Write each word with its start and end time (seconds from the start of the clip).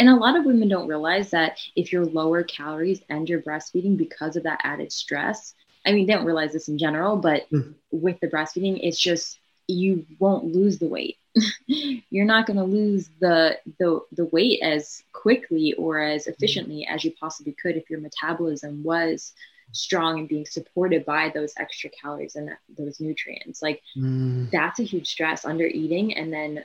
and 0.00 0.08
a 0.08 0.16
lot 0.16 0.34
of 0.34 0.46
women 0.46 0.66
don't 0.66 0.88
realize 0.88 1.28
that 1.30 1.58
if 1.76 1.92
you're 1.92 2.06
lower 2.06 2.42
calories 2.42 3.02
and 3.10 3.28
you're 3.28 3.42
breastfeeding 3.42 3.98
because 3.98 4.34
of 4.34 4.44
that 4.44 4.62
added 4.64 4.90
stress, 4.90 5.54
I 5.84 5.92
mean, 5.92 6.06
they 6.06 6.14
don't 6.14 6.24
realize 6.24 6.54
this 6.54 6.68
in 6.68 6.78
general, 6.78 7.16
but 7.16 7.50
mm. 7.50 7.74
with 7.90 8.18
the 8.20 8.28
breastfeeding, 8.28 8.80
it's 8.82 8.98
just 8.98 9.38
you 9.66 10.06
won't 10.18 10.54
lose 10.54 10.78
the 10.78 10.88
weight. 10.88 11.18
You're 11.66 12.24
not 12.24 12.46
going 12.46 12.56
to 12.56 12.64
lose 12.64 13.10
the, 13.20 13.58
the 13.78 14.00
the 14.12 14.24
weight 14.24 14.62
as 14.62 15.02
quickly 15.12 15.74
or 15.74 16.00
as 16.00 16.26
efficiently 16.26 16.86
as 16.86 17.04
you 17.04 17.12
possibly 17.20 17.54
could 17.62 17.76
if 17.76 17.90
your 17.90 18.00
metabolism 18.00 18.82
was 18.82 19.34
strong 19.72 20.18
and 20.18 20.28
being 20.28 20.46
supported 20.46 21.04
by 21.04 21.28
those 21.28 21.52
extra 21.58 21.90
calories 21.90 22.36
and 22.36 22.50
those 22.76 23.00
nutrients. 23.00 23.60
Like 23.60 23.82
mm. 23.94 24.50
that's 24.50 24.80
a 24.80 24.84
huge 24.84 25.08
stress 25.08 25.44
under 25.44 25.66
eating 25.66 26.16
and 26.16 26.32
then 26.32 26.64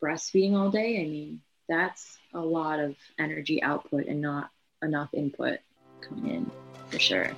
breastfeeding 0.00 0.54
all 0.54 0.70
day. 0.70 1.02
I 1.02 1.08
mean, 1.08 1.40
that's 1.68 2.16
a 2.36 2.40
lot 2.40 2.78
of 2.78 2.94
energy 3.18 3.62
output 3.62 4.06
and 4.06 4.20
not 4.20 4.50
enough 4.82 5.08
input 5.14 5.58
coming 6.02 6.34
in 6.34 6.50
for 6.90 6.98
sure. 6.98 7.32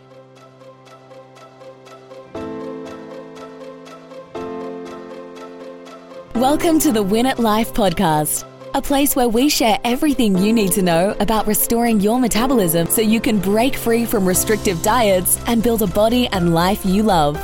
Welcome 6.35 6.81
to 6.81 6.91
the 6.91 7.03
Win 7.03 7.27
at 7.27 7.39
Life 7.39 7.73
podcast, 7.73 8.45
a 8.75 8.83
place 8.83 9.15
where 9.15 9.29
we 9.29 9.49
share 9.49 9.79
everything 9.85 10.37
you 10.37 10.53
need 10.53 10.73
to 10.73 10.83
know 10.83 11.15
about 11.21 11.47
restoring 11.47 12.01
your 12.01 12.19
metabolism 12.19 12.89
so 12.89 13.01
you 13.01 13.21
can 13.21 13.39
break 13.39 13.77
free 13.77 14.05
from 14.05 14.27
restrictive 14.27 14.83
diets 14.83 15.41
and 15.47 15.63
build 15.63 15.83
a 15.83 15.87
body 15.87 16.27
and 16.29 16.55
life 16.55 16.85
you 16.85 17.05
love. 17.05 17.37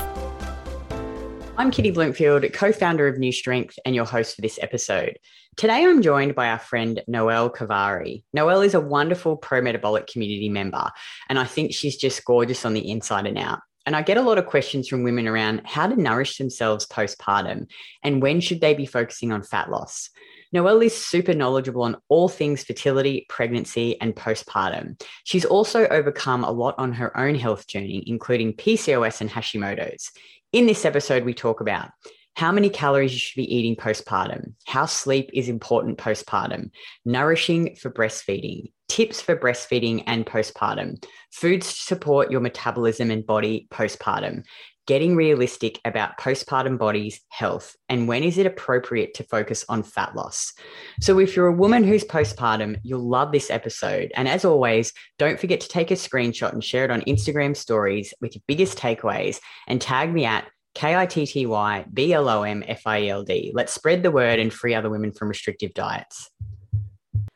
I'm 1.57 1.71
Kitty 1.71 1.93
Blomfield, 1.93 2.45
co 2.53 2.73
founder 2.73 3.07
of 3.07 3.19
New 3.19 3.31
Strength, 3.31 3.79
and 3.85 3.95
your 3.95 4.05
host 4.05 4.35
for 4.35 4.43
this 4.43 4.59
episode. 4.61 5.19
Today, 5.57 5.85
I'm 5.85 6.03
joined 6.03 6.35
by 6.35 6.49
our 6.49 6.59
friend 6.59 7.01
Noelle 7.07 7.49
Kovary. 7.49 8.25
Noelle 8.33 8.63
is 8.63 8.75
a 8.75 8.81
wonderful 8.81 9.37
pro 9.37 9.61
metabolic 9.61 10.09
community 10.09 10.49
member, 10.49 10.91
and 11.29 11.39
I 11.39 11.45
think 11.45 11.73
she's 11.73 11.97
just 11.97 12.25
gorgeous 12.25 12.65
on 12.65 12.75
the 12.75 12.91
inside 12.91 13.27
and 13.27 13.39
out. 13.39 13.61
And 13.87 13.95
I 13.95 14.03
get 14.03 14.17
a 14.17 14.23
lot 14.23 14.39
of 14.39 14.47
questions 14.47 14.89
from 14.89 15.05
women 15.05 15.29
around 15.29 15.63
how 15.65 15.87
to 15.87 15.95
nourish 15.95 16.39
themselves 16.39 16.87
postpartum 16.87 17.71
and 18.03 18.21
when 18.21 18.41
should 18.41 18.61
they 18.61 18.75
be 18.75 18.87
focusing 18.87 19.31
on 19.31 19.45
fat 19.45 19.71
loss. 19.71 20.11
Noelle 20.53 20.83
is 20.83 20.97
super 20.97 21.35
knowledgeable 21.35 21.83
on 21.83 21.99
all 22.09 22.29
things 22.29 22.65
fertility, 22.65 23.27
pregnancy, 23.29 24.01
and 24.01 24.17
postpartum. 24.17 25.01
She's 25.23 25.45
also 25.45 25.87
overcome 25.87 26.43
a 26.43 26.51
lot 26.51 26.75
on 26.79 26.95
her 26.95 27.17
own 27.17 27.37
health 27.37 27.69
journey, 27.69 28.03
including 28.07 28.55
PCOS 28.55 29.21
and 29.21 29.31
Hashimoto's. 29.31 30.11
In 30.53 30.67
this 30.67 30.85
episode, 30.85 31.25
we 31.25 31.35
talk 31.35 31.61
about 31.61 31.91
how 32.35 32.51
many 32.51 32.69
calories 32.69 33.13
you 33.13 33.19
should 33.19 33.37
be 33.37 33.55
eating 33.55 33.77
postpartum, 33.77 34.55
how 34.67 34.87
sleep 34.87 35.31
is 35.33 35.49
important 35.49 35.99
postpartum, 35.99 36.71
nourishing 37.05 37.77
for 37.77 37.91
breastfeeding, 37.91 38.73
tips 38.89 39.21
for 39.21 39.37
breastfeeding 39.37 40.03
and 40.07 40.27
postpartum, 40.27 41.05
foods 41.33 41.73
to 41.73 41.81
support 41.81 42.31
your 42.31 42.41
metabolism 42.41 43.11
and 43.11 43.25
body 43.25 43.69
postpartum, 43.71 44.45
getting 44.87 45.17
realistic 45.17 45.81
about 45.85 46.19
postpartum 46.19 46.77
body's 46.77 47.21
health, 47.29 47.75
and 47.89 48.07
when 48.07 48.23
is 48.23 48.37
it 48.37 48.47
appropriate 48.47 49.15
to 49.15 49.25
focus 49.25 49.65
on 49.69 49.83
fat 49.83 50.15
loss. 50.15 50.53
So, 51.01 51.19
if 51.19 51.35
you're 51.37 51.47
a 51.47 51.57
woman 51.57 51.85
who's 51.85 52.05
postpartum, 52.05 52.79
you'll 52.83 53.09
love 53.09 53.33
this 53.33 53.51
episode. 53.51 54.13
And 54.15 54.29
as 54.29 54.45
always, 54.45 54.93
don't 55.19 55.41
forget 55.41 55.61
to 55.61 55.69
take 55.69 55.91
a 55.91 55.95
screenshot 55.95 56.53
and 56.53 56.63
share 56.63 56.85
it 56.85 56.91
on 56.91 57.03
Instagram 57.03 57.57
stories 57.57 58.13
with 58.21 58.35
your 58.35 58.43
biggest 58.47 58.77
takeaways 58.77 59.41
and 59.67 59.81
tag 59.81 60.13
me 60.13 60.25
at 60.25 60.47
K 60.75 60.97
I 60.97 61.07
T 61.07 61.25
T 61.25 61.47
Y 61.47 61.85
B 61.93 62.13
L 62.13 62.29
O 62.29 62.43
M 62.43 62.65
F 62.67 62.83
I 62.87 63.07
L 63.07 63.23
D. 63.23 63.53
Let's 63.55 63.73
spread 63.73 64.03
the 64.03 64.11
word 64.11 64.39
and 64.39 64.53
free 64.53 64.75
other 64.75 64.91
women 64.91 65.13
from 65.13 65.29
restrictive 65.29 65.73
diets. 65.73 66.31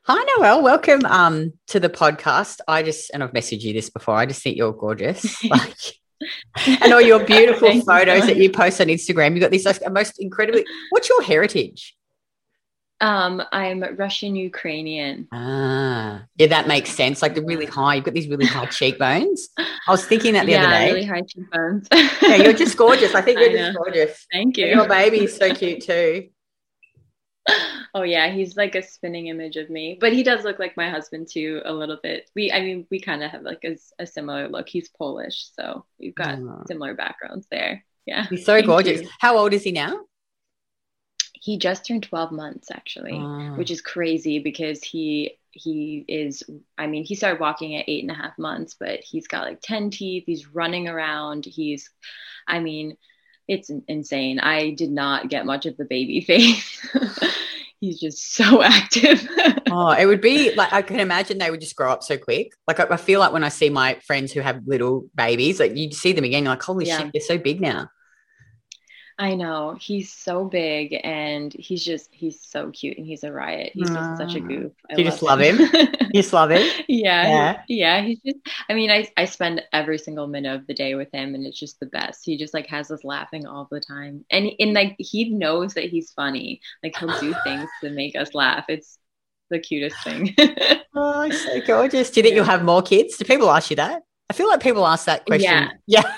Hi, 0.03 0.25
Noelle. 0.37 0.63
Welcome 0.63 1.05
um, 1.05 1.53
to 1.67 1.79
the 1.79 1.91
podcast. 1.91 2.61
I 2.67 2.83
just, 2.83 3.11
and 3.13 3.23
I've 3.23 3.33
messaged 3.33 3.61
you 3.61 3.75
this 3.75 3.91
before, 3.91 4.17
I 4.17 4.25
just 4.25 4.43
think 4.43 4.57
you're 4.57 4.73
gorgeous. 4.73 5.45
Like, 5.51 5.77
and 6.67 6.93
all 6.93 7.01
your 7.01 7.25
beautiful 7.27 7.81
photos 7.83 8.23
you. 8.23 8.27
that 8.27 8.37
you 8.39 8.51
post 8.51 8.81
on 8.81 8.89
Instagram. 8.89 9.33
You've 9.33 9.43
got 9.43 9.51
these 9.51 9.67
like, 9.67 9.81
most 9.93 10.19
incredibly, 10.19 10.65
what's 10.91 11.09
your 11.09 11.23
heritage? 11.23 11.95
Um, 13.01 13.43
I'm 13.53 13.85
Russian 13.97 14.35
Ukrainian. 14.35 15.29
Ah, 15.33 16.25
yeah, 16.37 16.49
that 16.49 16.67
makes 16.67 16.91
sense. 16.91 17.23
Like 17.23 17.35
the 17.35 17.43
really 17.43 17.67
high, 17.67 17.95
you've 17.95 18.05
got 18.05 18.15
these 18.15 18.29
really 18.29 18.47
high 18.47 18.67
cheekbones. 18.79 19.49
I 19.57 19.91
was 19.91 20.05
thinking 20.05 20.35
that 20.35 20.47
the 20.47 20.53
yeah, 20.53 20.65
other 20.65 20.71
day. 20.71 20.93
really 20.93 21.05
high 21.05 21.23
cheekbones. 21.23 21.89
yeah, 22.23 22.37
you're 22.37 22.53
just 22.53 22.77
gorgeous. 22.77 23.15
I 23.15 23.21
think 23.23 23.39
you're 23.39 23.51
I 23.51 23.55
just 23.55 23.77
gorgeous. 23.77 24.27
Thank 24.33 24.57
you. 24.57 24.67
And 24.67 24.75
your 24.77 24.89
baby's 24.89 25.37
so 25.37 25.55
cute 25.55 25.83
too 25.83 26.29
oh 27.95 28.03
yeah, 28.03 28.31
he's 28.31 28.57
like 28.57 28.75
a 28.75 28.83
spinning 28.83 29.29
image 29.29 29.57
of 29.57 29.71
me. 29.71 29.99
But 30.01 30.13
he 30.13 30.23
does 30.23 30.45
look 30.45 30.59
like 30.59 30.77
my 30.77 30.91
husband 30.91 31.29
too, 31.31 31.63
a 31.65 31.73
little 31.73 31.99
bit. 32.03 32.31
We, 32.35 32.53
I 32.53 32.61
mean, 32.61 32.87
we 32.91 33.01
kind 33.01 33.23
of 33.23 33.31
have 33.31 33.43
like 33.43 33.65
a, 33.65 33.77
a, 33.99 34.07
similar 34.07 34.49
look. 34.49 34.69
He's 34.69 34.89
Polish, 34.89 35.49
so 35.55 35.85
we've 35.99 36.15
got 36.15 36.39
oh. 36.39 36.65
similar 36.67 36.95
backgrounds 36.95 37.47
there. 37.51 37.85
Yeah, 38.07 38.27
he's 38.29 38.45
so 38.45 38.61
gorgeous. 38.63 39.03
You. 39.03 39.09
How 39.19 39.37
old 39.37 39.53
is 39.53 39.63
he 39.63 39.73
now? 39.73 40.01
He 41.41 41.59
just 41.59 41.87
turned 41.87 42.03
12 42.03 42.33
months 42.33 42.71
actually, 42.71 43.15
oh. 43.15 43.55
which 43.57 43.71
is 43.71 43.81
crazy 43.81 44.39
because 44.39 44.83
he 44.83 45.35
he 45.51 46.05
is 46.07 46.45
i 46.77 46.87
mean 46.87 47.03
he 47.03 47.15
started 47.15 47.41
walking 47.41 47.75
at 47.75 47.87
eight 47.89 48.03
and 48.05 48.13
a 48.13 48.15
half 48.15 48.39
months 48.39 48.77
but 48.79 49.01
he's 49.01 49.27
got 49.27 49.45
like 49.45 49.59
10 49.63 49.91
teeth 49.91 50.25
he's 50.27 50.47
running 50.47 50.87
around 50.87 51.47
he's 51.47 51.91
i 52.47 52.61
mean 52.61 52.97
it's 53.49 53.71
insane. 53.89 54.39
I 54.39 54.71
did 54.71 54.91
not 54.91 55.31
get 55.31 55.47
much 55.47 55.65
of 55.67 55.77
the 55.79 55.87
baby 55.87 56.21
face. 56.27 56.87
He's 57.81 57.99
just 57.99 58.35
so 58.35 58.63
active. 58.63 59.27
oh, 59.71 59.91
it 59.91 60.07
would 60.07 60.21
be 60.21 60.55
like 60.55 60.73
I 60.73 60.83
can 60.83 61.01
imagine 61.01 61.39
they 61.39 61.51
would 61.51 61.61
just 61.61 61.77
grow 61.77 61.91
up 61.91 62.03
so 62.03 62.19
quick. 62.19 62.53
Like 62.67 62.79
I, 62.79 62.87
I, 62.91 62.97
feel 62.97 63.21
like 63.21 63.33
when 63.33 63.45
I 63.45 63.49
see 63.49 63.71
my 63.71 63.95
friends 64.07 64.33
who 64.33 64.41
have 64.41 64.67
little 64.67 65.09
babies, 65.15 65.59
like 65.59 65.77
you 65.77 65.91
see 65.93 66.13
them 66.13 66.25
again, 66.25 66.45
you're 66.45 66.53
like, 66.53 66.63
holy 66.63 66.87
yeah. 66.87 66.99
shit, 66.99 67.11
they're 67.13 67.23
so 67.23 67.39
big 67.39 67.61
now. 67.61 67.89
I 69.21 69.35
know 69.35 69.77
he's 69.81 70.13
so 70.13 70.45
big 70.45 71.01
and 71.03 71.53
he's 71.53 71.85
just 71.85 72.09
he's 72.13 72.41
so 72.41 72.71
cute 72.71 72.99
and 72.99 73.07
he's 73.07 73.25
a 73.25 73.33
riot. 73.33 73.73
He's 73.75 73.91
just 73.91 74.17
such 74.17 74.37
a 74.37 74.41
ah. 74.41 74.47
goof. 74.47 74.73
I 74.89 74.95
you 74.97 75.05
love 75.05 75.13
just 75.13 75.23
love 75.23 75.41
him. 75.41 75.59
him. 75.59 75.89
you 76.13 76.23
just 76.23 76.33
love 76.33 76.51
him. 76.53 76.65
Yeah, 76.87 77.27
yeah, 77.27 77.63
yeah. 77.69 78.03
He's 78.03 78.21
just. 78.25 78.39
I 78.69 78.75
mean, 78.75 78.93
I 78.93 79.09
I 79.17 79.25
spend 79.25 79.63
every 79.73 79.99
single 79.99 80.29
minute 80.29 80.55
of 80.55 80.69
the 80.69 80.75
day 80.75 80.95
with 80.95 81.11
him, 81.13 81.35
and 81.35 81.45
it's 81.45 81.59
just 81.59 81.81
the 81.81 81.87
best. 81.87 82.21
He 82.25 82.39
just 82.39 82.55
like 82.55 82.69
has 82.69 82.93
us 82.93 83.03
laughing 83.03 83.45
all 83.45 83.67
the 83.73 83.81
time, 83.81 84.25
and 84.31 84.53
and 84.61 84.73
like 84.73 84.95
he 84.99 85.31
knows 85.31 85.75
that 85.75 85.85
he's 85.85 86.13
funny. 86.13 86.61
Like 86.85 86.97
he'll 86.97 87.19
do 87.19 87.35
things 87.45 87.69
to 87.83 87.91
make 87.91 88.15
us 88.15 88.35
laugh. 88.35 88.67
It's 88.69 88.99
the 89.51 89.59
cutest 89.59 89.97
thing. 90.05 90.33
oh, 90.95 91.29
so 91.31 91.61
gorgeous. 91.67 92.11
Do 92.11 92.21
you 92.21 92.23
think 92.23 92.33
yeah. 92.33 92.37
you'll 92.37 92.45
have 92.45 92.65
more 92.65 92.83
kids? 92.83 93.17
Do 93.17 93.25
people 93.25 93.51
ask 93.51 93.71
you 93.71 93.77
that? 93.77 94.03
I 94.31 94.33
feel 94.33 94.47
like 94.47 94.63
people 94.63 94.87
ask 94.87 95.07
that 95.07 95.27
question. 95.27 95.51
Yeah. 95.51 95.71
Yeah. 95.87 96.15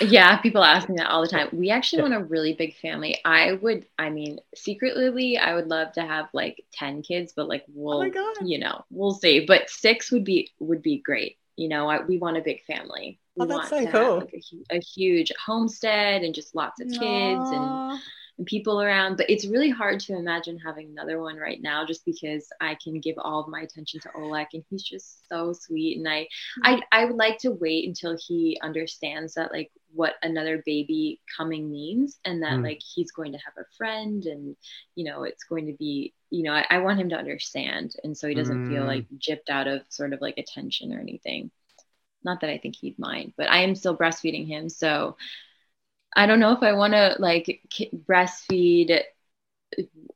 Yeah, 0.00 0.36
people 0.38 0.62
ask 0.64 0.88
me 0.88 0.96
that 0.96 1.08
all 1.08 1.22
the 1.22 1.28
time. 1.28 1.48
We 1.52 1.70
actually 1.70 2.02
want 2.02 2.14
a 2.14 2.24
really 2.24 2.52
big 2.52 2.76
family. 2.76 3.18
I 3.24 3.54
would, 3.54 3.86
I 3.98 4.10
mean, 4.10 4.40
secretly, 4.54 5.38
I 5.38 5.54
would 5.54 5.68
love 5.68 5.92
to 5.92 6.02
have 6.02 6.28
like 6.32 6.64
10 6.72 7.02
kids, 7.02 7.32
but 7.34 7.48
like 7.48 7.64
we'll, 7.68 8.02
oh 8.02 8.34
you 8.44 8.58
know, 8.58 8.84
we'll 8.90 9.14
see. 9.14 9.44
But 9.46 9.70
six 9.70 10.10
would 10.12 10.24
be, 10.24 10.50
would 10.58 10.82
be 10.82 10.98
great. 10.98 11.38
You 11.56 11.68
know, 11.68 11.88
I, 11.88 12.02
we 12.02 12.18
want 12.18 12.36
a 12.36 12.42
big 12.42 12.64
family. 12.64 13.18
We 13.36 13.44
oh, 13.44 13.48
that's 13.48 13.70
so 13.70 13.86
cool. 13.86 14.16
Like 14.18 14.34
a, 14.70 14.76
a, 14.76 14.80
huge 14.80 15.32
homestead 15.44 16.22
and 16.22 16.34
just 16.34 16.54
lots 16.54 16.80
of 16.80 16.88
kids 16.88 17.50
and 17.50 17.98
and 18.38 18.46
people 18.46 18.82
around. 18.82 19.16
But 19.16 19.30
it's 19.30 19.46
really 19.46 19.70
hard 19.70 20.00
to 20.00 20.16
imagine 20.16 20.58
having 20.58 20.90
another 20.90 21.20
one 21.20 21.36
right 21.36 21.60
now 21.60 21.84
just 21.84 22.04
because 22.04 22.48
I 22.60 22.76
can 22.82 23.00
give 23.00 23.16
all 23.18 23.40
of 23.40 23.48
my 23.48 23.60
attention 23.60 24.00
to 24.00 24.10
Oleg 24.14 24.48
and 24.52 24.64
he's 24.70 24.82
just 24.82 25.28
so 25.28 25.52
sweet. 25.52 25.98
And 25.98 26.08
I 26.08 26.28
I 26.62 26.82
I 26.92 27.04
would 27.06 27.16
like 27.16 27.38
to 27.38 27.50
wait 27.52 27.86
until 27.86 28.16
he 28.16 28.58
understands 28.62 29.34
that 29.34 29.52
like 29.52 29.70
what 29.96 30.14
another 30.22 30.62
baby 30.64 31.20
coming 31.36 31.70
means 31.70 32.18
and 32.24 32.42
that 32.42 32.52
mm. 32.52 32.62
like 32.62 32.80
he's 32.80 33.10
going 33.10 33.32
to 33.32 33.38
have 33.38 33.54
a 33.58 33.76
friend 33.76 34.26
and 34.26 34.56
you 34.94 35.04
know 35.04 35.24
it's 35.24 35.44
going 35.44 35.66
to 35.66 35.72
be 35.72 36.12
you 36.30 36.42
know 36.42 36.52
I, 36.52 36.66
I 36.70 36.78
want 36.78 37.00
him 37.00 37.08
to 37.08 37.16
understand 37.16 37.94
and 38.04 38.16
so 38.16 38.28
he 38.28 38.34
doesn't 38.34 38.66
mm. 38.66 38.72
feel 38.72 38.84
like 38.84 39.06
gypped 39.18 39.50
out 39.50 39.66
of 39.66 39.82
sort 39.88 40.12
of 40.12 40.20
like 40.20 40.38
attention 40.38 40.92
or 40.92 41.00
anything 41.00 41.50
not 42.26 42.40
that 42.42 42.50
I 42.50 42.58
think 42.58 42.76
he'd 42.76 42.98
mind, 42.98 43.32
but 43.38 43.48
I 43.48 43.62
am 43.62 43.74
still 43.74 43.96
breastfeeding 43.96 44.46
him. 44.46 44.68
So 44.68 45.16
I 46.14 46.26
don't 46.26 46.40
know 46.40 46.52
if 46.52 46.62
I 46.62 46.72
want 46.72 46.92
to 46.92 47.16
like 47.18 47.60
breastfeed. 48.06 49.00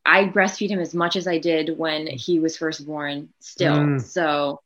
I 0.05 0.25
breastfeed 0.25 0.69
him 0.69 0.81
as 0.81 0.95
much 0.95 1.17
as 1.17 1.27
I 1.27 1.39
did 1.39 1.79
when 1.79 2.07
he 2.07 2.39
was 2.39 2.59
first 2.59 2.87
born 2.87 3.31
still. 3.39 3.77
Mm. 3.77 4.03
So 4.03 4.61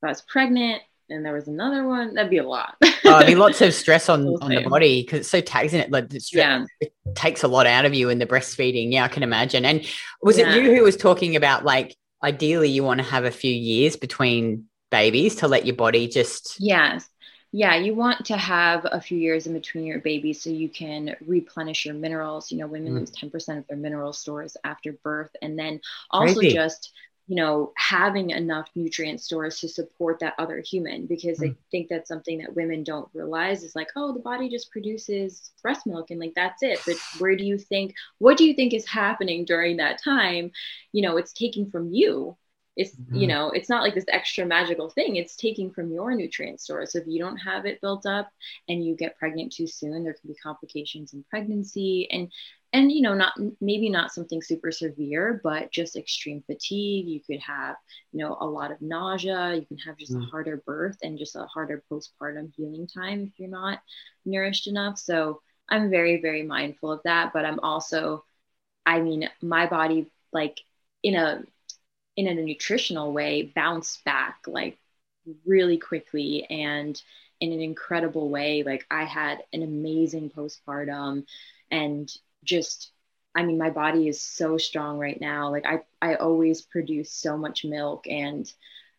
if 0.00 0.06
I 0.06 0.08
was 0.08 0.22
pregnant 0.22 0.82
and 1.08 1.24
there 1.24 1.32
was 1.32 1.48
another 1.48 1.86
one, 1.86 2.14
that'd 2.14 2.30
be 2.30 2.38
a 2.38 2.48
lot. 2.48 2.76
oh, 2.82 2.98
I 3.04 3.26
mean, 3.26 3.38
lots 3.40 3.60
of 3.60 3.74
stress 3.74 4.08
on, 4.08 4.26
on 4.42 4.54
the 4.54 4.68
body 4.68 5.02
because 5.02 5.20
it's 5.20 5.28
so 5.28 5.40
taxing 5.40 5.80
it. 5.80 5.90
Like 5.90 6.10
stress, 6.12 6.28
yeah. 6.32 6.64
it 6.80 6.92
takes 7.14 7.42
a 7.42 7.48
lot 7.48 7.66
out 7.66 7.84
of 7.84 7.94
you 7.94 8.08
in 8.08 8.18
the 8.18 8.26
breastfeeding. 8.26 8.92
Yeah, 8.92 9.04
I 9.04 9.08
can 9.08 9.22
imagine. 9.22 9.64
And 9.64 9.86
was 10.22 10.38
yeah. 10.38 10.54
it 10.54 10.62
you 10.62 10.74
who 10.74 10.82
was 10.82 10.96
talking 10.96 11.36
about 11.36 11.64
like 11.64 11.96
ideally 12.22 12.68
you 12.68 12.84
want 12.84 12.98
to 12.98 13.04
have 13.04 13.24
a 13.24 13.30
few 13.30 13.52
years 13.52 13.96
between 13.96 14.66
babies 14.90 15.36
to 15.36 15.48
let 15.48 15.64
your 15.64 15.74
body 15.74 16.06
just 16.06 16.56
yes 16.60 17.08
yeah, 17.54 17.76
you 17.76 17.94
want 17.94 18.24
to 18.26 18.36
have 18.38 18.86
a 18.90 19.00
few 19.00 19.18
years 19.18 19.46
in 19.46 19.52
between 19.52 19.84
your 19.84 20.00
babies 20.00 20.42
so 20.42 20.48
you 20.48 20.70
can 20.70 21.14
replenish 21.26 21.84
your 21.84 21.94
minerals. 21.94 22.50
You 22.50 22.58
know, 22.58 22.66
women 22.66 22.94
mm. 22.94 23.00
lose 23.00 23.10
10% 23.10 23.58
of 23.58 23.66
their 23.66 23.76
mineral 23.76 24.14
stores 24.14 24.56
after 24.64 24.94
birth. 25.04 25.30
And 25.42 25.58
then 25.58 25.78
also 26.10 26.40
Crazy. 26.40 26.54
just 26.54 26.92
you 27.32 27.36
know, 27.36 27.72
having 27.78 28.28
enough 28.28 28.68
nutrient 28.74 29.18
stores 29.18 29.58
to 29.58 29.66
support 29.66 30.18
that 30.18 30.34
other 30.38 30.60
human. 30.60 31.06
Because 31.06 31.38
mm. 31.38 31.48
I 31.50 31.56
think 31.70 31.88
that's 31.88 32.06
something 32.06 32.36
that 32.40 32.54
women 32.54 32.84
don't 32.84 33.08
realize 33.14 33.62
is 33.62 33.74
like, 33.74 33.88
oh, 33.96 34.12
the 34.12 34.20
body 34.20 34.50
just 34.50 34.70
produces 34.70 35.50
breast 35.62 35.86
milk 35.86 36.10
and 36.10 36.20
like 36.20 36.34
that's 36.36 36.62
it. 36.62 36.78
But 36.84 36.96
where 37.20 37.34
do 37.34 37.42
you 37.42 37.56
think, 37.56 37.94
what 38.18 38.36
do 38.36 38.44
you 38.44 38.52
think 38.52 38.74
is 38.74 38.86
happening 38.86 39.46
during 39.46 39.78
that 39.78 40.02
time? 40.04 40.52
You 40.92 41.00
know, 41.00 41.16
it's 41.16 41.32
taking 41.32 41.70
from 41.70 41.90
you. 41.90 42.36
It's, 42.76 42.94
mm-hmm. 42.94 43.16
you 43.16 43.26
know, 43.28 43.48
it's 43.48 43.70
not 43.70 43.82
like 43.82 43.94
this 43.94 44.04
extra 44.08 44.44
magical 44.44 44.90
thing. 44.90 45.16
It's 45.16 45.34
taking 45.34 45.70
from 45.70 45.90
your 45.90 46.14
nutrient 46.14 46.60
stores. 46.60 46.92
So 46.92 46.98
if 46.98 47.06
you 47.06 47.18
don't 47.18 47.38
have 47.38 47.64
it 47.64 47.80
built 47.80 48.04
up 48.04 48.28
and 48.68 48.84
you 48.84 48.94
get 48.94 49.16
pregnant 49.16 49.54
too 49.54 49.66
soon, 49.66 50.04
there 50.04 50.12
can 50.12 50.28
be 50.28 50.34
complications 50.34 51.14
in 51.14 51.24
pregnancy. 51.30 52.10
And 52.10 52.30
and 52.72 52.90
you 52.90 53.02
know 53.02 53.14
not 53.14 53.34
maybe 53.60 53.88
not 53.88 54.12
something 54.12 54.40
super 54.42 54.70
severe 54.72 55.40
but 55.42 55.70
just 55.70 55.96
extreme 55.96 56.42
fatigue. 56.46 57.06
You 57.06 57.20
could 57.20 57.40
have 57.40 57.76
you 58.12 58.20
know 58.20 58.36
a 58.40 58.46
lot 58.46 58.72
of 58.72 58.80
nausea. 58.80 59.54
You 59.54 59.66
can 59.66 59.78
have 59.78 59.96
just 59.96 60.12
mm. 60.12 60.22
a 60.22 60.26
harder 60.26 60.62
birth 60.66 60.98
and 61.02 61.18
just 61.18 61.36
a 61.36 61.44
harder 61.44 61.82
postpartum 61.90 62.52
healing 62.56 62.86
time 62.86 63.30
if 63.32 63.38
you're 63.38 63.48
not 63.48 63.80
nourished 64.24 64.66
enough. 64.66 64.98
So 64.98 65.40
i'm 65.68 65.90
very 65.90 66.20
very 66.20 66.42
mindful 66.42 66.90
of 66.90 67.00
that 67.04 67.32
but 67.32 67.44
i'm 67.44 67.60
also 67.60 68.24
i 68.84 69.00
mean 69.00 69.30
my 69.40 69.64
body 69.64 70.10
like 70.32 70.60
in 71.04 71.14
a 71.14 71.42
in 72.16 72.26
a 72.26 72.34
nutritional 72.34 73.12
way 73.12 73.42
bounced 73.54 74.04
back 74.04 74.38
like 74.46 74.78
really 75.46 75.78
quickly 75.78 76.44
and 76.50 77.00
in 77.40 77.52
an 77.52 77.60
incredible 77.60 78.28
way. 78.28 78.62
Like 78.62 78.86
i 78.90 79.04
had 79.04 79.38
an 79.52 79.62
amazing 79.62 80.30
postpartum 80.30 81.26
and 81.70 82.08
just 82.44 82.92
I 83.34 83.44
mean, 83.44 83.58
my 83.58 83.70
body 83.70 84.08
is 84.08 84.20
so 84.20 84.58
strong 84.58 84.98
right 84.98 85.18
now. 85.20 85.50
Like 85.50 85.64
I, 85.64 85.80
I 86.02 86.16
always 86.16 86.60
produce 86.60 87.10
so 87.10 87.36
much 87.38 87.64
milk 87.64 88.06
and 88.06 88.50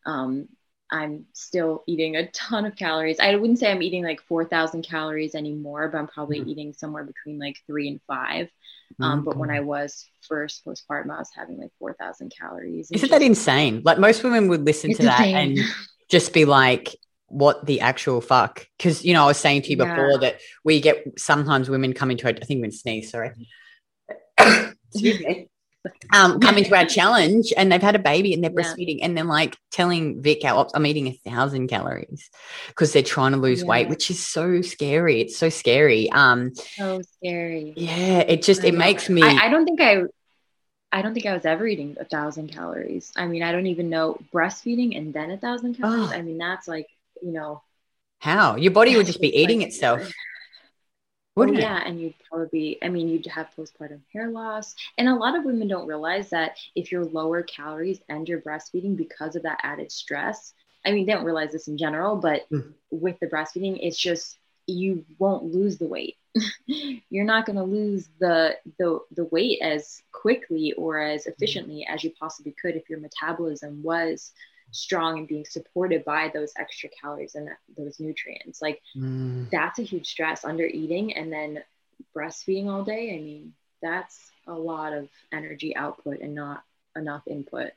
um, 0.06 0.48
I'm 0.90 1.26
still 1.34 1.84
eating 1.88 2.16
a 2.16 2.30
ton 2.32 2.66
of 2.66 2.76
calories. 2.76 3.20
I 3.20 3.36
wouldn't 3.36 3.60
say 3.60 3.72
I'm 3.72 3.82
eating 3.82 4.04
like 4.04 4.22
4,000 4.22 4.84
calories 4.84 5.36
anymore, 5.36 5.88
but 5.88 5.98
I'm 5.98 6.08
probably 6.08 6.40
mm-hmm. 6.40 6.50
eating 6.50 6.74
somewhere 6.74 7.04
between 7.04 7.40
like 7.40 7.58
three 7.68 7.88
and 7.88 8.00
five. 8.08 8.50
Um, 9.00 9.20
mm-hmm. 9.20 9.26
But 9.26 9.38
when 9.38 9.50
I 9.50 9.62
was 9.62 10.08
first 10.22 10.66
postpartum, 10.66 11.12
I 11.12 11.20
was 11.20 11.32
having 11.36 11.60
like 11.60 11.72
4,000 11.80 12.32
calories. 12.38 12.92
Isn't 12.92 13.00
just, 13.00 13.12
that 13.12 13.22
insane? 13.22 13.82
Like 13.84 14.00
most 14.00 14.24
women 14.24 14.48
would 14.50 14.66
listen 14.66 14.94
to 14.94 15.04
that 15.04 15.20
insane. 15.20 15.60
and 15.60 15.60
just 16.10 16.34
be 16.34 16.46
like, 16.46 16.96
what 17.34 17.66
the 17.66 17.82
actual 17.82 18.22
fuck? 18.22 18.68
Because 18.78 19.04
you 19.04 19.14
know, 19.14 19.24
I 19.24 19.28
was 19.28 19.38
saying 19.38 19.64
to 19.64 19.70
you 19.70 19.78
before 19.78 20.12
yeah. 20.12 20.18
that 20.22 20.40
we 20.64 20.80
get 20.80 21.20
sometimes 21.20 21.70
women 21.70 21.94
come 21.94 22.12
into 22.12 22.28
our, 22.28 22.34
I 22.34 22.46
think 22.46 22.62
we 22.62 22.72
sneeze, 22.72 23.12
sorry. 23.12 23.32
Excuse 24.38 25.20
me. 25.20 25.50
Um, 26.14 26.40
come 26.40 26.58
into 26.58 26.74
our 26.76 26.86
challenge 26.86 27.52
and 27.58 27.70
they've 27.70 27.82
had 27.82 27.96
a 27.96 28.00
baby 28.00 28.34
and 28.34 28.42
they're 28.42 28.52
breastfeeding 28.52 29.00
and 29.02 29.18
they're 29.18 29.26
like 29.26 29.58
telling 29.70 30.22
Vic, 30.22 30.42
I'm 30.46 30.86
eating 30.86 31.08
a 31.08 31.30
thousand 31.30 31.68
calories 31.68 32.30
because 32.68 32.94
they're 32.94 33.04
trying 33.04 33.34
to 33.34 33.38
lose 33.38 33.62
yeah. 33.62 33.68
weight, 33.68 33.90
which 33.90 34.10
is 34.10 34.26
so 34.26 34.62
scary. 34.62 35.20
It's 35.20 35.36
so 35.36 35.50
scary. 35.50 36.10
Um, 36.12 36.56
so 36.56 37.02
scary. 37.18 37.74
Yeah, 37.76 38.20
it 38.20 38.44
just 38.44 38.64
it 38.64 38.76
makes 38.76 39.10
me. 39.10 39.24
I, 39.24 39.48
I 39.48 39.50
don't 39.50 39.66
think 39.66 39.82
I 39.82 40.04
I 40.94 41.02
don't 41.02 41.16
think 41.16 41.26
I 41.26 41.34
was 41.34 41.44
ever 41.44 41.66
eating 41.66 41.98
a 42.00 42.06
thousand 42.06 42.50
calories. 42.50 43.12
I 43.16 43.26
mean, 43.26 43.42
I 43.42 43.52
don't 43.52 43.66
even 43.66 43.90
know 43.90 44.20
breastfeeding 44.32 44.96
and 44.96 45.12
then 45.12 45.32
a 45.32 45.38
thousand 45.38 45.74
calories. 45.74 46.12
Oh. 46.12 46.14
I 46.14 46.22
mean, 46.22 46.38
that's 46.38 46.68
like 46.68 46.88
you 47.22 47.32
know. 47.32 47.62
How? 48.20 48.56
Your 48.56 48.72
body 48.72 48.96
would 48.96 49.06
just 49.06 49.22
be 49.22 49.36
eating 49.36 49.60
like, 49.60 49.68
itself. 49.70 50.12
Oh, 51.36 51.46
yeah, 51.46 51.82
and 51.84 52.00
you'd 52.00 52.14
probably, 52.30 52.78
I 52.84 52.90
mean, 52.90 53.10
you'd 53.10 53.26
have 53.26 53.50
postpartum 53.58 54.02
hair 54.14 54.30
loss. 54.30 54.76
And 54.98 55.10
a 55.10 55.16
lot 55.16 55.36
of 55.36 55.44
women 55.44 55.68
don't 55.68 55.88
realize 55.88 56.30
that 56.30 56.58
if 56.76 56.92
you're 56.92 57.06
lower 57.06 57.42
calories 57.42 58.00
and 58.08 58.30
you're 58.30 58.42
breastfeeding 58.42 58.96
because 58.96 59.36
of 59.36 59.44
that 59.44 59.60
added 59.64 59.92
stress, 59.92 60.54
I 60.86 60.92
mean, 60.92 61.06
they 61.06 61.14
don't 61.14 61.26
realize 61.26 61.52
this 61.52 61.68
in 61.68 61.78
general, 61.78 62.18
but 62.18 62.48
mm. 62.52 62.72
with 62.92 63.20
the 63.20 63.28
breastfeeding, 63.28 63.80
it's 63.82 63.98
just 63.98 64.38
you 64.68 65.06
won't 65.18 65.46
lose 65.46 65.78
the 65.78 65.88
weight. 65.88 66.18
you're 66.66 67.26
not 67.26 67.46
going 67.46 67.58
to 67.58 67.64
lose 67.64 68.10
the, 68.20 68.58
the 68.80 69.00
the 69.16 69.26
weight 69.26 69.60
as 69.62 70.02
quickly 70.12 70.74
or 70.74 71.00
as 71.00 71.28
efficiently 71.28 71.86
as 71.88 72.04
you 72.04 72.12
possibly 72.20 72.56
could 72.60 72.76
if 72.76 72.90
your 72.90 73.00
metabolism 73.00 73.84
was 73.84 74.32
strong 74.74 75.20
and 75.20 75.28
being 75.28 75.46
supported 75.46 76.04
by 76.04 76.30
those 76.34 76.52
extra 76.58 76.90
calories 76.90 77.36
and 77.36 77.50
those 77.78 78.00
nutrients. 78.00 78.62
Like 78.62 78.82
mm. 78.98 79.50
that's 79.50 79.80
a 79.80 79.84
huge 79.84 80.08
stress 80.08 80.44
under 80.44 80.66
eating 80.66 81.16
and 81.16 81.32
then 81.32 81.64
breastfeeding 82.16 82.68
all 82.68 82.84
day. 82.84 83.16
I 83.16 83.22
mean, 83.22 83.54
that's 83.82 84.32
a 84.48 84.54
lot 84.54 84.94
of 84.94 85.08
energy 85.32 85.76
output 85.76 86.20
and 86.20 86.36
not 86.36 86.64
enough 86.96 87.24
input 87.28 87.72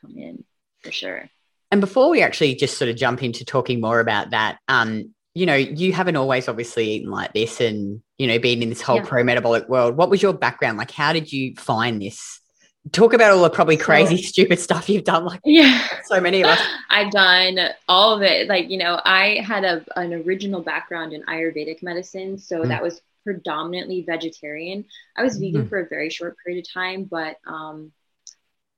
come 0.00 0.16
in 0.16 0.44
for 0.80 0.92
sure. 0.92 1.28
And 1.70 1.80
before 1.80 2.10
we 2.10 2.22
actually 2.22 2.54
just 2.54 2.76
sort 2.76 2.90
of 2.90 2.96
jump 2.96 3.22
into 3.22 3.44
talking 3.44 3.80
more 3.80 3.98
about 3.98 4.30
that, 4.30 4.58
um, 4.68 5.14
you 5.34 5.46
know, 5.46 5.54
you 5.54 5.94
haven't 5.94 6.16
always 6.16 6.46
obviously 6.46 6.90
eaten 6.90 7.10
like 7.10 7.32
this 7.32 7.62
and, 7.62 8.02
you 8.18 8.26
know, 8.26 8.38
been 8.38 8.62
in 8.62 8.68
this 8.68 8.82
whole 8.82 8.96
yeah. 8.96 9.04
pro 9.06 9.24
metabolic 9.24 9.66
world. 9.68 9.96
What 9.96 10.10
was 10.10 10.20
your 10.20 10.34
background? 10.34 10.76
Like, 10.76 10.90
how 10.90 11.14
did 11.14 11.32
you 11.32 11.54
find 11.56 12.02
this 12.02 12.41
talk 12.90 13.12
about 13.12 13.30
all 13.30 13.42
the 13.42 13.50
probably 13.50 13.76
crazy 13.76 14.20
stupid 14.22 14.58
stuff 14.58 14.88
you've 14.88 15.04
done 15.04 15.24
like 15.24 15.40
yeah. 15.44 15.86
so 16.04 16.20
many 16.20 16.42
of 16.42 16.48
us. 16.48 16.60
I've 16.90 17.12
done 17.12 17.58
all 17.88 18.14
of 18.14 18.22
it. 18.22 18.48
Like 18.48 18.70
you 18.70 18.78
know 18.78 19.00
i 19.04 19.40
had 19.44 19.64
a, 19.64 19.84
an 19.96 20.12
original 20.12 20.62
background 20.62 21.12
in 21.12 21.22
ayurvedic 21.24 21.82
medicine 21.82 22.38
so 22.38 22.62
mm. 22.62 22.68
that 22.68 22.82
was 22.82 23.00
predominantly 23.24 24.02
vegetarian. 24.02 24.84
I 25.16 25.22
was 25.22 25.38
vegan 25.38 25.66
mm. 25.66 25.68
for 25.68 25.78
a 25.78 25.88
very 25.88 26.10
short 26.10 26.36
period 26.44 26.64
of 26.64 26.72
time 26.72 27.04
but 27.04 27.36
um 27.46 27.92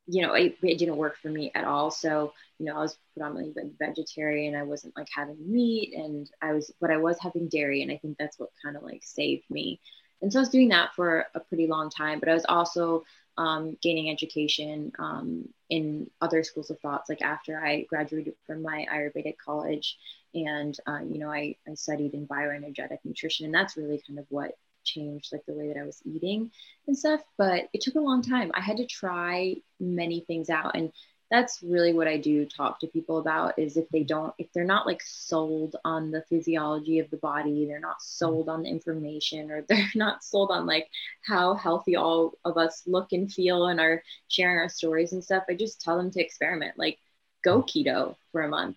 you 0.07 0.21
know 0.21 0.35
it, 0.35 0.59
it, 0.63 0.77
didn't 0.77 0.97
work 0.97 1.17
for 1.17 1.29
me 1.29 1.51
at 1.55 1.65
all. 1.65 1.91
So 1.91 2.35
you 2.59 2.67
know 2.67 2.77
i 2.77 2.81
was 2.81 2.99
predominantly 3.15 3.71
vegetarian. 3.79 4.55
I 4.55 4.65
wasn't 4.65 4.97
like 4.97 5.09
having 5.15 5.39
meat 5.51 5.95
and 5.95 6.31
i 6.43 6.53
was 6.53 6.71
but 6.79 6.91
i 6.91 6.99
was 6.99 7.17
having 7.21 7.49
dairy 7.49 7.83
and 7.83 7.91
i 7.91 7.97
think 7.97 8.19
that's 8.19 8.39
what 8.39 8.51
kind 8.63 8.77
of 8.77 8.83
like 8.83 9.03
saved 9.03 9.45
me. 9.49 9.81
And 10.21 10.31
so 10.31 10.41
i 10.41 10.43
was 10.43 10.51
doing 10.51 10.69
that 10.69 10.95
for 10.95 11.25
a 11.35 11.41
pretty 11.41 11.67
long 11.67 11.89
time 11.89 12.21
but 12.21 12.29
i 12.29 12.35
was 12.35 12.47
also 12.47 13.05
um, 13.37 13.77
gaining 13.83 14.11
education 14.11 14.93
um, 14.99 15.49
in 15.71 16.11
other 16.21 16.43
schools 16.43 16.71
of 16.71 16.79
thoughts. 16.81 17.09
Like 17.09 17.23
after 17.23 17.59
I 17.59 17.83
graduated 17.83 18.35
from 18.47 18.63
my 18.63 18.87
Ayurvedic 18.93 19.37
college, 19.45 19.97
and 20.35 20.77
uh, 20.87 21.01
you 21.09 21.19
know, 21.19 21.31
I, 21.31 21.57
I 21.69 21.75
studied 21.75 22.15
in 22.15 22.27
bioenergetic 22.27 22.99
nutrition, 23.05 23.47
and 23.47 23.55
that's 23.55 23.77
really 23.77 24.03
kind 24.07 24.19
of 24.19 24.27
what 24.29 24.53
changed 24.85 25.33
like 25.33 25.45
the 25.47 25.55
way 25.55 25.69
that 25.69 25.79
I 25.79 25.85
was 25.85 26.03
eating 26.05 26.51
and 26.87 26.97
stuff. 26.97 27.21
But 27.39 27.69
it 27.73 27.81
took 27.81 27.95
a 27.95 28.01
long 28.01 28.23
time. 28.23 28.51
I 28.55 28.61
had 28.61 28.77
to 28.77 28.87
try 28.87 29.57
many 29.81 30.21
things 30.21 30.51
out, 30.51 30.75
and 30.75 30.93
that's 31.31 31.63
really 31.63 31.93
what 31.93 32.07
I 32.07 32.17
do 32.17 32.45
talk 32.47 32.81
to 32.81 32.87
people 32.87 33.19
about 33.19 33.59
is 33.59 33.77
if 33.77 33.89
they 33.89 34.03
don't, 34.05 34.35
if 34.39 34.53
they're 34.53 34.65
not 34.65 34.87
like 34.87 35.03
sold 35.03 35.77
on 35.85 36.11
the 36.11 36.23
physiology 36.29 36.99
of 36.99 37.11
the 37.11 37.17
body, 37.17 37.67
they're 37.67 37.81
not 37.81 37.97
mm-hmm. 37.97 38.27
sold 38.27 38.49
on 38.49 38.63
the 38.63 38.69
information, 38.69 39.51
or 39.51 39.63
they're 39.69 39.91
not 39.95 40.23
sold 40.23 40.51
on 40.51 40.67
like 40.67 40.89
how 41.27 41.55
healthy 41.55 41.97
all 41.97 42.35
of 42.45 42.57
us 42.57 42.83
look 42.87 43.13
and 43.13 43.33
feel 43.33 43.67
and 43.67 43.81
are 43.81 44.03
sharing 44.29 44.59
our 44.59 44.69
stories 44.69 45.13
and 45.13 45.25
stuff. 45.25 45.45
I 45.49 45.55
just 45.55 45.81
tell 45.81 45.97
them 45.97 46.11
to 46.13 46.21
experiment, 46.21 46.79
like 46.79 46.99
go 47.43 47.63
mm-hmm. 47.63 47.89
keto 47.89 48.17
for 48.33 48.43
a 48.43 48.49
month. 48.49 48.77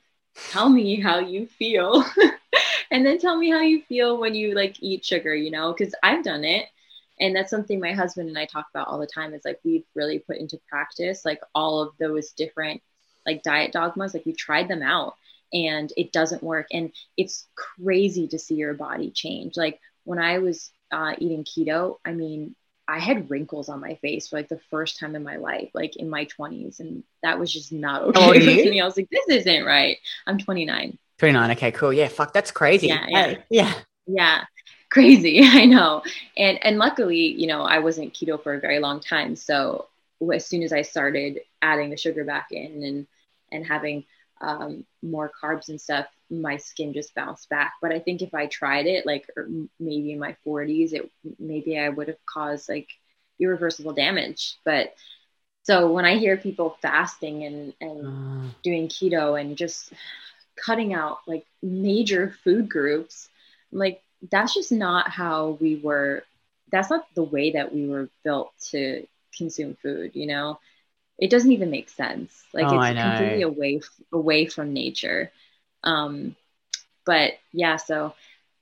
Tell 0.52 0.70
me 0.70 1.02
how 1.02 1.20
you 1.20 1.48
feel. 1.48 2.06
and 2.92 3.06
then 3.06 3.18
tell 3.18 3.38
me 3.38 3.50
how 3.50 3.62
you 3.62 3.82
feel 3.84 4.18
when 4.18 4.36
you 4.36 4.54
like 4.54 4.82
eat 4.82 5.04
sugar, 5.04 5.36
you 5.36 5.52
know, 5.52 5.74
because 5.74 5.94
I've 6.04 6.24
done 6.24 6.44
it 6.44 6.68
and 7.20 7.36
that's 7.36 7.50
something 7.50 7.80
my 7.80 7.94
husband 7.94 8.30
and 8.30 8.38
I 8.38 8.46
talk 8.46 8.68
about 8.74 8.88
all 8.88 9.00
the 9.00 9.08
time 9.08 9.34
is 9.34 9.46
like 9.46 9.60
we've 9.64 9.86
really 9.96 10.20
put 10.20 10.38
into 10.38 10.60
practice 10.70 11.26
like 11.26 11.42
all 11.56 11.82
of 11.82 11.94
those 12.00 12.32
different 12.32 12.82
like 13.26 13.44
diet 13.44 13.72
dogmas 13.72 14.14
like 14.14 14.26
we 14.26 14.34
tried 14.34 14.68
them 14.68 14.82
out 14.82 15.16
and 15.54 15.92
it 15.98 16.12
doesn't 16.12 16.44
work 16.44 16.68
and 16.72 16.92
it's 17.16 17.48
crazy 17.56 18.28
to 18.28 18.40
see 18.40 18.56
your 18.56 18.74
body 18.74 19.12
change 19.12 19.58
like 19.58 19.80
when 20.04 20.20
I 20.20 20.40
was 20.40 20.72
uh, 20.92 21.16
eating 21.18 21.44
keto 21.44 21.98
I 22.06 22.14
mean 22.14 22.56
I 22.90 23.00
had 23.00 23.30
wrinkles 23.30 23.68
on 23.68 23.82
my 23.82 23.96
face 23.96 24.30
for 24.30 24.38
like 24.38 24.48
the 24.48 24.62
first 24.70 24.98
time 24.98 25.14
in 25.18 25.22
my 25.22 25.36
life, 25.36 25.72
like 25.74 25.98
in 25.98 26.10
my 26.10 26.26
20s. 26.26 26.80
And 26.80 27.04
that 27.22 27.38
was 27.38 27.52
just 27.52 27.74
not 27.74 28.04
okay 28.04 28.22
oh, 28.22 28.32
me. 28.32 28.80
I 28.80 28.86
was 28.86 28.96
like, 28.96 29.10
this 29.10 29.26
isn't 29.28 29.66
right. 29.66 29.98
I'm 30.26 30.38
29. 30.38 30.98
29. 31.18 31.52
Okay, 31.52 31.72
cool. 31.74 31.92
Yeah, 31.92 32.08
fuck, 32.08 32.32
that's 32.32 32.50
crazy. 32.50 32.88
Yeah. 32.88 33.06
Yeah. 33.10 33.36
yeah. 33.50 33.74
yeah 34.08 34.44
crazy 34.98 35.42
i 35.44 35.66
know. 35.66 36.02
And 36.36 36.64
and 36.66 36.78
luckily 36.78 37.28
you 37.42 37.48
know 37.48 37.62
i 37.62 37.80
wasn't 37.80 38.14
keto 38.14 38.42
for 38.42 38.54
a 38.54 38.60
very 38.60 38.80
long 38.80 39.00
time. 39.00 39.36
So 39.36 39.88
as 40.34 40.46
soon 40.46 40.64
as 40.64 40.74
i 40.74 40.82
started 40.82 41.42
adding 41.62 41.90
the 41.90 41.98
sugar 41.98 42.24
back 42.24 42.48
in 42.52 42.84
and 42.84 43.08
and 43.52 43.66
having 43.66 44.04
um, 44.40 44.86
more 45.02 45.32
carbs 45.42 45.70
and 45.70 45.80
stuff 45.82 46.06
my 46.30 46.58
skin 46.58 46.94
just 46.94 47.16
bounced 47.16 47.50
back. 47.50 47.74
But 47.82 47.92
i 47.92 48.00
think 48.00 48.22
if 48.22 48.34
i 48.34 48.48
tried 48.48 48.88
it 48.88 49.06
like 49.06 49.30
er, 49.38 49.48
maybe 49.80 50.12
in 50.12 50.20
my 50.20 50.36
40s 50.46 50.94
it 50.94 51.12
maybe 51.40 51.78
i 51.80 51.90
would 51.90 52.08
have 52.08 52.26
caused 52.26 52.70
like 52.70 52.90
irreversible 53.40 53.94
damage. 53.94 54.58
But 54.66 54.96
so 55.64 55.92
when 55.92 56.06
i 56.06 56.18
hear 56.18 56.38
people 56.38 56.78
fasting 56.82 57.44
and 57.44 57.74
and 57.80 58.08
uh. 58.08 58.50
doing 58.64 58.88
keto 58.88 59.40
and 59.40 59.58
just 59.58 59.94
cutting 60.66 60.94
out 60.94 61.20
like 61.28 61.46
major 61.62 62.34
food 62.44 62.68
groups 62.68 63.30
I'm 63.72 63.80
like 63.80 64.02
that's 64.32 64.54
just 64.54 64.72
not 64.72 65.10
how 65.10 65.58
we 65.62 65.76
were 65.76 66.24
that's 66.72 66.90
not 66.90 67.06
the 67.16 67.24
way 67.24 67.52
that 67.52 67.74
we 67.74 67.88
were 67.88 68.10
built 68.24 68.52
to 68.72 69.06
consume 69.36 69.76
food 69.82 70.12
you 70.16 70.26
know 70.26 70.60
it 71.18 71.30
doesn't 71.30 71.52
even 71.52 71.72
make 71.72 71.90
sense. 71.90 72.44
Like 72.54 72.68
oh, 72.68 72.80
it's 72.80 73.00
completely 73.00 73.42
away 73.42 73.82
away 74.12 74.46
from 74.46 74.74
nature. 74.74 75.32
Um, 75.84 76.36
but 77.06 77.34
yeah, 77.52 77.78
so 77.78 78.14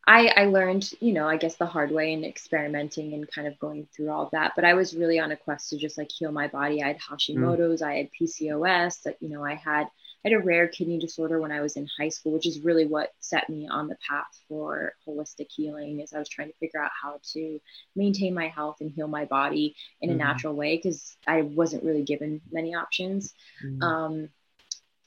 I 0.08 0.28
I 0.36 0.46
learned, 0.46 0.90
you 1.02 1.14
know, 1.14 1.28
I 1.28 1.38
guess 1.38 1.56
the 1.56 1.66
hard 1.66 1.92
way 1.92 2.14
in 2.14 2.24
experimenting 2.24 3.14
and 3.14 3.30
kind 3.30 3.48
of 3.48 3.60
going 3.60 3.88
through 3.94 4.10
all 4.10 4.30
that. 4.32 4.54
But 4.56 4.64
I 4.64 4.74
was 4.74 4.96
really 4.96 5.20
on 5.20 5.32
a 5.32 5.38
quest 5.38 5.70
to 5.70 5.78
just 5.78 5.98
like 5.98 6.12
heal 6.12 6.32
my 6.32 6.48
body. 6.48 6.82
I 6.82 6.88
had 6.88 7.00
Hashimoto's, 7.00 7.82
mm. 7.82 7.88
I 7.88 7.96
had 7.96 8.10
PCOS, 8.20 9.04
that 9.04 9.18
you 9.20 9.30
know, 9.30 9.44
I 9.44 9.56
had 9.56 9.88
I 10.26 10.30
had 10.30 10.42
a 10.42 10.44
rare 10.44 10.68
kidney 10.68 10.98
disorder 10.98 11.40
when 11.40 11.52
I 11.52 11.62
was 11.62 11.76
in 11.76 11.88
high 12.00 12.10
school, 12.10 12.32
which 12.32 12.48
is 12.48 12.62
really 12.62 12.88
what 12.88 13.14
set 13.20 13.48
me 13.48 13.68
on 13.68 13.88
the 13.88 13.98
path 14.08 14.26
for 14.48 14.94
holistic 15.08 15.48
healing. 15.50 16.02
As 16.02 16.14
I 16.14 16.20
was 16.20 16.30
trying 16.30 16.48
to 16.48 16.58
figure 16.58 16.82
out 16.82 16.92
how 17.00 17.20
to 17.34 17.60
maintain 17.96 18.34
my 18.34 18.48
health 18.48 18.78
and 18.82 18.92
heal 18.92 19.08
my 19.08 19.26
body 19.26 19.76
in 20.02 20.10
mm-hmm. 20.10 20.20
a 20.20 20.24
natural 20.24 20.56
way 20.56 20.78
because 20.78 21.16
I 21.28 21.44
wasn't 21.44 21.84
really 21.84 22.04
given 22.04 22.42
many 22.52 22.74
options. 22.74 23.36
Mm-hmm. 23.64 23.84
Um, 23.84 24.30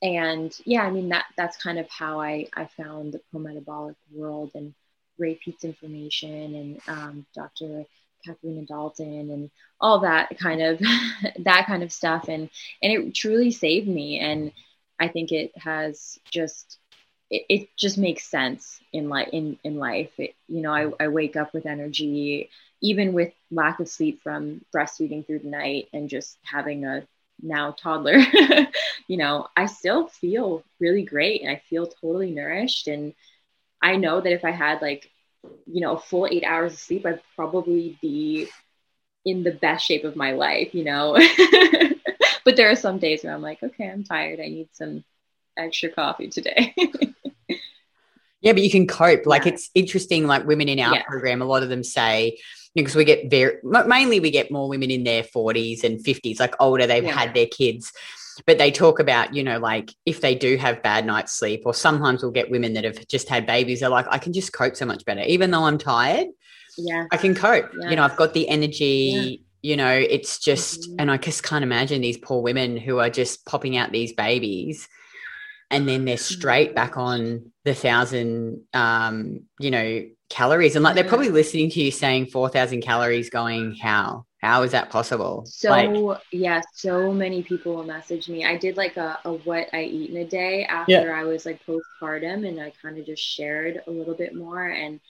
and 0.00 0.56
yeah, 0.64 0.82
I 0.82 0.90
mean 0.90 1.08
that 1.08 1.24
that's 1.36 1.56
kind 1.56 1.80
of 1.80 1.90
how 1.90 2.20
I 2.20 2.46
I 2.54 2.66
found 2.66 3.12
the 3.12 3.20
pro 3.32 3.40
metabolic 3.40 3.96
world 4.12 4.52
and 4.54 4.72
Ray 5.18 5.34
Peat's 5.34 5.64
information 5.64 6.54
and 6.54 6.80
um, 6.86 7.26
Dr. 7.34 7.84
Kathleen 8.24 8.64
Dalton 8.66 9.30
and 9.30 9.50
all 9.80 10.00
that 10.00 10.38
kind 10.38 10.62
of 10.62 10.78
that 11.40 11.66
kind 11.66 11.82
of 11.82 11.92
stuff 11.92 12.28
and 12.28 12.48
and 12.82 12.92
it 12.92 13.14
truly 13.16 13.50
saved 13.50 13.88
me 13.88 14.20
and 14.20 14.52
I 15.00 15.08
think 15.08 15.32
it 15.32 15.52
has 15.58 16.18
just 16.30 16.78
it, 17.30 17.44
it 17.48 17.68
just 17.76 17.98
makes 17.98 18.24
sense 18.24 18.80
in 18.92 19.08
life 19.08 19.28
in, 19.32 19.58
in 19.64 19.76
life. 19.78 20.10
It, 20.18 20.34
you 20.48 20.60
know, 20.62 20.72
I, 20.72 21.04
I 21.04 21.08
wake 21.08 21.36
up 21.36 21.52
with 21.52 21.66
energy, 21.66 22.50
even 22.80 23.12
with 23.12 23.32
lack 23.50 23.80
of 23.80 23.88
sleep 23.88 24.22
from 24.22 24.62
breastfeeding 24.74 25.26
through 25.26 25.40
the 25.40 25.48
night 25.48 25.88
and 25.92 26.08
just 26.08 26.38
having 26.44 26.84
a 26.84 27.06
now 27.42 27.72
toddler, 27.72 28.18
you 29.08 29.16
know, 29.16 29.46
I 29.56 29.66
still 29.66 30.08
feel 30.08 30.64
really 30.80 31.02
great 31.02 31.42
and 31.42 31.50
I 31.50 31.62
feel 31.68 31.86
totally 31.86 32.30
nourished. 32.30 32.88
And 32.88 33.14
I 33.82 33.96
know 33.96 34.20
that 34.20 34.32
if 34.32 34.44
I 34.44 34.50
had 34.50 34.82
like, 34.82 35.10
you 35.66 35.80
know, 35.80 35.96
a 35.96 36.00
full 36.00 36.26
eight 36.30 36.44
hours 36.44 36.74
of 36.74 36.78
sleep, 36.78 37.06
I'd 37.06 37.20
probably 37.36 37.98
be 38.02 38.48
in 39.24 39.44
the 39.44 39.52
best 39.52 39.86
shape 39.86 40.04
of 40.04 40.16
my 40.16 40.32
life, 40.32 40.74
you 40.74 40.84
know. 40.84 41.16
but 42.48 42.56
there 42.56 42.70
are 42.70 42.76
some 42.76 42.98
days 42.98 43.22
where 43.22 43.34
I'm 43.34 43.42
like, 43.42 43.62
okay, 43.62 43.90
I'm 43.90 44.04
tired. 44.04 44.40
I 44.40 44.48
need 44.48 44.70
some 44.72 45.04
extra 45.54 45.90
coffee 45.90 46.28
today. 46.28 46.74
yeah, 48.40 48.54
but 48.54 48.62
you 48.62 48.70
can 48.70 48.86
cope. 48.86 49.26
Like 49.26 49.44
yeah. 49.44 49.52
it's 49.52 49.68
interesting. 49.74 50.26
Like 50.26 50.46
women 50.46 50.66
in 50.66 50.80
our 50.80 50.94
yeah. 50.94 51.02
program, 51.02 51.42
a 51.42 51.44
lot 51.44 51.62
of 51.62 51.68
them 51.68 51.84
say 51.84 52.38
because 52.74 52.96
we 52.96 53.04
get 53.04 53.30
very 53.30 53.58
mainly 53.62 54.18
we 54.18 54.30
get 54.30 54.50
more 54.50 54.66
women 54.66 54.90
in 54.90 55.04
their 55.04 55.24
40s 55.24 55.84
and 55.84 56.02
50s, 56.02 56.40
like 56.40 56.54
older. 56.58 56.86
They've 56.86 57.04
yeah. 57.04 57.12
had 57.12 57.34
their 57.34 57.48
kids 57.48 57.92
but 58.46 58.56
they 58.56 58.70
talk 58.70 58.98
about 58.98 59.34
you 59.34 59.42
know 59.42 59.58
like 59.58 59.92
if 60.06 60.22
they 60.22 60.32
do 60.34 60.56
have 60.56 60.80
bad 60.80 61.04
night's 61.04 61.32
sleep 61.32 61.62
or 61.66 61.74
sometimes 61.74 62.22
we'll 62.22 62.30
get 62.30 62.48
women 62.52 62.72
that 62.72 62.84
have 62.84 63.04
just 63.08 63.28
had 63.28 63.44
babies 63.44 63.80
they're 63.80 63.88
like 63.88 64.06
i 64.10 64.16
can 64.16 64.32
just 64.32 64.52
cope 64.52 64.76
so 64.76 64.86
much 64.86 65.04
better 65.04 65.22
even 65.22 65.50
though 65.50 65.64
i'm 65.64 65.76
tired 65.76 66.28
yeah 66.76 67.04
i 67.10 67.16
can 67.16 67.34
cope 67.34 67.68
yeah. 67.80 67.90
you 67.90 67.96
know 67.96 68.04
i've 68.04 68.14
got 68.14 68.34
the 68.34 68.48
energy 68.48 69.42
you 69.62 69.76
know 69.76 69.90
it's 69.90 70.38
just 70.38 70.82
mm-hmm. 70.82 70.96
and 71.00 71.10
i 71.10 71.16
just 71.16 71.42
can't 71.42 71.62
imagine 71.62 72.00
these 72.00 72.18
poor 72.18 72.42
women 72.42 72.76
who 72.76 72.98
are 72.98 73.10
just 73.10 73.44
popping 73.46 73.76
out 73.76 73.92
these 73.92 74.12
babies 74.12 74.88
and 75.70 75.86
then 75.86 76.04
they're 76.04 76.16
straight 76.16 76.74
back 76.74 76.92
mm-hmm. 76.92 77.00
on 77.00 77.52
the 77.64 77.74
thousand 77.74 78.62
um 78.72 79.40
you 79.58 79.70
know 79.70 80.04
calories 80.30 80.76
and 80.76 80.84
like 80.84 80.94
they're 80.94 81.04
probably 81.04 81.30
listening 81.30 81.70
to 81.70 81.80
you 81.80 81.90
saying 81.90 82.26
4000 82.26 82.82
calories 82.82 83.30
going 83.30 83.74
how 83.74 84.26
how 84.42 84.62
is 84.62 84.72
that 84.72 84.90
possible 84.90 85.44
so 85.46 85.70
like, 85.70 86.20
yeah 86.32 86.60
so 86.74 87.12
many 87.12 87.42
people 87.42 87.74
will 87.74 87.84
message 87.84 88.28
me 88.28 88.44
i 88.44 88.56
did 88.56 88.76
like 88.76 88.96
a, 88.98 89.18
a 89.24 89.32
what 89.32 89.68
i 89.72 89.82
eat 89.82 90.10
in 90.10 90.18
a 90.18 90.26
day 90.26 90.64
after 90.64 90.92
yeah. 90.92 91.18
i 91.20 91.24
was 91.24 91.46
like 91.46 91.60
postpartum 91.66 92.46
and 92.46 92.60
i 92.60 92.70
kind 92.82 92.98
of 92.98 93.06
just 93.06 93.22
shared 93.22 93.80
a 93.86 93.90
little 93.90 94.14
bit 94.14 94.34
more 94.34 94.68
and 94.68 95.00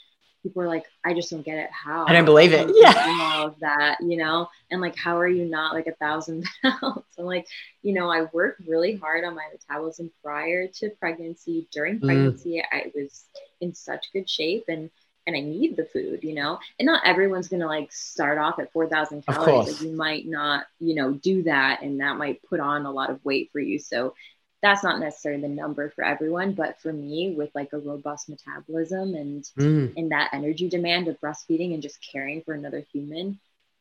people 0.43 0.63
are 0.63 0.69
like, 0.69 0.85
I 1.05 1.15
just 1.15 1.31
don't 1.31 1.45
get 1.45 1.59
it. 1.59 1.71
How? 1.71 2.07
I 2.07 2.13
don't 2.13 2.25
believe 2.25 2.53
it. 2.53 2.71
Yeah. 2.75 2.95
All 3.35 3.49
of 3.49 3.59
that, 3.61 3.99
you 4.01 4.17
know, 4.17 4.49
and 4.71 4.81
like, 4.81 4.97
how 4.97 5.19
are 5.19 5.29
you 5.29 5.45
not 5.45 5.75
like 5.75 5.87
a 5.87 5.95
thousand 5.95 6.45
pounds? 6.63 7.05
I'm 7.19 7.25
like, 7.25 7.47
you 7.83 7.93
know, 7.93 8.11
I 8.11 8.27
worked 8.33 8.67
really 8.67 8.97
hard 8.97 9.25
on 9.25 9.35
my 9.35 9.47
metabolism 9.53 10.11
prior 10.23 10.69
to 10.69 10.91
pregnancy. 10.91 11.69
During 11.73 11.99
mm. 11.99 12.05
pregnancy, 12.05 12.63
mm. 12.63 12.65
I 12.71 12.93
was 12.95 13.25
in 13.61 13.75
such 13.75 14.13
good 14.13 14.29
shape 14.29 14.65
and 14.69 14.91
and 15.27 15.37
I 15.37 15.41
need 15.41 15.77
the 15.77 15.85
food, 15.85 16.21
you 16.25 16.35
know. 16.35 16.59
And 16.79 16.87
not 16.87 17.07
everyone's 17.07 17.49
gonna 17.49 17.67
like 17.67 17.93
start 17.93 18.39
off 18.39 18.59
at 18.59 18.73
four 18.73 18.89
thousand 18.89 19.27
calories. 19.27 19.75
Like 19.75 19.83
you 19.83 19.95
might 19.95 20.27
not, 20.27 20.65
you 20.81 20.95
know, 20.95 21.13
do 21.13 21.43
that, 21.43 21.83
and 21.83 22.01
that 22.01 22.17
might 22.17 22.43
put 22.49 22.61
on 22.61 22.87
a 22.87 22.91
lot 22.91 23.11
of 23.11 23.23
weight 23.25 23.51
for 23.53 23.61
you. 23.61 23.79
So 23.79 24.15
that's 24.63 24.83
not 24.83 25.01
necessarily 25.01 25.43
the 25.43 25.49
number 25.49 25.91
for 25.91 26.05
everyone 26.05 26.53
but 26.53 26.81
for 26.81 26.93
me 26.93 27.35
with 27.37 27.51
like 27.55 27.73
a 27.73 27.79
robust 27.79 28.29
metabolism 28.29 29.15
and 29.15 29.45
mm. 29.59 29.93
and 29.97 30.11
that 30.11 30.31
energy 30.33 30.69
demand 30.69 31.09
of 31.09 31.21
breastfeeding 31.21 31.75
and 31.75 31.83
just 31.83 31.99
caring 32.13 32.43
for 32.43 32.55
another 32.55 32.85
human 32.93 33.39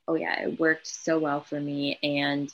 oh 0.08 0.16
yeah 0.16 0.42
it 0.42 0.60
worked 0.60 0.88
so 0.88 1.20
well 1.20 1.42
for 1.42 1.60
me 1.60 1.98
and 2.04 2.54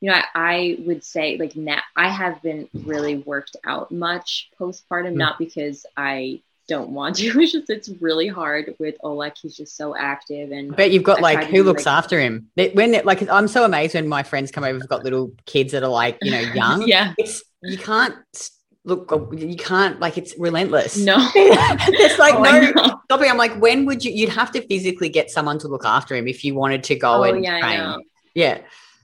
you 0.00 0.10
know 0.10 0.16
i, 0.16 0.24
I 0.34 0.76
would 0.80 1.04
say 1.04 1.36
like 1.38 1.56
now 1.56 1.80
i 1.96 2.08
have 2.08 2.42
been 2.42 2.68
really 2.74 3.18
worked 3.18 3.56
out 3.66 3.90
much 3.90 4.50
postpartum 4.58 5.12
mm. 5.12 5.16
not 5.16 5.38
because 5.38 5.86
i 5.96 6.42
don't 6.68 6.90
want 6.90 7.16
to. 7.16 7.26
It's 7.42 7.52
just 7.52 7.70
it's 7.70 7.88
really 8.00 8.28
hard 8.28 8.74
with 8.78 8.96
Oleg. 9.02 9.34
He's 9.40 9.56
just 9.56 9.76
so 9.76 9.96
active 9.96 10.52
and. 10.52 10.74
But 10.76 10.90
you've 10.90 11.02
got 11.02 11.20
like 11.20 11.44
who 11.44 11.62
looks 11.62 11.86
like, 11.86 11.98
after 11.98 12.20
him? 12.20 12.48
When 12.74 12.92
like 13.04 13.28
I'm 13.28 13.48
so 13.48 13.64
amazed 13.64 13.94
when 13.94 14.08
my 14.08 14.22
friends 14.22 14.50
come 14.50 14.64
over 14.64 14.78
who've 14.78 14.88
got 14.88 15.04
little 15.04 15.32
kids 15.46 15.72
that 15.72 15.82
are 15.82 15.88
like 15.88 16.18
you 16.22 16.30
know 16.30 16.40
young. 16.54 16.86
yeah, 16.86 17.14
it's 17.18 17.42
you 17.62 17.78
can't 17.78 18.16
look 18.84 19.12
oh, 19.12 19.30
you 19.32 19.56
can't 19.56 20.00
like 20.00 20.18
it's 20.18 20.36
relentless 20.38 20.96
no 20.96 21.16
it's 21.36 22.18
like 22.18 22.34
oh, 22.34 22.42
no 22.42 22.98
stopping 23.04 23.30
i'm 23.30 23.36
like 23.36 23.54
when 23.60 23.84
would 23.86 24.04
you 24.04 24.10
you'd 24.10 24.28
have 24.28 24.50
to 24.50 24.60
physically 24.66 25.08
get 25.08 25.30
someone 25.30 25.56
to 25.56 25.68
look 25.68 25.84
after 25.84 26.16
him 26.16 26.26
if 26.26 26.44
you 26.44 26.52
wanted 26.52 26.82
to 26.82 26.96
go 26.96 27.18
oh, 27.18 27.22
and 27.22 27.44
yeah, 27.44 27.60
train 27.60 28.02
yeah 28.34 28.58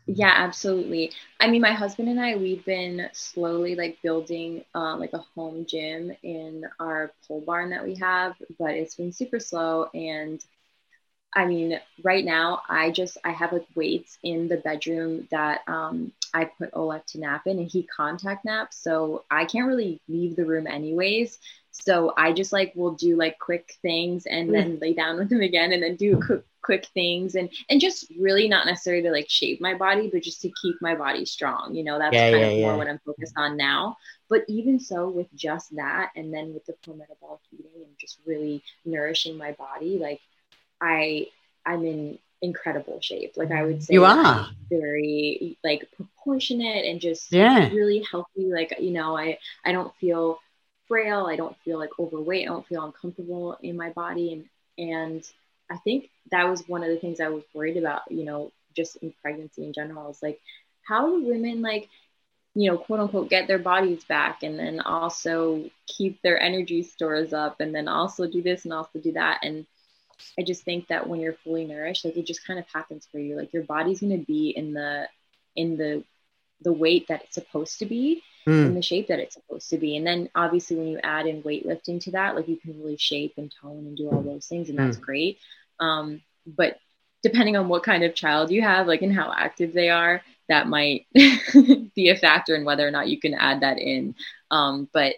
yeah 0.09 0.33
absolutely 0.37 1.13
i 1.41 1.49
mean 1.49 1.61
my 1.63 1.73
husband 1.73 2.09
and 2.09 2.21
i 2.21 2.35
we've 2.37 2.65
been 2.65 3.09
slowly 3.13 3.75
like 3.77 4.01
building 4.03 4.65
uh, 4.75 4.97
like 4.97 5.13
a 5.13 5.25
home 5.35 5.67
gym 5.69 6.13
in 6.23 6.65
our 6.81 7.13
pole 7.27 7.43
barn 7.47 7.71
that 7.71 7.85
we 7.85 7.95
have 7.95 8.35
but 8.59 8.71
it's 8.71 8.97
been 8.97 9.13
super 9.13 9.41
slow 9.41 9.89
and 9.95 10.45
I 11.35 11.47
mean, 11.47 11.81
right 12.05 12.25
now, 12.25 12.63
I 12.69 12.91
just 12.91 13.19
I 13.25 13.31
have 13.33 13.53
like 13.53 13.67
weights 13.77 14.19
in 14.25 14.49
the 14.49 14.57
bedroom 14.59 15.29
that 15.31 15.63
um, 15.69 16.13
I 16.35 16.47
put 16.47 16.71
Oleg 16.75 17.07
to 17.09 17.21
nap 17.21 17.47
in, 17.47 17.59
and 17.59 17.71
he 17.71 17.85
contact 17.85 18.45
naps, 18.47 18.79
so 18.79 19.25
I 19.31 19.45
can't 19.45 19.69
really 19.69 20.01
leave 20.09 20.37
the 20.37 20.47
room 20.47 20.67
anyways. 20.67 21.39
So 21.85 22.13
I 22.17 22.33
just 22.33 22.53
like 22.53 22.73
will 22.75 22.93
do 22.93 23.17
like 23.17 23.39
quick 23.39 23.75
things 23.83 24.27
and 24.27 24.49
mm. 24.49 24.53
then 24.53 24.79
lay 24.81 24.95
down 24.95 25.19
with 25.19 25.31
him 25.31 25.41
again, 25.41 25.73
and 25.73 25.83
then 25.83 25.97
do 25.97 26.21
quick 26.21 26.43
quick 26.61 26.87
things, 26.93 27.35
and 27.35 27.49
and 27.71 27.81
just 27.81 28.13
really 28.19 28.49
not 28.49 28.67
necessarily 28.67 29.03
to 29.03 29.11
like 29.11 29.31
shape 29.31 29.61
my 29.61 29.75
body, 29.75 30.11
but 30.13 30.23
just 30.23 30.43
to 30.43 30.53
keep 30.61 30.77
my 30.81 30.95
body 30.95 31.25
strong. 31.25 31.75
You 31.75 31.85
know, 31.85 31.99
that's 31.99 32.15
yeah, 32.15 32.31
kind 32.31 32.41
yeah, 32.41 32.47
of 32.47 32.59
yeah. 32.59 32.67
more 32.67 32.77
what 32.77 32.89
I'm 32.89 33.01
focused 33.05 33.35
on 33.37 33.57
now. 33.57 33.97
But 34.29 34.45
even 34.49 34.79
so, 34.79 35.09
with 35.09 35.33
just 35.35 35.75
that, 35.77 36.11
and 36.17 36.33
then 36.33 36.53
with 36.53 36.67
the 36.67 36.75
pro 36.83 36.95
metabolic 36.95 37.41
eating 37.53 37.71
and 37.77 37.99
just 37.99 38.19
really 38.27 38.63
nourishing 38.85 39.39
my 39.39 39.53
body, 39.53 39.99
like 39.99 40.21
I 40.81 41.29
I'm 41.65 41.85
in 41.85 42.19
incredible 42.43 43.01
shape. 43.01 43.37
Like 43.37 43.51
I 43.51 43.63
would 43.65 43.83
say 43.83 43.95
you 43.95 44.05
are 44.05 44.49
very 44.71 45.59
like 45.65 45.89
proportionate 45.97 46.85
and 46.85 47.01
just 47.01 47.33
yeah. 47.33 47.69
really 47.71 48.05
healthy. 48.11 48.47
Like, 48.53 48.75
you 48.81 48.91
know, 48.91 49.17
I 49.17 49.39
I 49.65 49.73
don't 49.73 49.95
feel 49.97 50.39
frail, 50.89 51.27
I 51.27 51.37
don't 51.37 51.57
feel 51.65 51.79
like 51.79 51.91
overweight, 51.99 52.47
I 52.49 52.53
don't 52.53 52.67
feel 52.67 52.85
uncomfortable 52.85 53.59
in 53.63 53.77
my 53.77 53.91
body 53.91 54.33
and 54.33 54.45
and 54.79 55.25
I 55.71 55.77
think 55.79 56.09
that 56.31 56.49
was 56.49 56.67
one 56.69 56.83
of 56.83 56.89
the 56.89 56.99
things 56.99 57.21
I 57.21 57.29
was 57.29 57.45
worried 57.53 57.77
about, 57.77 58.11
you 58.11 58.25
know, 58.25 58.53
just 58.75 58.97
in 58.97 59.13
pregnancy 59.21 59.65
in 59.65 59.73
general. 59.73 60.11
Is 60.11 60.23
like 60.23 60.41
how 60.83 61.07
do 61.07 61.25
women 61.25 61.63
like 61.63 61.89
you 62.55 62.71
know, 62.71 62.79
quote 62.79 62.99
unquote, 62.99 63.31
get 63.31 63.47
their 63.47 63.59
bodies 63.59 64.05
back 64.05 64.43
and 64.43 64.59
then 64.59 64.81
also 64.81 65.71
keep 65.87 66.21
their 66.23 66.41
energy 66.41 66.83
stores 66.83 67.33
up 67.33 67.61
and 67.61 67.73
then 67.73 67.87
also 67.87 68.27
do 68.27 68.43
this 68.43 68.65
and 68.65 68.75
also 68.75 68.99
do 68.99 69.13
that. 69.13 69.39
And 69.45 69.65
I 70.37 70.43
just 70.43 70.65
think 70.65 70.89
that 70.89 71.09
when 71.09 71.21
you're 71.21 71.35
fully 71.45 71.67
nourished, 71.67 72.05
like 72.05 72.17
it 72.17 72.27
just 72.27 72.45
kind 72.45 72.59
of 72.59 72.67
happens 72.73 73.07
for 73.13 73.19
you. 73.21 73.37
Like 73.37 73.53
your 73.53 73.63
body's 73.63 74.01
going 74.01 74.19
to 74.19 74.27
be 74.27 74.51
in 74.51 74.73
the 74.73 75.07
in 75.55 75.77
the 75.77 76.03
the 76.63 76.73
weight 76.73 77.07
that 77.09 77.23
it's 77.23 77.35
supposed 77.35 77.79
to 77.79 77.87
be 77.87 78.23
mm. 78.47 78.67
in 78.67 78.75
the 78.75 78.83
shape 78.83 79.09
that 79.09 79.19
it's 79.19 79.35
supposed 79.35 79.71
to 79.71 79.79
be. 79.79 79.97
And 79.97 80.07
then 80.07 80.29
obviously 80.35 80.77
when 80.77 80.89
you 80.89 80.99
add 81.03 81.27
in 81.27 81.43
weightlifting 81.43 82.01
to 82.03 82.11
that, 82.13 82.35
like 82.35 82.49
you 82.49 82.57
can 82.57 82.79
really 82.79 82.97
shape 82.97 83.35
and 83.37 83.53
tone 83.61 83.87
and 83.87 83.97
do 83.97 84.09
all 84.09 84.23
those 84.23 84.47
things 84.47 84.69
and 84.69 84.79
that's 84.79 84.97
mm. 84.97 85.03
great. 85.03 85.39
Um, 85.81 86.23
but 86.47 86.79
depending 87.23 87.57
on 87.57 87.69
what 87.69 87.83
kind 87.83 88.05
of 88.05 88.15
child 88.15 88.51
you 88.51 88.63
have, 88.63 88.87
like 88.87 89.03
and 89.03 89.15
how 89.15 89.33
active 89.33 89.73
they 89.73 89.91
are, 89.91 90.23
that 90.49 90.67
might 90.67 91.07
be 91.15 92.09
a 92.09 92.17
factor 92.17 92.55
in 92.55 92.65
whether 92.65 92.87
or 92.87 92.91
not 92.91 93.09
you 93.09 93.21
can 93.21 93.35
add 93.35 93.61
that 93.61 93.79
in. 93.79 94.15
Um, 94.51 94.89
but 94.93 95.17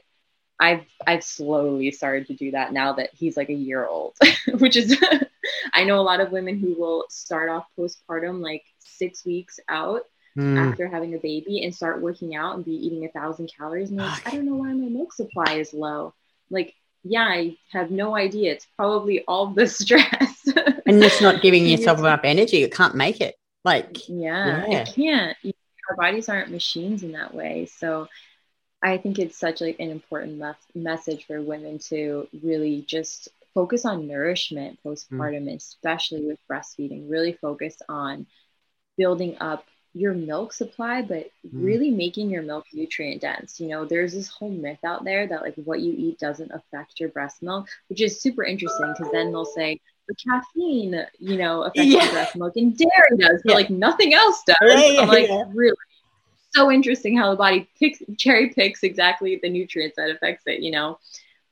I've 0.59 0.85
I've 1.07 1.25
slowly 1.25 1.91
started 1.91 2.27
to 2.27 2.35
do 2.35 2.51
that 2.51 2.73
now 2.73 2.93
that 2.95 3.11
he's 3.15 3.37
like 3.37 3.49
a 3.49 3.55
year 3.55 3.87
old, 3.87 4.15
which 4.59 4.77
is 4.77 4.95
I 5.73 5.85
know 5.85 5.99
a 5.99 6.03
lot 6.03 6.21
of 6.21 6.33
women 6.33 6.59
who 6.59 6.75
will 6.75 7.07
start 7.09 7.49
off 7.49 7.67
postpartum 7.79 8.43
like 8.43 8.65
six 8.79 9.25
weeks 9.25 9.59
out 9.69 10.03
mm. 10.37 10.59
after 10.59 10.89
having 10.89 11.15
a 11.15 11.19
baby 11.19 11.65
and 11.65 11.75
start 11.75 12.01
working 12.01 12.35
out 12.35 12.57
and 12.57 12.65
be 12.65 12.73
eating 12.73 13.05
a 13.05 13.09
thousand 13.09 13.51
calories. 13.57 13.91
And 13.91 13.99
like, 13.99 14.27
I 14.27 14.31
don't 14.31 14.47
know 14.47 14.57
why 14.57 14.73
my 14.73 14.89
milk 14.89 15.13
supply 15.13 15.55
is 15.55 15.73
low. 15.73 16.15
Like, 16.51 16.75
yeah, 17.03 17.25
I 17.25 17.57
have 17.73 17.91
no 17.91 18.17
idea. 18.17 18.53
It's 18.53 18.67
probably 18.77 19.25
all 19.27 19.49
the 19.49 19.67
stress. 19.69 20.47
and 20.47 21.03
it's 21.03 21.21
not 21.21 21.43
giving 21.43 21.67
yourself 21.67 21.99
enough 21.99 22.21
energy. 22.25 22.59
You 22.59 22.69
can't 22.69 22.95
make 22.95 23.21
it. 23.21 23.37
Like, 23.65 24.09
yeah, 24.09 24.67
yeah. 24.69 24.79
it 24.81 24.95
can't. 24.95 25.37
Our 25.89 25.97
bodies 25.97 26.29
aren't 26.29 26.51
machines 26.51 27.03
in 27.03 27.13
that 27.13 27.35
way. 27.35 27.67
So 27.67 28.09
I 28.83 28.97
think 28.97 29.19
it's 29.19 29.37
such 29.37 29.61
like 29.61 29.79
an 29.81 29.91
important 29.91 30.39
me- 30.39 30.83
message 30.83 31.27
for 31.27 31.43
women 31.43 31.79
to 31.91 32.29
really 32.43 32.85
just 32.87 33.29
focus 33.53 33.85
on 33.85 34.07
nourishment 34.07 34.79
postpartum, 34.85 35.45
mm. 35.45 35.57
especially 35.57 36.25
with 36.25 36.39
breastfeeding. 36.51 37.11
Really 37.11 37.33
focus 37.33 37.77
on 37.89 38.27
building 38.97 39.37
up 39.41 39.65
your 39.95 40.15
milk 40.15 40.53
supply, 40.53 41.03
but 41.03 41.31
mm. 41.47 41.51
really 41.53 41.91
making 41.91 42.31
your 42.31 42.43
milk 42.43 42.67
nutrient 42.73 43.21
dense. 43.21 43.61
You 43.61 43.69
know, 43.69 43.85
there's 43.85 44.13
this 44.13 44.29
whole 44.29 44.51
myth 44.51 44.79
out 44.85 45.05
there 45.05 45.27
that 45.27 45.43
like 45.43 45.55
what 45.57 45.81
you 45.81 45.95
eat 45.97 46.19
doesn't 46.19 46.53
affect 46.53 47.01
your 47.01 47.09
breast 47.09 47.43
milk, 47.43 47.69
which 47.89 48.01
is 48.01 48.21
super 48.21 48.45
interesting 48.45 48.93
because 48.97 49.13
then 49.13 49.33
they'll 49.33 49.45
say 49.45 49.81
the 50.09 50.15
caffeine, 50.15 51.05
you 51.19 51.37
know, 51.37 51.63
affects 51.63 51.89
yeah. 51.89 52.05
your 52.05 52.13
breast 52.13 52.37
milk 52.37 52.57
and 52.57 52.77
dairy 52.77 53.19
does, 53.19 53.43
but 53.45 53.51
yeah. 53.51 53.57
like 53.57 53.71
nothing 53.71 54.15
else 54.15 54.43
does. 54.47 54.57
Yeah, 54.63 54.87
yeah, 54.87 55.01
I'm 55.01 55.09
like, 55.09 55.29
really? 55.53 55.77
So 56.53 56.71
interesting 56.71 57.17
how 57.17 57.31
the 57.31 57.37
body 57.37 57.69
picks 57.79 58.03
cherry 58.19 58.51
picks 58.51 58.83
exactly 58.83 59.39
the 59.41 59.49
nutrients 59.49 59.97
that 59.97 60.11
affects 60.11 60.45
it, 60.47 60.61
you 60.61 60.73
know. 60.73 60.99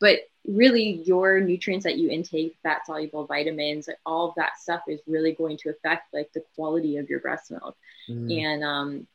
But 0.00 0.20
really 0.48 1.02
your 1.04 1.40
nutrients 1.40 1.84
that 1.84 1.98
you 1.98 2.10
intake, 2.10 2.56
fat 2.62 2.86
soluble 2.86 3.26
vitamins, 3.26 3.88
all 4.06 4.30
of 4.30 4.34
that 4.36 4.58
stuff 4.58 4.82
is 4.88 5.00
really 5.06 5.32
going 5.32 5.58
to 5.58 5.68
affect 5.68 6.12
like 6.14 6.32
the 6.32 6.42
quality 6.54 6.96
of 6.96 7.10
your 7.10 7.20
breast 7.20 7.50
milk. 7.50 7.76
Mm. 8.08 8.42
And 8.42 8.64
um, 8.64 9.06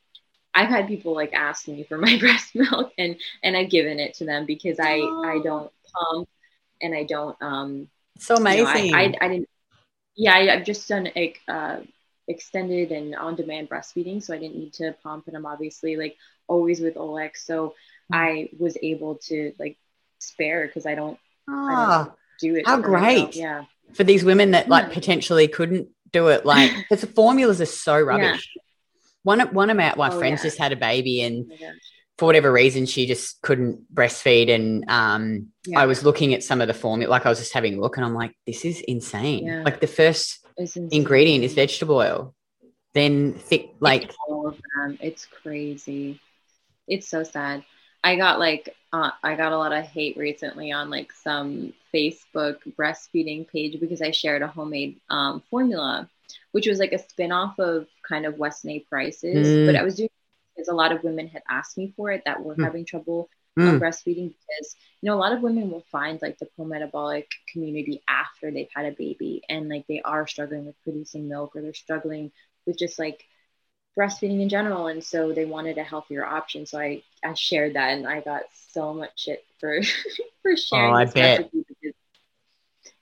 I've 0.54 0.70
had 0.70 0.88
people 0.88 1.16
like 1.16 1.34
ask 1.34 1.68
me 1.68 1.84
for 1.84 1.98
my 2.08 2.18
breast 2.20 2.56
milk, 2.56 2.92
and 2.98 3.18
and 3.44 3.58
I've 3.58 3.70
given 3.70 4.00
it 4.00 4.14
to 4.16 4.26
them 4.26 4.46
because 4.46 4.80
I 4.80 5.00
oh. 5.00 5.24
I 5.24 5.40
don't 5.44 5.72
pump 5.94 6.30
and 6.82 6.94
I 6.94 7.04
don't 7.04 7.42
um. 7.42 7.90
So 8.20 8.36
amazing. 8.36 8.86
You 8.86 8.92
know, 8.92 8.98
I, 8.98 9.02
I, 9.02 9.14
I 9.22 9.28
didn't. 9.28 9.50
Yeah, 10.16 10.36
I, 10.36 10.46
have 10.56 10.66
just 10.66 10.88
done 10.88 11.10
like 11.16 11.40
uh, 11.48 11.80
extended 12.28 12.92
and 12.92 13.16
on-demand 13.16 13.68
breastfeeding, 13.68 14.22
so 14.22 14.36
I 14.36 14.38
didn't 14.38 14.58
need 14.58 14.74
to 14.74 14.96
pump, 15.02 15.28
and 15.28 15.36
I'm 15.36 15.48
obviously 15.48 15.98
like 15.98 16.16
always 16.48 16.80
with 16.80 16.94
Olex, 16.94 17.38
so 17.38 17.70
mm. 17.70 17.74
I 18.12 18.50
was 18.60 18.78
able 18.84 19.16
to 19.30 19.54
like 19.58 19.78
spare 20.20 20.68
because 20.68 20.86
I 20.86 20.96
don't, 20.96 21.20
I 21.48 22.08
don't 22.42 22.58
it. 22.58 22.68
How 22.68 22.80
great! 22.80 23.36
Yeah, 23.36 23.66
for 23.94 24.04
these 24.04 24.24
women 24.24 24.52
that 24.52 24.70
like 24.70 24.88
mm. 24.88 24.94
potentially 24.94 25.48
couldn't 25.48 25.90
do 26.12 26.28
it, 26.28 26.46
like 26.46 26.72
because 26.90 27.02
the 27.02 27.08
formulas 27.08 27.62
are 27.62 27.66
so 27.66 28.00
rubbish. 28.00 28.52
Yeah. 28.56 28.62
One 29.24 29.42
of 29.42 29.54
one 29.54 29.70
of 29.70 29.78
my, 29.78 29.94
my 29.96 30.10
oh, 30.10 30.20
friends 30.20 30.42
yeah. 30.42 30.48
just 30.48 30.58
had 30.58 30.72
a 30.72 30.78
baby 30.78 31.22
and. 31.22 31.52
Oh 31.52 31.68
for 32.18 32.26
whatever 32.26 32.52
reason, 32.52 32.86
she 32.86 33.08
just 33.08 33.42
couldn't 33.42 33.94
breastfeed. 33.94 34.54
And 34.54 34.86
um, 34.88 35.48
yeah. 35.66 35.80
I 35.80 35.86
was 35.86 36.04
looking 36.04 36.34
at 36.34 36.44
some 36.44 36.62
of 36.62 36.68
the 36.68 36.74
formula, 36.74 37.10
like 37.10 37.26
I 37.26 37.30
was 37.30 37.40
just 37.40 37.54
having 37.54 37.78
a 37.78 37.82
look, 37.82 37.98
and 37.98 38.06
I'm 38.06 38.14
like, 38.14 38.36
this 38.46 38.66
is 38.66 38.82
insane. 38.82 39.64
Like 39.64 39.82
the 39.82 39.88
first 39.88 40.46
ingredient 40.92 41.44
is 41.44 41.54
vegetable 41.54 41.96
oil, 41.96 42.36
then 42.94 43.34
thick, 43.34 43.72
like 43.80 44.12
it's 45.00 45.26
crazy. 45.26 46.20
It's 46.88 47.08
so 47.08 47.24
sad. 47.24 47.64
I 48.04 48.16
got 48.16 48.40
like 48.40 48.76
uh, 48.92 49.12
I 49.24 49.36
got 49.36 49.54
a 49.54 49.58
lot 49.58 49.74
of 49.74 49.84
hate 49.84 50.18
recently 50.18 50.72
on 50.72 50.90
like 50.90 51.12
some 51.12 51.74
Facebook 51.94 52.58
breastfeeding 52.78 53.48
page 53.48 53.80
because 53.80 54.02
I 54.02 54.12
shared 54.12 54.42
a 54.42 54.48
homemade 54.48 55.00
um, 55.10 55.42
formula, 55.50 56.10
which 56.52 56.68
was 56.68 56.80
like 56.80 56.92
a 56.92 57.00
spin-off 57.00 57.58
of 57.60 57.88
kind 58.08 58.26
of 58.26 58.38
Weston 58.38 58.72
A. 58.72 58.80
Price's. 58.80 59.48
Mm. 59.48 59.66
But 59.66 59.76
I 59.76 59.84
was 59.84 59.96
doing 59.96 60.10
because 60.56 60.68
a 60.68 60.76
lot 60.76 60.92
of 60.92 61.04
women 61.04 61.28
had 61.28 61.42
asked 61.50 61.78
me 61.78 61.94
for 61.96 62.12
it 62.12 62.24
that 62.26 62.44
were 62.44 62.56
mm. 62.56 62.64
having 62.64 62.86
trouble 62.86 63.30
mm. 63.58 63.80
breastfeeding 63.80 64.30
because 64.30 64.76
you 65.02 65.10
know 65.10 65.16
a 65.16 65.18
lot 65.18 65.34
of 65.34 65.42
women 65.42 65.70
will 65.70 65.86
find 65.92 66.22
like 66.22 66.38
the 66.40 66.46
pro-metabolic 66.56 67.30
community 67.52 68.02
after 68.08 68.52
they've 68.52 68.70
had 68.76 68.86
a 68.86 68.92
baby 68.92 69.42
and 69.50 69.70
like 69.70 69.86
they 69.88 70.02
are 70.02 70.28
struggling 70.28 70.66
with 70.66 70.82
producing 70.84 71.28
milk 71.28 71.56
or 71.56 71.62
they're 71.62 71.74
struggling 71.74 72.32
with 72.66 72.78
just 72.78 73.00
like 73.00 73.26
breastfeeding 73.98 74.42
in 74.42 74.50
general 74.50 74.88
and 74.88 75.04
so 75.04 75.34
they 75.34 75.46
wanted 75.46 75.78
a 75.78 75.84
healthier 75.84 76.26
option. 76.26 76.66
So 76.66 76.80
i 76.80 77.04
i 77.24 77.34
shared 77.34 77.76
that 77.76 77.92
and 77.92 78.08
i 78.08 78.22
got 78.22 78.44
so 78.72 78.94
much 78.94 79.12
shit 79.16 79.46
for 79.60 79.82
for 80.42 80.58
sharing 80.58 80.94
oh, 80.94 80.98
I 80.98 81.06
bet. 81.06 81.50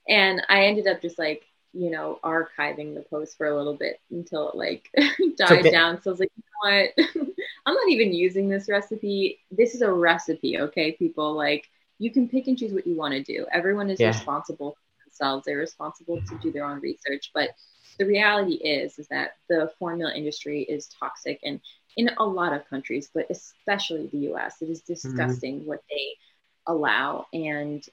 and 0.08 0.42
i 0.48 0.66
ended 0.66 0.86
up 0.86 1.00
just 1.00 1.18
like 1.18 1.44
you 1.72 1.90
know 1.90 2.18
archiving 2.22 2.94
the 2.94 3.04
post 3.08 3.36
for 3.36 3.46
a 3.46 3.56
little 3.56 3.74
bit 3.74 4.00
until 4.10 4.50
it 4.50 4.54
like 4.54 4.90
died 5.36 5.64
down. 5.70 6.00
So 6.02 6.10
i 6.10 6.12
was 6.12 6.20
like 6.20 6.32
you 6.36 6.42
know 6.42 6.90
what? 7.06 7.26
I'm 7.66 7.74
not 7.74 7.88
even 7.88 8.12
using 8.12 8.48
this 8.48 8.68
recipe. 8.68 9.40
This 9.50 9.74
is 9.74 9.82
a 9.82 9.90
recipe 9.90 10.58
okay 10.58 10.92
people? 10.92 11.34
Like 11.34 11.68
you 11.98 12.10
can 12.10 12.28
pick 12.28 12.48
and 12.48 12.58
choose 12.58 12.72
what 12.72 12.86
you 12.86 12.96
want 12.96 13.14
to 13.14 13.22
do. 13.22 13.46
Everyone 13.52 13.88
is 13.88 14.00
yeah. 14.00 14.08
responsible 14.08 14.72
for 14.72 15.04
themselves. 15.04 15.44
They're 15.46 15.58
responsible 15.58 16.20
to 16.20 16.38
do 16.42 16.52
their 16.52 16.66
own 16.66 16.80
research 16.80 17.30
but 17.32 17.50
the 17.98 18.06
reality 18.06 18.54
is 18.54 18.98
is 18.98 19.08
that 19.08 19.32
the 19.48 19.70
formula 19.78 20.12
industry 20.14 20.62
is 20.62 20.88
toxic 20.98 21.40
and 21.44 21.60
in 21.96 22.10
a 22.18 22.24
lot 22.24 22.52
of 22.52 22.68
countries 22.68 23.10
but 23.12 23.26
especially 23.30 24.06
the 24.06 24.32
US 24.32 24.60
it 24.60 24.68
is 24.68 24.80
mm-hmm. 24.80 24.92
disgusting 24.92 25.60
mm-hmm. 25.60 25.68
what 25.68 25.82
they 25.90 26.14
allow 26.66 27.26
and 27.32 27.84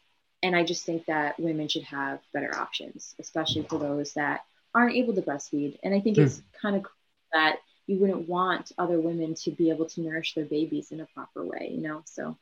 and 0.42 0.56
I 0.56 0.64
just 0.64 0.86
think 0.86 1.06
that 1.08 1.38
women 1.40 1.68
should 1.68 1.84
have 1.84 2.20
better 2.34 2.56
options 2.56 3.16
especially 3.20 3.64
for 3.64 3.80
those 3.80 4.14
that 4.14 4.42
aren't 4.74 4.96
able 4.96 5.16
to 5.16 5.22
breastfeed 5.22 5.78
and 5.84 5.94
I 5.94 6.00
think 6.00 6.18
mm. 6.18 6.26
it's 6.26 6.42
kind 6.62 6.76
of 6.76 6.86
that 7.34 7.58
you 7.88 7.98
wouldn't 7.98 8.30
want 8.30 8.72
other 8.78 9.00
women 9.00 9.34
to 9.34 9.52
be 9.52 9.72
able 9.72 9.88
to 9.88 10.02
nourish 10.02 10.36
their 10.36 10.46
babies 10.46 10.92
in 10.92 11.02
a 11.02 11.08
proper 11.08 11.44
way 11.44 11.70
you 11.72 11.82
know 11.82 12.02
so 12.06 12.38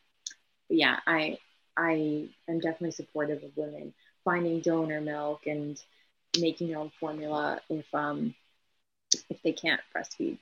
yeah 0.70 1.00
I 1.08 1.38
I 1.76 2.30
am 2.48 2.60
definitely 2.60 2.92
supportive 2.92 3.44
of 3.44 3.56
women 3.56 3.94
finding 4.26 4.60
donor 4.60 5.00
milk 5.00 5.48
and 5.48 5.82
making 6.40 6.68
your 6.68 6.80
own 6.80 6.92
formula 7.00 7.60
if 7.70 7.86
um 7.94 8.36
if 9.30 9.42
they 9.44 9.54
can't 9.54 9.82
breastfeed. 9.96 10.38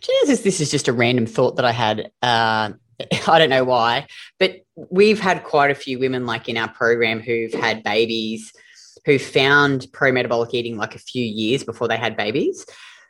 Jesus, 0.00 0.42
this 0.42 0.60
is 0.60 0.70
just 0.70 0.88
a 0.88 0.92
random 0.92 1.26
thought 1.26 1.56
that 1.56 1.64
I 1.64 1.72
had. 1.72 2.10
Uh, 2.22 2.72
I 3.26 3.38
don't 3.38 3.48
know 3.48 3.64
why, 3.64 4.06
but 4.38 4.56
we've 4.76 5.20
had 5.20 5.42
quite 5.42 5.70
a 5.70 5.74
few 5.74 5.98
women 5.98 6.26
like 6.26 6.48
in 6.48 6.58
our 6.58 6.68
program 6.68 7.20
who've 7.20 7.54
had 7.54 7.82
babies 7.82 8.52
who 9.06 9.18
found 9.18 9.86
pro 9.92 10.12
metabolic 10.12 10.52
eating 10.52 10.76
like 10.76 10.94
a 10.94 10.98
few 10.98 11.24
years 11.24 11.64
before 11.64 11.88
they 11.88 11.96
had 11.96 12.16
babies. 12.16 12.66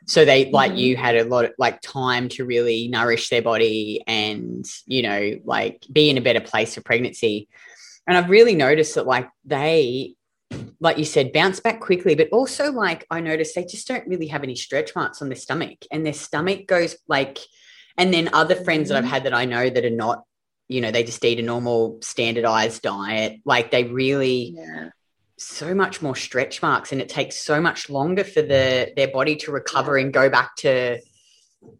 So 0.07 0.25
they 0.25 0.49
like 0.49 0.71
mm-hmm. 0.71 0.79
you 0.79 0.97
had 0.97 1.15
a 1.15 1.25
lot 1.25 1.45
of 1.45 1.51
like 1.57 1.81
time 1.81 2.29
to 2.29 2.45
really 2.45 2.87
nourish 2.87 3.29
their 3.29 3.41
body 3.41 4.01
and 4.07 4.65
you 4.87 5.03
know 5.03 5.39
like 5.43 5.85
be 5.91 6.09
in 6.09 6.17
a 6.17 6.21
better 6.21 6.41
place 6.41 6.75
for 6.75 6.81
pregnancy. 6.81 7.47
And 8.07 8.17
I've 8.17 8.29
really 8.29 8.55
noticed 8.55 8.95
that 8.95 9.05
like 9.05 9.29
they 9.45 10.15
like 10.79 10.97
you 10.97 11.05
said, 11.05 11.33
bounce 11.33 11.59
back 11.59 11.79
quickly, 11.79 12.15
but 12.15 12.29
also 12.29 12.71
like 12.71 13.05
I 13.09 13.19
noticed 13.19 13.55
they 13.55 13.65
just 13.65 13.87
don't 13.87 14.07
really 14.07 14.27
have 14.27 14.43
any 14.43 14.55
stretch 14.55 14.95
marks 14.95 15.21
on 15.21 15.29
their 15.29 15.35
stomach, 15.35 15.85
and 15.91 16.05
their 16.05 16.13
stomach 16.13 16.67
goes 16.67 16.95
like, 17.07 17.37
and 17.97 18.13
then 18.13 18.29
other 18.33 18.55
friends 18.55 18.89
that 18.89 18.97
I've 18.97 19.03
mm-hmm. 19.03 19.13
had 19.13 19.23
that 19.25 19.33
I 19.33 19.45
know 19.45 19.69
that 19.69 19.85
are 19.85 19.89
not, 19.89 20.23
you 20.67 20.81
know, 20.81 20.91
they 20.91 21.03
just 21.03 21.23
eat 21.23 21.39
a 21.39 21.43
normal 21.43 21.99
standardized 22.01 22.81
diet, 22.81 23.39
like 23.45 23.71
they 23.71 23.83
really. 23.85 24.55
Yeah. 24.55 24.89
So 25.43 25.73
much 25.73 26.03
more 26.03 26.15
stretch 26.15 26.61
marks, 26.61 26.91
and 26.91 27.01
it 27.01 27.09
takes 27.09 27.35
so 27.35 27.59
much 27.59 27.89
longer 27.89 28.23
for 28.23 28.43
the 28.43 28.93
their 28.95 29.07
body 29.07 29.37
to 29.37 29.51
recover 29.51 29.97
and 29.97 30.13
go 30.13 30.29
back 30.29 30.55
to 30.57 30.99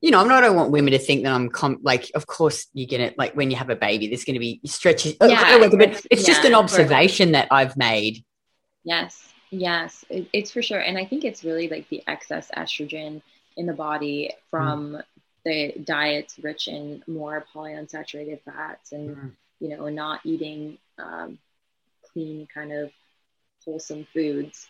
you 0.02 0.12
know, 0.12 0.20
I'm 0.20 0.28
not, 0.28 0.44
I 0.44 0.48
don't 0.48 0.56
want 0.56 0.72
women 0.72 0.92
to 0.92 1.00
think 1.00 1.24
that 1.24 1.34
I'm 1.34 1.50
com- 1.50 1.80
like, 1.82 2.12
of 2.16 2.28
course 2.28 2.68
you're 2.74 2.88
going 2.88 3.10
to, 3.10 3.16
like, 3.18 3.36
when 3.36 3.52
you 3.52 3.58
have 3.58 3.70
a 3.70 3.76
baby, 3.76 4.08
there's 4.08 4.24
going 4.24 4.36
to 4.36 4.40
be 4.40 4.62
stretches. 4.66 5.16
Yeah, 5.22 5.68
but 5.72 6.06
it's 6.10 6.28
yeah, 6.28 6.34
just 6.34 6.46
an 6.46 6.54
observation 6.54 7.32
that 7.34 7.48
I've 7.52 7.78
made 7.78 8.24
Yes, 8.84 9.34
yes, 9.50 10.04
it, 10.10 10.28
it's 10.34 10.52
for 10.52 10.62
sure. 10.62 10.80
And 10.80 10.98
I 10.98 11.06
think 11.06 11.24
it's 11.24 11.44
really 11.44 11.68
like 11.70 11.88
the 11.90 12.04
excess 12.08 12.50
estrogen 12.56 13.22
in 13.58 13.66
the 13.66 13.74
body 13.74 14.32
from 14.50 14.94
mm. 14.94 15.04
the 15.46 15.74
diets 15.84 16.40
rich 16.42 16.68
in 16.68 17.04
more 17.08 17.46
polyunsaturated 17.54 18.42
fats 18.44 18.92
and, 18.92 19.16
mm. 19.16 19.32
you 19.60 19.70
know, 19.70 19.90
not 19.90 20.22
eating 20.24 20.78
um, 20.98 21.38
clean, 22.12 22.48
kind 22.54 22.72
of 22.72 22.92
wholesome 23.66 24.08
foods. 24.14 24.68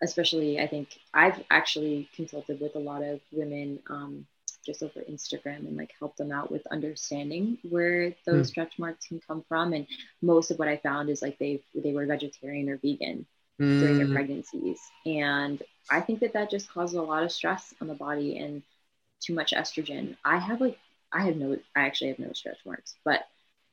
Especially, 0.00 0.60
I 0.60 0.68
think 0.68 0.96
I've 1.12 1.42
actually 1.50 2.08
consulted 2.14 2.60
with 2.60 2.76
a 2.76 2.78
lot 2.78 3.02
of 3.02 3.20
women 3.32 3.80
um, 3.90 4.26
just 4.68 4.82
over 4.82 5.00
Instagram 5.10 5.66
and 5.66 5.76
like 5.76 5.92
help 5.98 6.14
them 6.16 6.30
out 6.30 6.52
with 6.52 6.66
understanding 6.66 7.56
where 7.68 8.14
those 8.26 8.46
mm. 8.46 8.50
stretch 8.50 8.78
marks 8.78 9.06
can 9.06 9.18
come 9.26 9.42
from. 9.48 9.72
And 9.72 9.86
most 10.20 10.50
of 10.50 10.58
what 10.58 10.68
I 10.68 10.76
found 10.76 11.08
is 11.08 11.22
like 11.22 11.38
they 11.38 11.62
they 11.74 11.92
were 11.92 12.04
vegetarian 12.04 12.68
or 12.68 12.76
vegan 12.76 13.26
mm. 13.58 13.80
during 13.80 13.96
their 13.96 14.06
hmm. 14.06 14.14
pregnancies, 14.14 14.78
and 15.06 15.62
I 15.90 16.00
think 16.00 16.20
that 16.20 16.34
that 16.34 16.50
just 16.50 16.70
causes 16.70 16.96
a 16.96 17.02
lot 17.02 17.22
of 17.22 17.32
stress 17.32 17.74
on 17.80 17.88
the 17.88 17.94
body 17.94 18.38
and 18.38 18.62
too 19.20 19.34
much 19.34 19.52
estrogen. 19.52 20.16
I 20.24 20.38
have 20.38 20.60
like 20.60 20.78
I 21.10 21.24
have 21.24 21.36
no 21.36 21.56
I 21.74 21.80
actually 21.80 22.08
have 22.08 22.18
no 22.18 22.32
stretch 22.34 22.58
marks, 22.66 22.94
but 23.04 23.26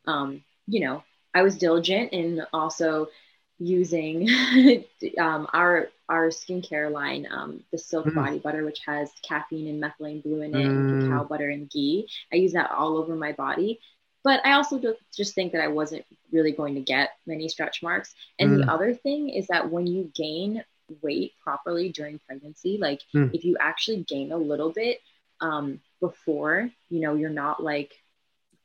um, 0.07 0.43
you 0.65 0.79
know 0.79 1.03
I 1.33 1.43
was 1.43 1.57
diligent 1.57 2.13
and 2.13 2.47
also 2.53 3.09
using 3.59 4.29
um, 5.19 5.47
our 5.53 5.89
our 6.07 6.29
skincare 6.29 6.91
line, 6.91 7.27
um, 7.31 7.63
the 7.71 7.77
Silk 7.77 8.05
mm. 8.05 8.15
Body 8.15 8.37
Butter, 8.37 8.63
which 8.63 8.81
has 8.85 9.11
caffeine 9.23 9.67
and 9.67 9.81
methylene 9.81 10.21
blue 10.21 10.41
in 10.41 10.55
it, 10.55 10.65
mm. 10.65 10.65
and 10.65 11.03
cacao 11.03 11.23
butter 11.23 11.49
and 11.49 11.69
ghee. 11.69 12.07
I 12.31 12.35
use 12.35 12.53
that 12.53 12.71
all 12.71 12.97
over 12.97 13.15
my 13.15 13.31
body. 13.31 13.79
But 14.23 14.43
I 14.43 14.53
also 14.53 14.81
just 15.15 15.35
think 15.35 15.51
that 15.51 15.61
I 15.61 15.67
wasn't 15.67 16.03
really 16.31 16.51
going 16.51 16.73
to 16.75 16.81
get 16.81 17.11
many 17.27 17.47
stretch 17.47 17.83
marks. 17.83 18.15
And 18.39 18.51
mm. 18.51 18.65
the 18.65 18.71
other 18.71 18.93
thing 18.95 19.29
is 19.29 19.47
that 19.47 19.69
when 19.69 19.85
you 19.85 20.11
gain 20.15 20.63
weight 21.01 21.33
properly 21.43 21.89
during 21.89 22.19
pregnancy, 22.27 22.79
like 22.81 23.01
mm. 23.15 23.33
if 23.35 23.45
you 23.45 23.55
actually 23.59 24.03
gain 24.03 24.31
a 24.31 24.37
little 24.37 24.71
bit 24.71 24.99
um, 25.41 25.79
before, 25.99 26.71
you 26.89 27.01
know, 27.01 27.13
you're 27.13 27.29
not 27.29 27.61
like 27.61 27.93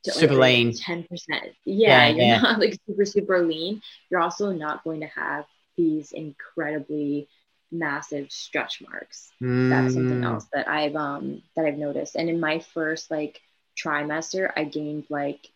super 0.02 0.34
like 0.34 0.54
lean 0.54 0.72
10% 0.72 1.06
yeah, 1.28 1.44
yeah 1.64 2.08
you're 2.08 2.18
yeah. 2.18 2.40
not 2.40 2.60
like 2.60 2.78
super 2.86 3.04
super 3.04 3.46
lean 3.46 3.82
you're 4.10 4.20
also 4.20 4.52
not 4.52 4.84
going 4.84 5.00
to 5.00 5.06
have 5.06 5.44
these 5.76 6.12
incredibly 6.12 7.28
massive 7.72 8.30
stretch 8.30 8.82
marks 8.88 9.30
mm. 9.42 9.70
that's 9.70 9.94
something 9.94 10.24
else 10.24 10.46
that 10.52 10.68
i've 10.68 10.96
um 10.96 11.42
that 11.54 11.64
i've 11.64 11.78
noticed 11.78 12.16
and 12.16 12.28
in 12.28 12.40
my 12.40 12.58
first 12.58 13.10
like 13.10 13.40
trimester 13.78 14.50
i 14.56 14.64
gained 14.64 15.04
like 15.08 15.48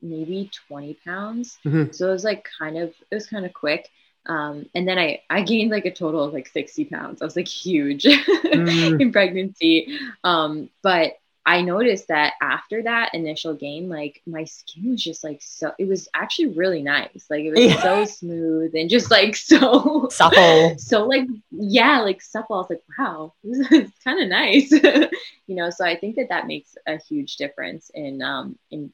maybe 0.00 0.50
20 0.68 0.94
pounds 1.04 1.58
mm-hmm. 1.64 1.92
so 1.92 2.08
it 2.08 2.12
was 2.12 2.24
like 2.24 2.48
kind 2.58 2.78
of 2.78 2.94
it 3.10 3.14
was 3.14 3.26
kind 3.26 3.44
of 3.44 3.52
quick 3.52 3.90
um, 4.28 4.68
and 4.74 4.86
then 4.86 4.98
I, 4.98 5.22
I 5.30 5.42
gained 5.42 5.70
like 5.70 5.86
a 5.86 5.90
total 5.90 6.22
of 6.22 6.34
like 6.34 6.48
60 6.48 6.84
pounds. 6.86 7.22
I 7.22 7.24
was 7.24 7.36
like 7.36 7.48
huge 7.48 8.02
mm. 8.04 9.00
in 9.00 9.10
pregnancy. 9.10 9.98
Um, 10.22 10.68
but 10.82 11.14
I 11.48 11.62
noticed 11.62 12.08
that 12.08 12.34
after 12.42 12.82
that 12.82 13.14
initial 13.14 13.54
gain, 13.54 13.88
like 13.88 14.20
my 14.26 14.44
skin 14.44 14.90
was 14.90 15.02
just 15.02 15.24
like 15.24 15.40
so, 15.40 15.72
it 15.78 15.88
was 15.88 16.06
actually 16.12 16.48
really 16.48 16.82
nice. 16.82 17.24
Like 17.30 17.44
it 17.44 17.52
was 17.52 17.60
yeah. 17.60 17.82
so 17.82 18.04
smooth 18.04 18.74
and 18.74 18.90
just 18.90 19.10
like 19.10 19.34
so 19.50 20.08
supple. 20.10 20.78
So 20.78 21.06
like, 21.06 21.26
yeah, 21.50 22.00
like 22.00 22.20
supple. 22.20 22.56
I 22.56 22.58
was 22.58 22.68
like, 22.68 22.82
wow, 22.98 23.32
this 23.42 23.72
is 23.72 23.90
kind 24.04 24.20
of 24.20 24.28
nice, 24.28 24.70
you 25.46 25.56
know? 25.56 25.70
So 25.70 25.86
I 25.86 25.96
think 25.96 26.16
that 26.16 26.28
that 26.28 26.46
makes 26.46 26.76
a 26.86 26.98
huge 26.98 27.38
difference 27.38 27.90
in, 27.94 28.20
um, 28.20 28.58
in 28.70 28.92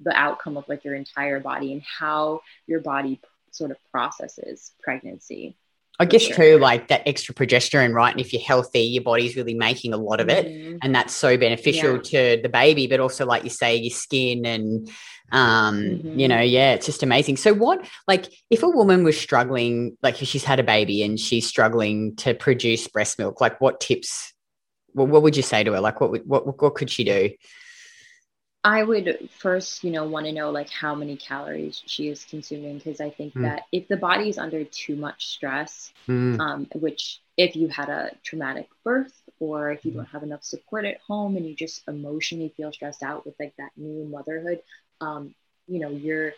the 0.00 0.14
outcome 0.14 0.58
of 0.58 0.68
like 0.68 0.84
your 0.84 0.96
entire 0.96 1.40
body 1.40 1.72
and 1.72 1.82
how 1.82 2.42
your 2.66 2.80
body 2.80 3.22
sort 3.52 3.70
of 3.70 3.78
processes 3.90 4.72
pregnancy. 4.82 5.56
I 5.98 6.04
guess 6.04 6.22
sure. 6.22 6.36
too, 6.36 6.58
like 6.58 6.88
that 6.88 7.02
extra 7.06 7.34
progesterone, 7.34 7.94
right? 7.94 8.10
And 8.10 8.20
if 8.20 8.32
you're 8.32 8.42
healthy, 8.42 8.80
your 8.80 9.02
body's 9.02 9.36
really 9.36 9.54
making 9.54 9.94
a 9.94 9.96
lot 9.96 10.20
of 10.20 10.28
it, 10.28 10.46
mm-hmm. 10.46 10.76
and 10.82 10.94
that's 10.94 11.14
so 11.14 11.36
beneficial 11.38 11.96
yeah. 11.96 12.36
to 12.36 12.42
the 12.42 12.48
baby. 12.48 12.86
But 12.86 13.00
also, 13.00 13.24
like 13.24 13.44
you 13.44 13.50
say, 13.50 13.76
your 13.76 13.90
skin 13.90 14.44
and, 14.44 14.90
um, 15.32 15.80
mm-hmm. 15.80 16.18
you 16.18 16.28
know, 16.28 16.40
yeah, 16.40 16.74
it's 16.74 16.86
just 16.86 17.02
amazing. 17.02 17.38
So, 17.38 17.54
what, 17.54 17.86
like, 18.06 18.26
if 18.50 18.62
a 18.62 18.68
woman 18.68 19.04
was 19.04 19.18
struggling, 19.18 19.96
like, 20.02 20.20
if 20.20 20.28
she's 20.28 20.44
had 20.44 20.60
a 20.60 20.64
baby 20.64 21.02
and 21.02 21.18
she's 21.18 21.46
struggling 21.46 22.14
to 22.16 22.34
produce 22.34 22.86
breast 22.88 23.18
milk, 23.18 23.40
like, 23.40 23.60
what 23.60 23.80
tips? 23.80 24.34
What, 24.92 25.08
what 25.08 25.22
would 25.22 25.36
you 25.36 25.42
say 25.42 25.64
to 25.64 25.72
her? 25.72 25.80
Like, 25.80 26.00
what 26.00 26.26
what 26.26 26.60
what 26.60 26.74
could 26.74 26.90
she 26.90 27.04
do? 27.04 27.30
I 28.64 28.82
would 28.82 29.30
first, 29.38 29.84
you 29.84 29.92
know, 29.92 30.04
want 30.04 30.26
to 30.26 30.32
know 30.32 30.50
like 30.50 30.68
how 30.68 30.94
many 30.94 31.16
calories 31.16 31.82
she 31.86 32.08
is 32.08 32.24
consuming 32.24 32.78
because 32.78 33.00
I 33.00 33.10
think 33.10 33.34
mm. 33.34 33.42
that 33.42 33.62
if 33.70 33.86
the 33.86 33.96
body 33.96 34.28
is 34.28 34.38
under 34.38 34.64
too 34.64 34.96
much 34.96 35.28
stress, 35.28 35.92
mm. 36.08 36.40
um, 36.40 36.66
which 36.74 37.20
if 37.36 37.54
you 37.54 37.68
had 37.68 37.88
a 37.88 38.10
traumatic 38.24 38.68
birth 38.82 39.12
or 39.38 39.70
if 39.70 39.84
you 39.84 39.92
don't 39.92 40.06
have 40.06 40.24
enough 40.24 40.42
support 40.42 40.84
at 40.84 40.98
home 41.06 41.36
and 41.36 41.46
you 41.46 41.54
just 41.54 41.86
emotionally 41.86 42.52
feel 42.56 42.72
stressed 42.72 43.04
out 43.04 43.24
with 43.24 43.34
like 43.38 43.54
that 43.56 43.70
new 43.76 44.04
motherhood, 44.04 44.60
um, 45.00 45.34
you 45.68 45.78
know, 45.78 45.90
your 45.90 46.32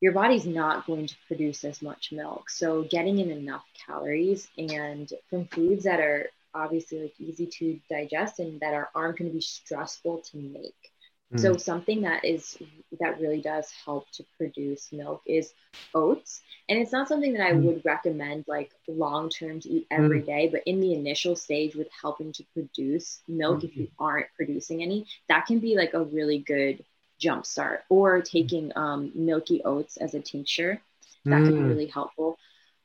your 0.00 0.12
body's 0.12 0.46
not 0.46 0.86
going 0.86 1.06
to 1.06 1.14
produce 1.28 1.64
as 1.64 1.80
much 1.80 2.12
milk. 2.12 2.50
So 2.50 2.82
getting 2.82 3.18
in 3.18 3.30
enough 3.30 3.64
calories 3.86 4.48
and 4.58 5.10
from 5.30 5.46
foods 5.46 5.84
that 5.84 6.00
are 6.00 6.28
obviously 6.54 7.02
like 7.02 7.14
easy 7.18 7.46
to 7.46 7.80
digest 7.88 8.38
and 8.38 8.60
that 8.60 8.74
are 8.74 8.90
aren't 8.94 9.18
going 9.18 9.30
to 9.30 9.34
be 9.34 9.40
stressful 9.40 10.18
to 10.18 10.36
make. 10.36 10.91
So 11.36 11.54
mm. 11.54 11.60
something 11.60 12.02
that 12.02 12.24
is 12.24 12.58
that 13.00 13.18
really 13.20 13.40
does 13.40 13.70
help 13.84 14.10
to 14.12 14.24
produce 14.36 14.92
milk 14.92 15.22
is 15.26 15.54
oats. 15.94 16.42
And 16.68 16.78
it's 16.78 16.92
not 16.92 17.08
something 17.08 17.32
that 17.32 17.46
I 17.46 17.52
mm. 17.52 17.62
would 17.62 17.82
recommend 17.84 18.44
like 18.46 18.72
long 18.86 19.30
term 19.30 19.60
to 19.60 19.68
eat 19.68 19.86
every 19.90 20.20
mm. 20.20 20.26
day, 20.26 20.48
but 20.48 20.62
in 20.66 20.80
the 20.80 20.92
initial 20.92 21.34
stage 21.34 21.74
with 21.74 21.88
helping 22.00 22.32
to 22.32 22.44
produce 22.52 23.22
milk 23.26 23.58
mm-hmm. 23.58 23.66
if 23.66 23.76
you 23.76 23.84
mm-hmm. 23.84 24.04
aren't 24.04 24.26
producing 24.36 24.82
any, 24.82 25.06
that 25.28 25.46
can 25.46 25.58
be 25.58 25.74
like 25.74 25.94
a 25.94 26.04
really 26.04 26.38
good 26.38 26.84
jump 27.18 27.46
start. 27.46 27.84
Or 27.88 28.20
taking 28.20 28.70
um, 28.76 29.12
milky 29.14 29.62
oats 29.64 29.96
as 29.96 30.12
a 30.14 30.20
tincture, 30.20 30.82
that 31.24 31.40
mm. 31.40 31.44
can 31.46 31.54
be 31.54 31.60
mm. 31.60 31.68
really 31.68 31.86
helpful. 31.86 32.36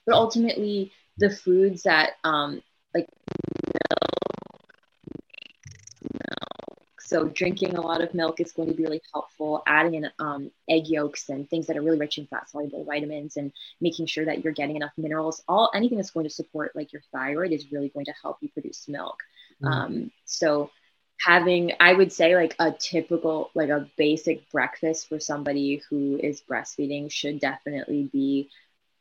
But 0.05 0.15
ultimately, 0.15 0.93
the 1.17 1.29
foods 1.29 1.83
that 1.83 2.13
um, 2.23 2.61
like 2.93 3.07
So 7.07 7.23
drinking 7.23 7.77
a 7.77 7.81
lot 7.81 8.01
of 8.01 8.13
milk 8.13 8.41
is 8.41 8.51
going 8.51 8.67
to 8.67 8.75
be 8.75 8.83
really 8.83 9.01
helpful. 9.13 9.63
Adding 9.65 9.93
in 9.93 10.11
um, 10.19 10.51
egg 10.69 10.87
yolks 10.87 11.29
and 11.29 11.49
things 11.49 11.67
that 11.67 11.77
are 11.77 11.81
really 11.81 11.97
rich 11.97 12.17
in 12.17 12.27
fat 12.27 12.49
soluble 12.49 12.83
vitamins 12.83 13.37
and 13.37 13.53
making 13.79 14.07
sure 14.07 14.25
that 14.25 14.43
you're 14.43 14.51
getting 14.51 14.75
enough 14.75 14.91
minerals. 14.97 15.41
All 15.47 15.71
anything 15.73 15.97
that's 15.99 16.11
going 16.11 16.25
to 16.25 16.29
support 16.29 16.75
like 16.75 16.91
your 16.91 17.01
thyroid 17.13 17.53
is 17.53 17.71
really 17.71 17.87
going 17.87 18.07
to 18.07 18.13
help 18.21 18.39
you 18.41 18.49
produce 18.49 18.89
milk. 18.89 19.15
Mm. 19.63 19.67
Um, 19.69 20.11
so 20.25 20.69
having 21.19 21.71
i 21.79 21.91
would 21.91 22.13
say 22.13 22.35
like 22.35 22.55
a 22.59 22.71
typical 22.71 23.49
like 23.55 23.69
a 23.69 23.89
basic 23.97 24.47
breakfast 24.51 25.09
for 25.09 25.19
somebody 25.19 25.81
who 25.89 26.19
is 26.21 26.43
breastfeeding 26.47 27.11
should 27.11 27.39
definitely 27.39 28.07
be 28.13 28.51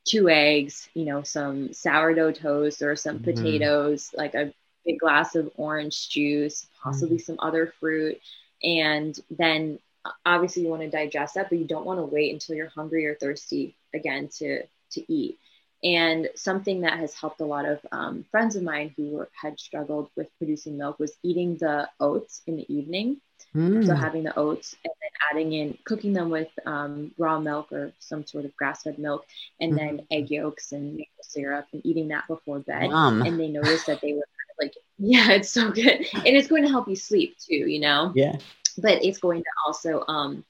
two 0.07 0.29
eggs 0.31 0.89
you 0.95 1.05
know 1.05 1.23
some 1.23 1.75
sourdough 1.75 2.33
toast 2.33 2.81
or 2.81 2.97
some 2.97 3.19
mm-hmm. 3.19 3.33
potatoes 3.33 4.11
like 4.17 4.35
a 4.35 4.51
big 4.87 5.01
glass 5.01 5.35
of 5.35 5.51
orange 5.57 6.09
juice, 6.09 6.67
possibly 6.83 7.19
mm. 7.19 7.23
some 7.23 7.37
other 7.41 7.73
fruit. 7.81 8.21
And 8.63 9.19
then 9.29 9.81
obviously 10.25 10.63
you 10.63 10.69
want 10.69 10.83
to 10.83 10.89
digest 10.91 11.35
that, 11.35 11.51
but 11.51 11.59
you 11.59 11.67
don't 11.67 11.85
want 11.85 11.99
to 11.99 12.05
wait 12.05 12.33
until 12.33 12.55
you're 12.55 12.69
hungry 12.69 13.07
or 13.07 13.17
thirsty 13.17 13.75
again 13.93 14.29
to, 14.39 14.63
to 14.93 15.13
eat. 15.13 15.39
And 15.85 16.31
something 16.35 16.81
that 16.81 16.99
has 16.99 17.13
helped 17.13 17.41
a 17.41 17.45
lot 17.45 17.67
of 17.67 17.81
um, 17.93 18.25
friends 18.31 18.57
of 18.57 18.63
mine 18.63 18.95
who 18.97 19.11
were, 19.11 19.29
had 19.41 19.61
struggled 19.61 20.09
with 20.17 20.29
producing 20.39 20.79
milk 20.79 20.99
was 20.99 21.13
eating 21.23 21.59
the 21.59 21.89
oats 22.01 22.41
in 22.47 22.57
the 22.57 22.75
evening. 22.75 23.21
Mm. 23.55 23.87
So 23.87 23.95
having 23.95 24.23
the 24.23 24.37
oats 24.39 24.75
and 24.85 24.93
then 25.01 25.11
adding 25.31 25.53
in, 25.53 25.79
cooking 25.85 26.13
them 26.15 26.31
with 26.31 26.49
um, 26.65 27.13
raw 27.19 27.39
milk 27.39 27.73
or 27.73 27.93
some 27.99 28.27
sort 28.27 28.47
of 28.47 28.57
grass-fed 28.57 28.99
milk, 28.99 29.27
and 29.61 29.75
mm. 29.75 29.77
then 29.77 30.07
egg 30.11 30.31
yolks 30.31 30.73
and 30.73 30.95
maple 30.95 31.11
syrup, 31.23 31.67
and 31.73 31.85
eating 31.85 32.09
that 32.09 32.27
before 32.27 32.61
bed. 32.61 32.91
And 32.91 33.39
they 33.39 33.49
noticed 33.49 33.87
that 33.87 34.01
they 34.01 34.15
were 34.15 34.27
like 34.61 34.75
yeah 34.99 35.33
it's 35.33 35.51
so 35.51 35.71
good. 35.71 36.07
And 36.15 36.27
it's 36.27 36.49
going 36.49 36.63
to 36.63 36.69
help 36.69 36.89
you 36.89 36.97
sleep 36.97 37.37
too 37.39 37.55
you 37.55 37.81
know? 37.81 38.13
Yeah. 38.15 38.37
But 38.79 39.05
it's 39.05 39.19
going 39.19 39.43
to 39.43 39.51
also 39.67 40.05
um 40.09 40.45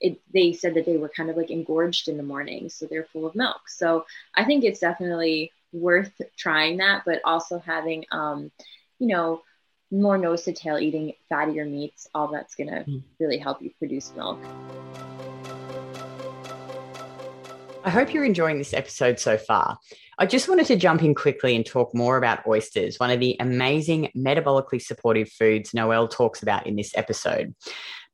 it, 0.00 0.20
they 0.32 0.52
said 0.52 0.74
that 0.74 0.86
they 0.86 0.96
were 0.96 1.08
kind 1.08 1.28
of 1.28 1.36
like 1.36 1.50
engorged 1.50 2.08
in 2.08 2.16
the 2.16 2.22
morning 2.22 2.68
so 2.68 2.86
they're 2.86 3.08
full 3.12 3.26
of 3.26 3.34
milk. 3.34 3.68
So 3.68 4.06
i 4.34 4.44
think 4.44 4.64
it's 4.64 4.80
definitely 4.80 5.52
worth 5.72 6.12
trying 6.36 6.78
that 6.78 7.02
but 7.04 7.20
also 7.24 7.58
having 7.58 8.04
um 8.10 8.50
you 8.98 9.06
know 9.06 9.42
more 9.90 10.18
nose 10.18 10.42
to 10.42 10.52
tail 10.52 10.78
eating 10.78 11.12
fattier 11.30 11.68
meats 11.68 12.08
all 12.14 12.28
that's 12.28 12.54
going 12.54 12.68
to 12.68 12.84
mm. 12.84 13.02
really 13.18 13.38
help 13.38 13.62
you 13.62 13.70
produce 13.78 14.12
milk 14.14 14.38
I 17.84 17.90
hope 17.90 18.12
you're 18.12 18.24
enjoying 18.24 18.58
this 18.58 18.74
episode 18.74 19.20
so 19.20 19.38
far. 19.38 19.78
I 20.18 20.26
just 20.26 20.48
wanted 20.48 20.66
to 20.66 20.76
jump 20.76 21.02
in 21.02 21.14
quickly 21.14 21.54
and 21.54 21.64
talk 21.64 21.94
more 21.94 22.16
about 22.16 22.46
oysters, 22.46 22.98
one 22.98 23.10
of 23.10 23.20
the 23.20 23.36
amazing 23.38 24.10
metabolically 24.16 24.82
supportive 24.82 25.30
foods 25.30 25.72
Noelle 25.72 26.08
talks 26.08 26.42
about 26.42 26.66
in 26.66 26.74
this 26.74 26.90
episode. 26.96 27.54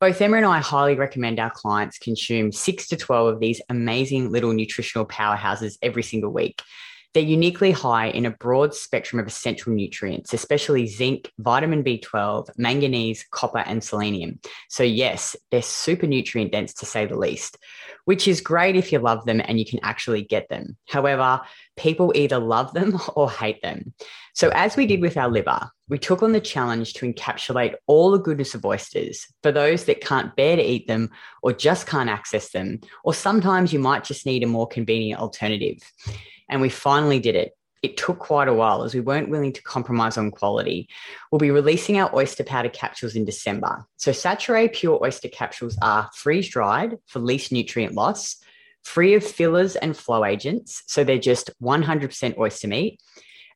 Both 0.00 0.20
Emma 0.20 0.36
and 0.36 0.46
I 0.46 0.60
highly 0.60 0.96
recommend 0.96 1.40
our 1.40 1.50
clients 1.50 1.98
consume 1.98 2.52
six 2.52 2.88
to 2.88 2.96
12 2.96 3.34
of 3.34 3.40
these 3.40 3.62
amazing 3.70 4.30
little 4.30 4.52
nutritional 4.52 5.06
powerhouses 5.06 5.78
every 5.80 6.02
single 6.02 6.30
week. 6.30 6.60
They're 7.14 7.22
uniquely 7.22 7.70
high 7.70 8.08
in 8.08 8.26
a 8.26 8.32
broad 8.32 8.74
spectrum 8.74 9.20
of 9.20 9.28
essential 9.28 9.72
nutrients, 9.72 10.34
especially 10.34 10.88
zinc, 10.88 11.30
vitamin 11.38 11.84
B12, 11.84 12.50
manganese, 12.58 13.24
copper, 13.30 13.58
and 13.58 13.84
selenium. 13.84 14.40
So, 14.68 14.82
yes, 14.82 15.36
they're 15.52 15.62
super 15.62 16.08
nutrient 16.08 16.50
dense 16.50 16.74
to 16.74 16.86
say 16.86 17.06
the 17.06 17.16
least, 17.16 17.56
which 18.04 18.26
is 18.26 18.40
great 18.40 18.74
if 18.74 18.90
you 18.90 18.98
love 18.98 19.24
them 19.26 19.40
and 19.44 19.60
you 19.60 19.64
can 19.64 19.78
actually 19.84 20.24
get 20.24 20.48
them. 20.48 20.76
However, 20.88 21.40
people 21.76 22.12
either 22.16 22.40
love 22.40 22.74
them 22.74 22.98
or 23.14 23.30
hate 23.30 23.62
them. 23.62 23.94
So, 24.34 24.50
as 24.52 24.76
we 24.76 24.84
did 24.84 25.00
with 25.00 25.16
our 25.16 25.30
liver, 25.30 25.70
we 25.88 25.98
took 25.98 26.20
on 26.20 26.32
the 26.32 26.40
challenge 26.40 26.94
to 26.94 27.12
encapsulate 27.12 27.76
all 27.86 28.10
the 28.10 28.18
goodness 28.18 28.56
of 28.56 28.64
oysters 28.64 29.28
for 29.44 29.52
those 29.52 29.84
that 29.84 30.00
can't 30.00 30.34
bear 30.34 30.56
to 30.56 30.62
eat 30.62 30.88
them 30.88 31.10
or 31.44 31.52
just 31.52 31.86
can't 31.86 32.10
access 32.10 32.50
them, 32.50 32.80
or 33.04 33.14
sometimes 33.14 33.72
you 33.72 33.78
might 33.78 34.02
just 34.02 34.26
need 34.26 34.42
a 34.42 34.46
more 34.46 34.66
convenient 34.66 35.20
alternative. 35.20 35.78
And 36.48 36.60
we 36.60 36.68
finally 36.68 37.18
did 37.18 37.36
it. 37.36 37.52
It 37.82 37.98
took 37.98 38.18
quite 38.18 38.48
a 38.48 38.54
while 38.54 38.82
as 38.82 38.94
we 38.94 39.00
weren't 39.00 39.28
willing 39.28 39.52
to 39.52 39.62
compromise 39.62 40.16
on 40.16 40.30
quality. 40.30 40.88
We'll 41.30 41.38
be 41.38 41.50
releasing 41.50 41.98
our 41.98 42.14
oyster 42.16 42.42
powder 42.42 42.70
capsules 42.70 43.14
in 43.14 43.26
December. 43.26 43.84
So, 43.96 44.10
Saturée 44.10 44.72
Pure 44.72 45.04
Oyster 45.04 45.28
capsules 45.28 45.76
are 45.82 46.08
freeze 46.14 46.48
dried 46.48 46.96
for 47.06 47.18
least 47.18 47.52
nutrient 47.52 47.94
loss, 47.94 48.36
free 48.84 49.14
of 49.14 49.24
fillers 49.24 49.76
and 49.76 49.96
flow 49.96 50.24
agents. 50.24 50.82
So 50.86 51.04
they're 51.04 51.18
just 51.18 51.50
100% 51.62 52.38
oyster 52.38 52.68
meat 52.68 53.00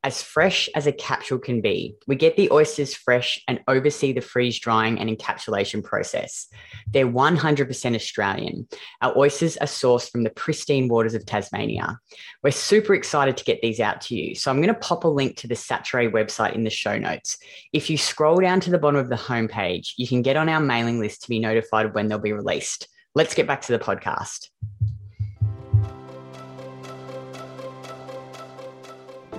as 0.09 0.23
fresh 0.23 0.71
as 0.75 0.87
a 0.87 0.93
capsule 0.93 1.39
can 1.39 1.61
be. 1.61 1.95
We 2.07 2.17
get 2.17 2.35
the 2.35 2.51
oysters 2.51 2.95
fresh 2.95 3.39
and 3.47 3.61
oversee 3.69 4.15
the 4.15 4.23
freeze 4.23 4.59
drying 4.59 4.99
and 4.99 5.11
encapsulation 5.11 5.85
process. 5.85 6.49
They're 6.87 7.07
100% 7.07 7.95
Australian. 7.95 8.67
Our 9.03 9.19
oysters 9.19 9.59
are 9.59 9.67
sourced 9.67 10.11
from 10.11 10.25
the 10.25 10.31
pristine 10.31 10.89
waters 10.89 11.13
of 11.13 11.27
Tasmania. 11.27 11.99
We're 12.43 12.53
super 12.53 12.95
excited 12.95 13.37
to 13.37 13.45
get 13.45 13.61
these 13.61 13.81
out 13.81 14.01
to 14.03 14.17
you. 14.17 14.35
So 14.35 14.51
I'm 14.51 14.63
going 14.63 14.75
to 14.75 14.81
pop 14.81 15.05
a 15.05 15.09
link 15.09 15.37
to 15.37 15.47
the 15.47 15.55
Saturée 15.55 16.11
website 16.11 16.55
in 16.55 16.65
the 16.65 16.71
show 16.71 16.97
notes. 16.97 17.37
If 17.75 17.91
you 17.91 17.99
scroll 17.99 18.41
down 18.41 18.61
to 18.61 18.71
the 18.71 18.79
bottom 18.79 18.99
of 18.99 19.11
the 19.11 19.17
homepage, 19.17 19.89
you 19.99 20.09
can 20.09 20.23
get 20.23 20.39
on 20.39 20.49
our 20.49 20.61
mailing 20.61 21.01
list 21.01 21.25
to 21.25 21.29
be 21.29 21.39
notified 21.39 21.93
when 21.93 22.09
they'll 22.09 22.19
be 22.19 22.33
released. 22.33 22.89
Let's 23.15 23.35
get 23.35 23.47
back 23.47 23.61
to 23.61 23.73
the 23.73 23.79
podcast. 23.79 24.49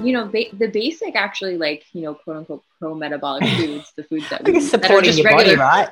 You 0.04 0.14
know, 0.14 0.26
ba- 0.26 0.54
the 0.54 0.68
basic 0.68 1.16
actually 1.16 1.58
like, 1.58 1.86
you 1.94 2.02
know, 2.02 2.16
quote 2.16 2.38
unquote 2.38 2.64
pro 2.80 2.96
metabolic 2.96 3.44
foods, 3.58 3.92
the 3.96 4.04
foods 4.04 4.30
that 4.30 4.44
we're 4.44 4.62
supporting 4.62 5.18
your 5.18 5.30
body, 5.30 5.56
right? 5.56 5.90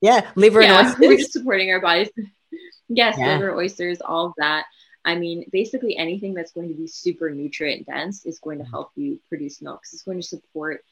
Yeah. 0.00 0.30
Liver 0.34 0.62
yeah, 0.62 0.78
and 0.78 0.86
oysters. 0.88 1.00
We're 1.00 1.16
just 1.18 1.32
supporting 1.32 1.70
our 1.70 1.80
bodies. 1.80 2.10
yes, 2.88 3.16
yeah. 3.18 3.34
liver, 3.34 3.54
oysters, 3.54 4.00
all 4.00 4.26
of 4.26 4.32
that. 4.38 4.66
I 5.04 5.16
mean, 5.16 5.46
basically 5.50 5.96
anything 5.96 6.34
that's 6.34 6.52
going 6.52 6.68
to 6.68 6.74
be 6.74 6.86
super 6.86 7.30
nutrient 7.30 7.86
dense 7.86 8.24
is 8.24 8.38
going 8.38 8.58
to 8.58 8.64
help 8.64 8.90
you 8.94 9.18
produce 9.28 9.60
milk. 9.60 9.80
It's 9.92 10.02
going 10.02 10.20
to 10.20 10.26
support 10.26 10.84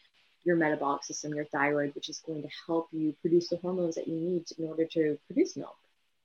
your 0.42 0.56
metabolic 0.56 1.04
system, 1.04 1.34
your 1.34 1.44
thyroid, 1.44 1.94
which 1.94 2.08
is 2.08 2.20
going 2.26 2.42
to 2.42 2.48
help 2.66 2.88
you 2.92 3.14
produce 3.20 3.48
the 3.48 3.58
hormones 3.58 3.94
that 3.94 4.08
you 4.08 4.14
need 4.14 4.46
in 4.58 4.66
order 4.66 4.84
to 4.86 5.18
produce 5.26 5.56
milk. 5.56 5.76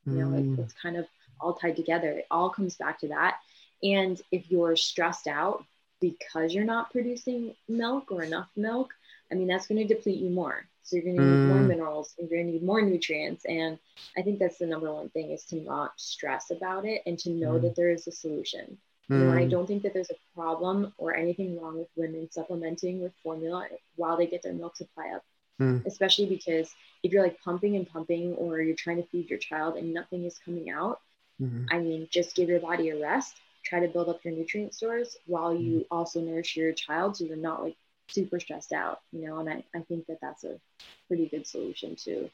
You 0.08 0.14
know, 0.14 0.28
mm. 0.28 0.60
it's 0.60 0.74
kind 0.74 0.98
of 0.98 1.06
all 1.40 1.54
tied 1.54 1.76
together. 1.76 2.12
It 2.12 2.28
all 2.30 2.50
comes 2.50 2.76
back 2.76 3.00
to 3.00 3.10
that. 3.10 3.38
And 3.84 4.20
if 4.32 4.50
you're 4.50 4.76
stressed 4.76 5.28
out, 5.28 5.66
because 6.10 6.54
you're 6.54 6.64
not 6.64 6.92
producing 6.92 7.56
milk 7.68 8.12
or 8.12 8.24
enough 8.24 8.50
milk, 8.56 8.94
I 9.32 9.36
mean, 9.36 9.48
that's 9.48 9.68
going 9.68 9.86
to 9.86 9.94
deplete 9.94 10.20
you 10.20 10.30
more. 10.30 10.68
So 10.84 10.96
you're 10.96 11.06
going 11.06 11.18
to 11.18 11.24
need 11.24 11.32
mm. 11.32 11.48
more 11.48 11.62
minerals, 11.62 12.14
and 12.20 12.30
you're 12.30 12.40
going 12.40 12.48
to 12.48 12.54
need 12.54 12.64
more 12.64 12.82
nutrients. 12.82 13.44
And 13.46 13.80
I 14.16 14.22
think 14.22 14.38
that's 14.38 14.60
the 14.60 14.68
number 14.68 14.94
one 14.94 15.10
thing 15.10 15.32
is 15.32 15.44
to 15.46 15.56
not 15.56 16.00
stress 16.00 16.52
about 16.52 16.86
it 16.86 17.02
and 17.08 17.18
to 17.20 17.32
know 17.32 17.54
mm. 17.54 17.62
that 17.64 17.76
there 17.76 17.90
is 17.90 18.06
a 18.06 18.12
solution. 18.12 18.78
Mm. 19.10 19.20
You 19.20 19.26
know, 19.26 19.34
I 19.34 19.46
mm. 19.46 19.50
don't 19.50 19.66
think 19.66 19.82
that 19.82 19.94
there's 19.94 20.12
a 20.12 20.36
problem 20.36 20.94
or 21.00 21.16
anything 21.16 21.60
wrong 21.60 21.80
with 21.80 21.88
women 21.96 22.30
supplementing 22.32 23.02
with 23.02 23.14
formula 23.24 23.66
while 23.96 24.16
they 24.16 24.28
get 24.28 24.44
their 24.44 24.54
milk 24.54 24.78
supply 24.78 25.12
up. 25.16 25.24
Mm. 25.60 25.86
Especially 25.86 26.28
because 26.28 26.70
if 27.02 27.12
you're 27.12 27.24
like 27.24 27.42
pumping 27.42 27.78
and 27.78 27.90
pumping 27.90 28.34
or 28.34 28.62
you're 28.62 28.76
trying 28.76 29.02
to 29.02 29.08
feed 29.10 29.30
your 29.30 29.40
child 29.40 29.78
and 29.78 29.94
nothing 29.94 30.26
is 30.26 30.38
coming 30.38 30.70
out, 30.70 31.00
mm-hmm. 31.42 31.66
I 31.72 31.80
mean, 31.80 32.08
just 32.12 32.36
give 32.36 32.50
your 32.50 32.60
body 32.60 32.90
a 32.90 33.00
rest 33.00 33.38
try 33.66 33.80
to 33.80 33.88
build 33.88 34.10
up 34.10 34.24
your 34.24 34.34
nutrient 34.34 34.74
stores 34.74 35.18
while 35.26 35.54
you 35.54 35.80
mm-hmm. 35.80 35.96
also 35.98 36.22
nourish 36.22 36.56
your 36.56 36.72
child 36.72 37.18
so 37.18 37.26
you're 37.26 37.36
not 37.36 37.64
like 37.64 37.76
super 38.08 38.40
stressed 38.40 38.72
out 38.72 39.02
you 39.12 39.28
know 39.28 39.40
and 39.40 39.50
I, 39.50 39.64
I 39.76 39.82
think 39.82 40.06
that 40.08 40.20
that's 40.22 40.44
a 40.44 40.60
pretty 41.08 41.28
good 41.28 41.48
solution 41.48 41.96
to 42.04 42.30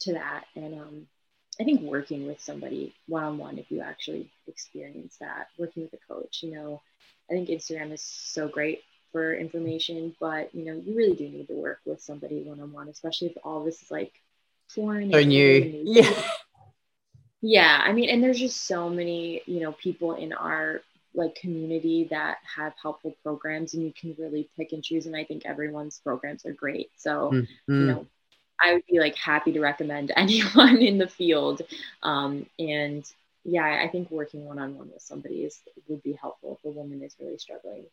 to 0.00 0.12
that. 0.14 0.44
And 0.54 0.80
um 0.80 1.06
i 1.60 1.64
think 1.64 1.80
working 1.82 2.26
with 2.26 2.40
somebody 2.40 2.94
one-on-one 3.06 3.58
if 3.58 3.70
you 3.70 3.80
actually 3.80 4.30
experience 4.48 5.16
that 5.20 5.48
working 5.56 5.84
with 5.84 5.92
a 5.92 6.12
coach 6.12 6.42
you 6.42 6.52
know 6.52 6.82
i 7.30 7.32
think 7.32 7.48
instagram 7.48 7.92
is 7.92 8.02
so 8.02 8.48
great 8.48 8.82
for 9.12 9.32
information 9.32 10.12
but 10.18 10.52
you 10.52 10.64
know 10.64 10.74
you 10.84 10.96
really 10.96 11.14
do 11.14 11.28
need 11.28 11.46
to 11.46 11.54
work 11.54 11.78
with 11.84 12.02
somebody 12.02 12.42
one-on-one 12.42 12.88
especially 12.88 13.28
if 13.28 13.36
all 13.44 13.62
this 13.62 13.80
is 13.82 13.90
like 13.90 14.12
foreign 14.68 15.12
so 15.12 15.22
new. 15.22 15.82
Yeah 15.84 16.12
yeah 17.44 17.82
i 17.84 17.92
mean 17.92 18.08
and 18.08 18.22
there's 18.22 18.38
just 18.38 18.66
so 18.66 18.88
many 18.88 19.42
you 19.44 19.60
know 19.60 19.72
people 19.72 20.14
in 20.14 20.32
our 20.32 20.80
like 21.14 21.34
community 21.34 22.08
that 22.10 22.38
have 22.56 22.72
helpful 22.80 23.14
programs 23.22 23.74
and 23.74 23.84
you 23.84 23.92
can 23.92 24.14
really 24.18 24.48
pick 24.56 24.72
and 24.72 24.82
choose 24.82 25.04
and 25.04 25.14
i 25.14 25.22
think 25.22 25.44
everyone's 25.44 26.00
programs 26.00 26.44
are 26.46 26.52
great. 26.52 26.90
So 26.96 27.30
mm-hmm. 27.32 27.72
you 27.72 27.86
know 27.86 28.06
i 28.60 28.72
would 28.72 28.86
be 28.90 28.98
like 28.98 29.14
happy 29.16 29.52
to 29.52 29.60
recommend 29.60 30.10
anyone 30.16 30.78
in 30.78 30.96
the 30.98 31.06
field. 31.06 31.62
Um, 32.02 32.46
and 32.58 33.04
yeah 33.44 33.82
i 33.84 33.88
think 33.88 34.10
working 34.10 34.46
one-on-one 34.46 34.90
with 34.90 35.02
somebody 35.02 35.44
is 35.44 35.60
would 35.86 36.02
be 36.02 36.14
helpful 36.14 36.58
if 36.58 36.66
a 36.66 36.72
woman 36.72 37.02
is 37.02 37.14
really 37.20 37.36
struggling 37.36 37.84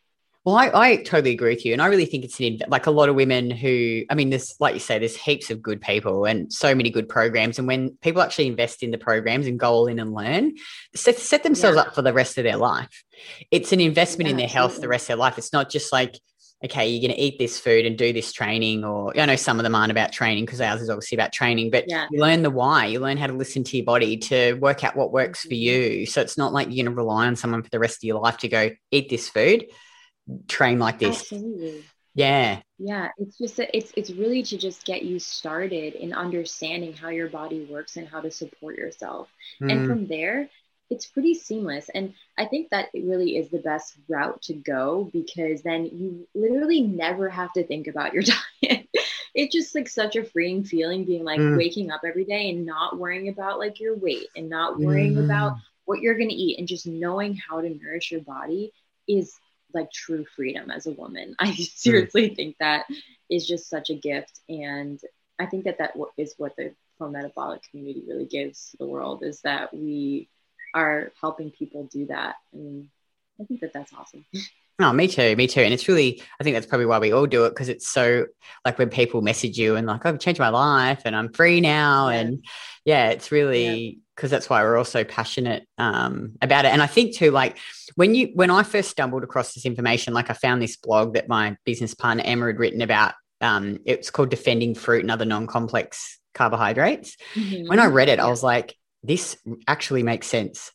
well, 0.44 0.56
I, 0.56 0.72
I 0.74 0.96
totally 0.98 1.34
agree 1.34 1.54
with 1.54 1.66
you. 1.66 1.74
And 1.74 1.82
I 1.82 1.86
really 1.86 2.06
think 2.06 2.26
it's 2.26 2.40
an, 2.40 2.60
like 2.68 2.88
a 2.88 2.92
lot 2.92 3.10
of 3.10 3.16
women 3.16 3.52
who, 3.52 4.04
I 4.10 4.16
mean, 4.16 4.32
there's, 4.32 4.56
like 4.60 4.74
you 4.74 4.80
say, 4.80 4.98
there's 4.98 5.16
heaps 5.16 5.52
of 5.52 5.62
good 5.62 5.80
people 5.80 6.26
and 6.26 6.52
so 6.52 6.74
many 6.74 6.90
good 6.90 7.08
programs. 7.08 7.60
And 7.60 7.68
when 7.68 7.92
people 8.02 8.24
actually 8.24 8.48
invest 8.48 8.82
in 8.82 8.90
the 8.90 8.98
programs 8.98 9.46
and 9.46 9.60
go 9.60 9.72
all 9.72 9.88
in 9.88 10.00
and 10.00 10.14
learn, 10.14 10.54
set, 10.96 11.20
set 11.20 11.44
themselves 11.44 11.76
yeah. 11.76 11.84
up 11.84 11.94
for 11.94 12.02
the 12.02 12.14
rest 12.14 12.40
of 12.40 12.44
their 12.44 12.58
life. 12.58 13.04
It's 13.52 13.72
an 13.72 13.80
investment 13.80 14.30
yeah, 14.30 14.32
in 14.32 14.38
their 14.38 14.48
health 14.48 14.82
the 14.82 14.88
rest 14.88 15.04
of 15.04 15.08
their 15.10 15.18
life. 15.18 15.38
It's 15.38 15.54
not 15.54 15.70
just 15.70 15.92
like, 15.92 16.18
okay, 16.66 16.88
you're 16.90 17.08
going 17.08 17.16
to 17.16 17.22
eat 17.22 17.38
this 17.38 17.60
food 17.60 17.86
and 17.86 17.96
do 17.96 18.12
this 18.12 18.32
training, 18.32 18.84
or 18.84 19.18
I 19.20 19.26
know 19.26 19.36
some 19.36 19.60
of 19.60 19.64
them 19.64 19.74
aren't 19.74 19.92
about 19.92 20.12
training 20.12 20.46
because 20.46 20.62
ours 20.62 20.82
is 20.82 20.90
obviously 20.92 21.16
about 21.16 21.34
training, 21.34 21.72
but 21.72 21.86
yeah. 21.88 22.08
you 22.12 22.20
learn 22.20 22.44
the 22.44 22.52
why, 22.52 22.86
you 22.86 23.00
learn 23.00 23.18
how 23.18 23.28
to 23.28 23.34
listen 23.34 23.64
to 23.64 23.78
your 23.78 23.86
body 23.86 24.18
to 24.18 24.54
work 24.54 24.84
out 24.84 24.96
what 24.96 25.12
works 25.12 25.42
for 25.42 25.50
mm-hmm. 25.50 26.00
you. 26.00 26.06
So 26.06 26.22
it's 26.22 26.38
not 26.38 26.54
like 26.54 26.68
you're 26.68 26.84
going 26.84 26.96
to 26.96 27.00
rely 27.00 27.28
on 27.28 27.36
someone 27.36 27.64
for 27.64 27.70
the 27.70 27.80
rest 27.80 27.98
of 27.98 28.04
your 28.04 28.20
life 28.20 28.38
to 28.38 28.48
go 28.48 28.72
eat 28.92 29.10
this 29.10 29.30
food 29.30 29.66
train 30.48 30.80
like 30.80 31.00
this. 31.00 31.22
Absolutely. 31.22 31.84
Yeah. 32.14 32.62
Yeah, 32.78 33.10
it's 33.18 33.38
just 33.38 33.60
it's 33.60 33.94
it's 33.96 34.10
really 34.12 34.44
to 34.44 34.58
just 34.58 34.86
get 34.86 35.04
you 35.04 35.20
started 35.20 35.94
in 35.94 36.14
understanding 36.14 36.94
how 36.94 37.10
your 37.10 37.30
body 37.30 37.66
works 37.70 37.96
and 37.96 38.08
how 38.08 38.22
to 38.22 38.32
support 38.32 38.78
yourself. 38.78 39.30
Mm. 39.62 39.72
And 39.72 39.88
from 39.88 40.08
there, 40.08 40.50
it's 40.90 41.06
pretty 41.06 41.34
seamless. 41.34 41.90
And 41.94 42.14
I 42.38 42.46
think 42.46 42.70
that 42.72 42.90
it 42.94 43.06
really 43.06 43.38
is 43.38 43.50
the 43.50 43.60
best 43.60 43.96
route 44.10 44.42
to 44.44 44.54
go 44.54 45.10
because 45.14 45.62
then 45.62 45.86
you 45.86 46.28
literally 46.36 46.82
never 46.82 47.30
have 47.30 47.54
to 47.54 47.66
think 47.66 47.88
about 47.88 48.14
your 48.14 48.24
diet. 48.62 48.88
it's 49.34 49.56
just 49.56 49.74
like 49.74 49.88
such 49.88 50.18
a 50.18 50.26
freeing 50.26 50.66
feeling 50.66 51.06
being 51.06 51.24
like 51.24 51.40
mm. 51.40 51.58
waking 51.58 51.92
up 51.92 52.02
every 52.06 52.26
day 52.26 52.50
and 52.50 52.66
not 52.66 53.00
worrying 53.00 53.30
about 53.30 53.58
like 53.58 53.80
your 53.80 53.96
weight 53.96 54.28
and 54.36 54.50
not 54.50 54.78
worrying 54.80 55.16
mm. 55.16 55.24
about 55.24 55.56
what 55.86 56.02
you're 56.02 56.18
going 56.18 56.30
to 56.30 56.36
eat 56.36 56.60
and 56.60 56.68
just 56.68 56.86
knowing 56.86 57.36
how 57.36 57.62
to 57.62 57.70
nourish 57.70 58.12
your 58.12 58.22
body 58.22 58.74
is 59.08 59.34
like 59.74 59.92
true 59.92 60.26
freedom 60.36 60.72
as 60.72 60.88
a 60.88 60.92
woman. 60.92 61.36
I 61.40 61.48
hmm. 61.48 61.62
seriously 61.64 62.30
mm. 62.30 62.36
think 62.36 62.56
that 62.60 62.86
is 63.30 63.48
just 63.48 63.70
such 63.70 63.90
a 63.90 63.96
gift, 63.96 64.40
and 64.50 65.00
I 65.40 65.46
think 65.46 65.66
that 65.66 65.80
that 65.80 65.94
is 66.18 66.36
what 66.38 66.56
the 66.56 66.74
pro 66.98 67.10
metabolic 67.10 67.62
community 67.70 68.04
really 68.08 68.26
gives 68.26 68.72
to 68.72 68.78
the 68.78 68.86
world 68.86 69.24
is 69.24 69.42
that 69.42 69.74
we 69.74 70.30
are 70.74 71.12
helping 71.20 71.52
people 71.52 71.86
do 71.92 72.06
that, 72.08 72.36
and 72.54 72.90
I 73.40 73.46
think 73.46 73.62
that 73.62 73.74
that's 73.74 73.94
awesome. 73.94 74.26
Oh, 74.80 74.92
me 74.94 75.08
too, 75.08 75.36
me 75.36 75.48
too. 75.48 75.62
And 75.62 75.74
it's 75.74 75.88
really, 75.88 76.24
I 76.40 76.44
think 76.44 76.56
that's 76.56 76.66
probably 76.66 76.88
why 76.88 77.00
we 77.00 77.12
all 77.12 77.28
do 77.28 77.46
it 77.46 77.50
because 77.50 77.70
it's 77.70 77.88
so 77.88 78.26
like 78.66 78.80
when 78.80 78.90
people 78.90 79.22
message 79.22 79.58
you 79.58 79.76
and 79.76 79.86
like, 79.86 80.06
oh, 80.06 80.10
I've 80.10 80.20
changed 80.20 80.40
my 80.40 80.50
life 80.50 81.02
and 81.06 81.16
I'm 81.16 81.32
free 81.32 81.62
now. 81.62 82.10
Yeah. 82.10 82.16
And 82.18 82.46
yeah, 82.86 83.10
it's 83.10 83.32
really 83.32 84.00
because 84.16 84.32
yeah. 84.32 84.38
that's 84.38 84.50
why 84.50 84.64
we're 84.64 84.78
all 84.78 84.86
so 84.86 85.04
passionate 85.04 85.68
um, 85.78 86.34
about 86.42 86.66
it. 86.66 86.70
And 86.70 86.82
I 86.82 86.88
think 86.88 87.16
too, 87.16 87.32
like 87.32 87.58
when 87.96 88.16
you, 88.16 88.32
when 88.34 88.50
I 88.50 88.64
first 88.64 88.90
stumbled 88.90 89.24
across 89.24 89.54
this 89.54 89.66
information, 89.66 90.14
like 90.14 90.30
I 90.30 90.34
found 90.34 90.62
this 90.62 90.78
blog 90.78 91.14
that 91.14 91.28
my 91.28 91.58
business 91.64 91.94
partner 91.94 92.24
Emma 92.26 92.48
had 92.48 92.60
written 92.60 92.82
about. 92.82 93.14
Um, 93.40 93.80
it's 93.86 94.12
called 94.12 94.30
Defending 94.30 94.76
Fruit 94.76 95.02
and 95.02 95.12
Other 95.12 95.26
Non 95.26 95.48
Complex 95.48 96.20
Carbohydrates. 96.34 97.18
Mm-hmm. 97.34 97.68
When 97.68 97.80
I 97.80 97.86
read 97.88 98.10
it, 98.10 98.18
yeah. 98.18 98.26
I 98.26 98.30
was 98.30 98.44
like, 98.44 98.76
this 99.04 99.38
actually 99.68 100.04
makes 100.04 100.28
sense. 100.28 100.72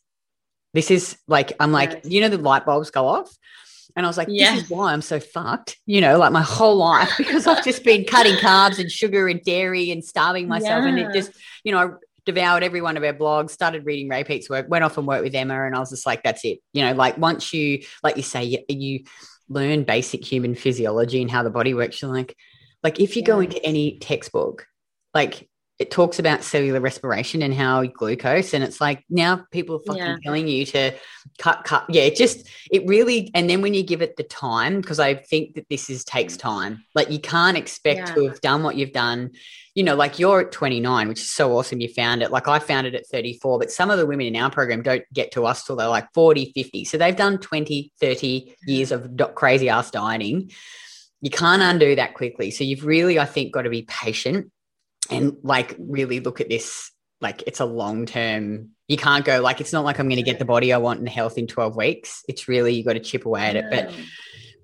This 0.73 0.91
is 0.91 1.17
like, 1.27 1.53
I'm 1.59 1.71
like, 1.71 1.91
yes. 1.91 2.05
you 2.05 2.21
know, 2.21 2.29
the 2.29 2.37
light 2.37 2.65
bulbs 2.65 2.91
go 2.91 3.07
off. 3.07 3.35
And 3.95 4.05
I 4.05 4.09
was 4.09 4.17
like, 4.17 4.27
this 4.27 4.63
is 4.63 4.69
why 4.69 4.93
I'm 4.93 5.01
so 5.01 5.19
fucked, 5.19 5.77
you 5.85 6.01
know, 6.01 6.17
like 6.17 6.31
my 6.31 6.41
whole 6.41 6.75
life 6.75 7.11
because 7.17 7.47
I've 7.47 7.63
just 7.63 7.83
been 7.83 8.03
cutting 8.05 8.35
carbs 8.35 8.79
and 8.79 8.91
sugar 8.91 9.27
and 9.27 9.41
dairy 9.41 9.91
and 9.91 10.03
starving 10.03 10.47
myself. 10.47 10.83
Yeah. 10.83 10.89
And 10.89 10.99
it 10.99 11.13
just, 11.13 11.31
you 11.63 11.71
know, 11.71 11.79
I 11.79 11.89
devoured 12.25 12.63
every 12.63 12.81
one 12.81 12.97
of 12.97 13.03
her 13.03 13.13
blogs, 13.13 13.51
started 13.51 13.85
reading 13.85 14.09
Ray 14.09 14.23
Peat's 14.23 14.49
work, 14.49 14.67
went 14.69 14.83
off 14.83 14.97
and 14.97 15.07
worked 15.07 15.23
with 15.23 15.33
Emma. 15.33 15.65
And 15.65 15.75
I 15.75 15.79
was 15.79 15.89
just 15.89 16.05
like, 16.05 16.23
that's 16.23 16.43
it. 16.45 16.59
You 16.73 16.85
know, 16.85 16.93
like 16.93 17.17
once 17.17 17.53
you, 17.53 17.83
like 18.03 18.17
you 18.17 18.23
say, 18.23 18.43
you, 18.43 18.59
you 18.69 19.05
learn 19.49 19.83
basic 19.83 20.23
human 20.23 20.53
physiology 20.53 21.21
and 21.21 21.31
how 21.31 21.43
the 21.43 21.49
body 21.49 21.73
works, 21.73 22.01
you're 22.01 22.11
like, 22.11 22.35
like 22.83 22.99
if 22.99 23.15
you 23.15 23.23
go 23.23 23.39
into 23.39 23.63
any 23.65 23.97
textbook, 23.99 24.67
like 25.13 25.49
it 25.79 25.91
talks 25.91 26.17
about 26.17 26.43
cellular 26.43 26.79
respiration 26.79 27.41
and 27.41 27.53
how 27.53 27.83
glucose 27.83 28.53
and 28.53 28.63
it's 28.63 28.81
like 28.81 29.03
now 29.09 29.45
people 29.51 29.75
are 29.75 29.79
fucking 29.85 30.01
yeah. 30.01 30.17
telling 30.23 30.47
you 30.47 30.65
to 30.65 30.91
cut 31.37 31.63
cut 31.63 31.85
yeah 31.89 32.09
just 32.09 32.47
it 32.71 32.85
really 32.87 33.29
and 33.33 33.49
then 33.49 33.61
when 33.61 33.73
you 33.73 33.83
give 33.83 34.01
it 34.01 34.15
the 34.17 34.23
time 34.23 34.81
because 34.81 34.99
i 34.99 35.13
think 35.13 35.55
that 35.55 35.67
this 35.69 35.89
is 35.89 36.03
takes 36.03 36.35
mm. 36.35 36.39
time 36.39 36.83
like 36.95 37.11
you 37.11 37.19
can't 37.19 37.57
expect 37.57 37.99
yeah. 37.99 38.15
to 38.15 38.27
have 38.27 38.41
done 38.41 38.63
what 38.63 38.75
you've 38.75 38.93
done 38.93 39.31
you 39.75 39.83
know 39.83 39.95
like 39.95 40.17
you're 40.17 40.41
at 40.41 40.51
29 40.51 41.07
which 41.07 41.19
is 41.19 41.29
so 41.29 41.55
awesome 41.55 41.79
you 41.79 41.87
found 41.89 42.23
it 42.23 42.31
like 42.31 42.47
i 42.47 42.57
found 42.57 42.87
it 42.87 42.95
at 42.95 43.07
34 43.07 43.59
but 43.59 43.71
some 43.71 43.89
of 43.89 43.97
the 43.97 44.05
women 44.05 44.25
in 44.25 44.35
our 44.35 44.49
program 44.49 44.81
don't 44.81 45.03
get 45.13 45.31
to 45.31 45.45
us 45.45 45.63
till 45.63 45.75
they're 45.75 45.87
like 45.87 46.11
40 46.13 46.51
50 46.53 46.85
so 46.85 46.97
they've 46.97 47.15
done 47.15 47.37
20 47.37 47.91
30 47.99 48.55
years 48.65 48.91
of 48.91 49.09
crazy 49.35 49.69
ass 49.69 49.91
dieting 49.91 50.51
you 51.21 51.29
can't 51.29 51.61
undo 51.61 51.95
that 51.95 52.15
quickly 52.15 52.49
so 52.49 52.63
you've 52.63 52.85
really 52.85 53.19
i 53.19 53.25
think 53.25 53.53
got 53.53 53.63
to 53.63 53.69
be 53.69 53.83
patient 53.83 54.51
and 55.09 55.37
like 55.43 55.75
really 55.79 56.19
look 56.19 56.41
at 56.41 56.49
this 56.49 56.91
like 57.21 57.43
it's 57.47 57.59
a 57.59 57.65
long 57.65 58.05
term. 58.05 58.69
You 58.87 58.97
can't 58.97 59.25
go 59.25 59.41
like 59.41 59.59
it's 59.61 59.73
not 59.73 59.83
like 59.83 59.99
I'm 59.99 60.07
going 60.07 60.17
to 60.17 60.23
get 60.23 60.39
the 60.39 60.45
body 60.45 60.71
I 60.71 60.77
want 60.77 60.99
and 60.99 61.09
health 61.09 61.37
in 61.37 61.47
12 61.47 61.75
weeks. 61.75 62.23
It's 62.27 62.47
really 62.47 62.73
you 62.73 62.83
got 62.83 62.93
to 62.93 62.99
chip 62.99 63.25
away 63.25 63.47
at 63.47 63.55
it. 63.55 63.65
But 63.69 63.91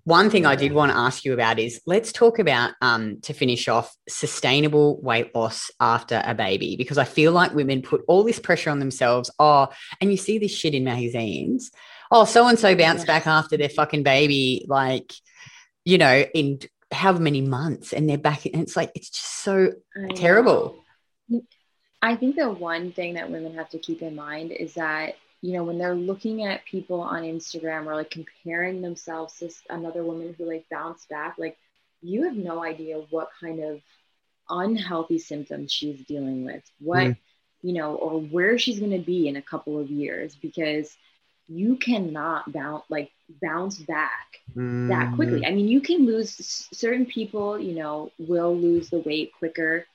one 0.06 0.30
thing 0.30 0.46
I 0.46 0.56
did 0.56 0.74
want 0.74 0.92
to 0.92 0.98
ask 0.98 1.24
you 1.24 1.34
about 1.34 1.60
is 1.60 1.82
let's 1.86 2.12
talk 2.12 2.38
about 2.38 2.74
um, 2.82 3.22
to 3.22 3.34
finish 3.34 3.68
off 3.68 3.96
sustainable 4.10 5.02
weight 5.02 5.34
loss 5.34 5.72
after 5.80 6.22
a 6.26 6.36
baby 6.36 6.76
because 6.76 6.98
I 6.98 7.06
feel 7.06 7.32
like 7.32 7.54
women 7.54 7.82
put 7.82 8.02
all 8.08 8.24
this 8.24 8.40
pressure 8.40 8.70
on 8.70 8.80
themselves. 8.80 9.32
Oh, 9.40 9.70
and 10.02 10.12
you 10.12 10.18
see 10.18 10.40
this 10.40 10.52
shit 10.52 10.74
in 10.74 10.84
magazines. 10.84 11.72
Oh, 12.12 12.26
so 12.26 12.48
and 12.48 12.60
so 12.60 12.76
bounced 12.76 13.08
back 13.08 13.26
after 13.28 13.58
their 13.58 13.70
fucking 13.70 14.04
baby, 14.04 14.66
like 14.68 15.14
you 15.86 15.98
know, 15.98 16.26
in 16.34 16.60
however 16.94 17.22
many 17.22 17.42
months, 17.42 17.94
and 17.94 18.10
they're 18.10 18.18
back. 18.18 18.46
And 18.46 18.62
it's 18.62 18.76
like 18.76 18.92
it's 18.96 19.10
just 19.10 19.44
so 19.44 19.74
terrible. 20.16 20.78
I 22.02 22.16
think 22.16 22.36
the 22.36 22.50
one 22.50 22.92
thing 22.92 23.14
that 23.14 23.32
women 23.32 23.56
have 23.56 23.70
to 23.70 23.80
keep 23.80 24.02
in 24.02 24.16
mind 24.16 24.52
is 24.52 24.74
that 24.74 25.16
you 25.44 25.52
know, 25.52 25.66
when 25.66 25.78
they're 25.78 25.94
looking 25.94 26.46
at 26.46 26.64
people 26.64 27.02
on 27.02 27.24
Instagram 27.24 27.86
or 27.86 27.96
like 27.96 28.10
comparing 28.10 28.82
themselves 28.82 29.38
to 29.40 29.52
another 29.70 30.02
woman 30.02 30.34
who 30.38 30.46
like 30.46 30.66
bounced 30.72 31.10
back, 31.10 31.36
like 31.38 31.58
you 32.02 32.24
have 32.24 32.38
no 32.38 32.64
idea 32.64 33.04
what 33.10 33.30
kind 33.42 33.60
of 33.60 33.82
unhealthy 34.50 35.20
symptoms 35.20 35.70
she's 35.70 36.00
dealing 36.06 36.46
with, 36.46 36.64
what, 36.80 37.08
mm. 37.08 37.18
you 37.62 37.74
know, 37.74 37.96
or 37.96 38.22
where 38.22 38.58
she's 38.58 38.80
going 38.80 38.94
to 38.94 39.06
be 39.06 39.28
in 39.28 39.36
a 39.36 39.42
couple 39.42 39.78
of 39.78 39.92
years 39.92 40.34
because 40.34 40.96
you 41.48 41.76
cannot 41.76 42.52
bounce 42.52 42.84
like 42.90 43.12
bounce 43.42 43.78
back 43.78 44.40
mm. 44.56 44.88
that 44.90 45.16
quickly. 45.16 45.46
I 45.46 45.52
mean, 45.52 45.68
you 45.68 45.82
can 45.82 46.06
lose 46.06 46.68
certain 46.74 47.06
people, 47.06 47.60
you 47.60 47.76
know, 47.76 48.12
will 48.18 48.56
lose 48.56 48.90
the 48.90 49.00
weight 49.00 49.32
quicker. 49.38 49.86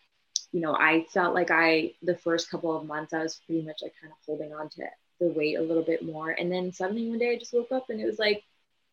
You 0.52 0.60
know, 0.60 0.74
I 0.74 1.06
felt 1.12 1.34
like 1.34 1.50
I 1.50 1.92
the 2.02 2.16
first 2.16 2.50
couple 2.50 2.76
of 2.76 2.86
months 2.86 3.12
I 3.12 3.22
was 3.22 3.40
pretty 3.46 3.62
much 3.62 3.80
like 3.82 3.94
kind 4.00 4.12
of 4.12 4.18
holding 4.26 4.54
on 4.54 4.68
to 4.70 4.84
the 5.20 5.28
weight 5.28 5.58
a 5.58 5.62
little 5.62 5.82
bit 5.82 6.04
more. 6.04 6.30
And 6.30 6.50
then 6.50 6.72
suddenly 6.72 7.08
one 7.08 7.18
day 7.18 7.32
I 7.32 7.38
just 7.38 7.52
woke 7.52 7.72
up 7.72 7.90
and 7.90 8.00
it 8.00 8.06
was 8.06 8.18
like 8.18 8.44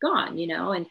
gone, 0.02 0.38
you 0.38 0.46
know, 0.46 0.72
and 0.72 0.86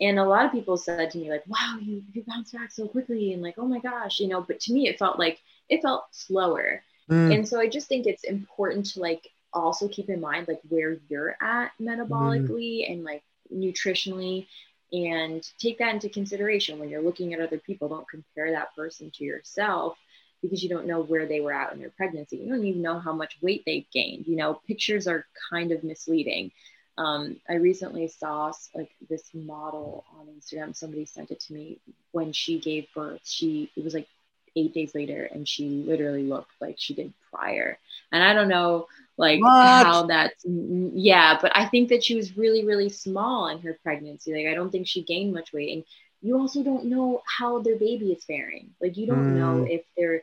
and 0.00 0.18
a 0.18 0.24
lot 0.24 0.44
of 0.44 0.52
people 0.52 0.76
said 0.76 1.10
to 1.10 1.18
me 1.18 1.30
like, 1.30 1.44
"Wow, 1.46 1.78
you 1.80 2.02
you 2.12 2.22
bounced 2.26 2.52
back 2.52 2.70
so 2.70 2.86
quickly," 2.86 3.32
and 3.32 3.42
like, 3.42 3.58
"Oh 3.58 3.66
my 3.66 3.80
gosh," 3.80 4.20
you 4.20 4.28
know. 4.28 4.40
But 4.40 4.60
to 4.60 4.72
me, 4.72 4.88
it 4.88 4.98
felt 4.98 5.18
like 5.18 5.40
it 5.68 5.82
felt 5.82 6.04
slower, 6.12 6.82
mm. 7.10 7.34
and 7.34 7.48
so 7.48 7.60
I 7.60 7.68
just 7.68 7.88
think 7.88 8.06
it's 8.06 8.24
important 8.24 8.86
to 8.92 9.00
like 9.00 9.28
also 9.52 9.88
keep 9.88 10.08
in 10.08 10.20
mind 10.20 10.48
like 10.48 10.60
where 10.68 10.98
you're 11.08 11.36
at 11.40 11.72
metabolically 11.80 12.86
mm. 12.86 12.92
and 12.92 13.04
like 13.04 13.22
nutritionally, 13.52 14.46
and 14.92 15.46
take 15.58 15.78
that 15.78 15.94
into 15.94 16.08
consideration 16.08 16.78
when 16.78 16.88
you're 16.88 17.02
looking 17.02 17.34
at 17.34 17.40
other 17.40 17.58
people. 17.58 17.88
Don't 17.88 18.08
compare 18.08 18.52
that 18.52 18.74
person 18.74 19.10
to 19.14 19.24
yourself 19.24 19.98
because 20.42 20.62
you 20.62 20.68
don't 20.68 20.86
know 20.86 21.02
where 21.02 21.26
they 21.26 21.40
were 21.40 21.52
at 21.52 21.72
in 21.72 21.80
their 21.80 21.90
pregnancy. 21.90 22.36
You 22.36 22.48
don't 22.48 22.64
even 22.64 22.82
know 22.82 22.98
how 22.98 23.12
much 23.12 23.38
weight 23.42 23.64
they've 23.66 23.90
gained. 23.92 24.26
You 24.26 24.36
know, 24.36 24.60
pictures 24.66 25.06
are 25.06 25.26
kind 25.50 25.72
of 25.72 25.84
misleading. 25.84 26.52
Um, 26.96 27.40
I 27.48 27.54
recently 27.54 28.08
saw 28.08 28.52
like 28.74 28.90
this 29.08 29.30
model 29.32 30.04
on 30.18 30.26
Instagram. 30.26 30.74
Somebody 30.74 31.04
sent 31.04 31.30
it 31.30 31.40
to 31.40 31.52
me 31.52 31.78
when 32.12 32.32
she 32.32 32.58
gave 32.58 32.86
birth. 32.94 33.20
She 33.24 33.70
it 33.76 33.84
was 33.84 33.94
like 33.94 34.08
eight 34.56 34.74
days 34.74 34.94
later, 34.94 35.28
and 35.32 35.46
she 35.46 35.68
literally 35.68 36.24
looked 36.24 36.50
like 36.60 36.76
she 36.78 36.94
did 36.94 37.12
prior. 37.32 37.78
And 38.12 38.22
I 38.22 38.32
don't 38.32 38.48
know 38.48 38.86
like 39.16 39.40
what? 39.40 39.86
how 39.86 40.06
that's 40.06 40.44
yeah, 40.46 41.38
but 41.40 41.52
I 41.54 41.66
think 41.66 41.88
that 41.88 42.04
she 42.04 42.14
was 42.14 42.36
really 42.36 42.64
really 42.64 42.88
small 42.88 43.48
in 43.48 43.60
her 43.60 43.78
pregnancy. 43.82 44.32
Like 44.32 44.46
I 44.46 44.54
don't 44.54 44.70
think 44.70 44.86
she 44.86 45.02
gained 45.02 45.34
much 45.34 45.52
weight, 45.52 45.74
and 45.74 45.84
you 46.22 46.38
also 46.38 46.62
don't 46.62 46.86
know 46.86 47.22
how 47.26 47.60
their 47.60 47.76
baby 47.76 48.12
is 48.12 48.24
faring. 48.24 48.70
Like 48.80 48.96
you 48.96 49.06
don't 49.06 49.34
mm. 49.34 49.38
know 49.38 49.66
if 49.68 49.82
their 49.96 50.22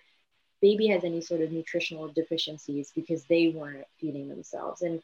baby 0.61 0.87
has 0.87 1.03
any 1.03 1.21
sort 1.21 1.41
of 1.41 1.51
nutritional 1.51 2.07
deficiencies 2.07 2.91
because 2.95 3.23
they 3.25 3.49
weren't 3.49 3.85
feeding 3.99 4.29
themselves. 4.29 4.81
And 4.81 5.01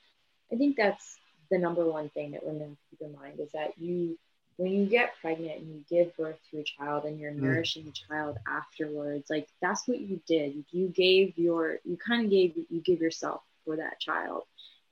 I 0.52 0.56
think 0.56 0.76
that's 0.76 1.18
the 1.52 1.58
number 1.58 1.86
one 1.86 2.10
thing 2.10 2.32
that 2.32 2.46
women 2.46 2.78
keep 2.90 3.02
in 3.02 3.14
mind 3.14 3.40
is 3.40 3.52
that 3.52 3.78
you 3.78 4.18
when 4.58 4.72
you 4.72 4.86
get 4.86 5.14
pregnant 5.22 5.60
and 5.60 5.68
you 5.68 5.84
give 5.90 6.16
birth 6.18 6.38
to 6.52 6.60
a 6.60 6.64
child 6.64 7.06
and 7.06 7.20
you're 7.20 7.32
mm. 7.32 7.42
nourishing 7.42 7.86
the 7.86 7.92
child 7.92 8.38
afterwards, 8.48 9.30
like 9.30 9.48
that's 9.62 9.88
what 9.88 10.00
you 10.00 10.20
did. 10.28 10.64
You 10.72 10.88
gave 10.88 11.38
your 11.38 11.80
you 11.84 11.98
kind 11.98 12.26
of 12.26 12.32
gave 12.32 12.56
you 12.70 12.82
give 12.82 13.02
yourself 13.02 13.42
for 13.66 13.78
that 13.78 14.00
child. 14.00 14.44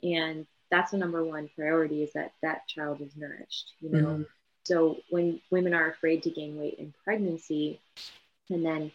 And 0.02 0.46
that's 0.72 0.92
the 0.92 0.98
number 0.98 1.24
one 1.24 1.50
priority 1.56 2.04
is 2.04 2.14
that 2.14 2.34
that 2.42 2.68
child 2.68 3.02
is 3.02 3.16
nourished, 3.16 3.74
you 3.82 3.90
know. 3.90 4.08
Mm. 4.08 4.26
So 4.64 4.98
when 5.10 5.42
women 5.50 5.74
are 5.74 5.90
afraid 5.90 6.24
to 6.24 6.30
gain 6.30 6.58
weight 6.58 6.76
in 6.76 6.94
pregnancy, 7.04 7.80
and 8.50 8.66
then 8.66 8.92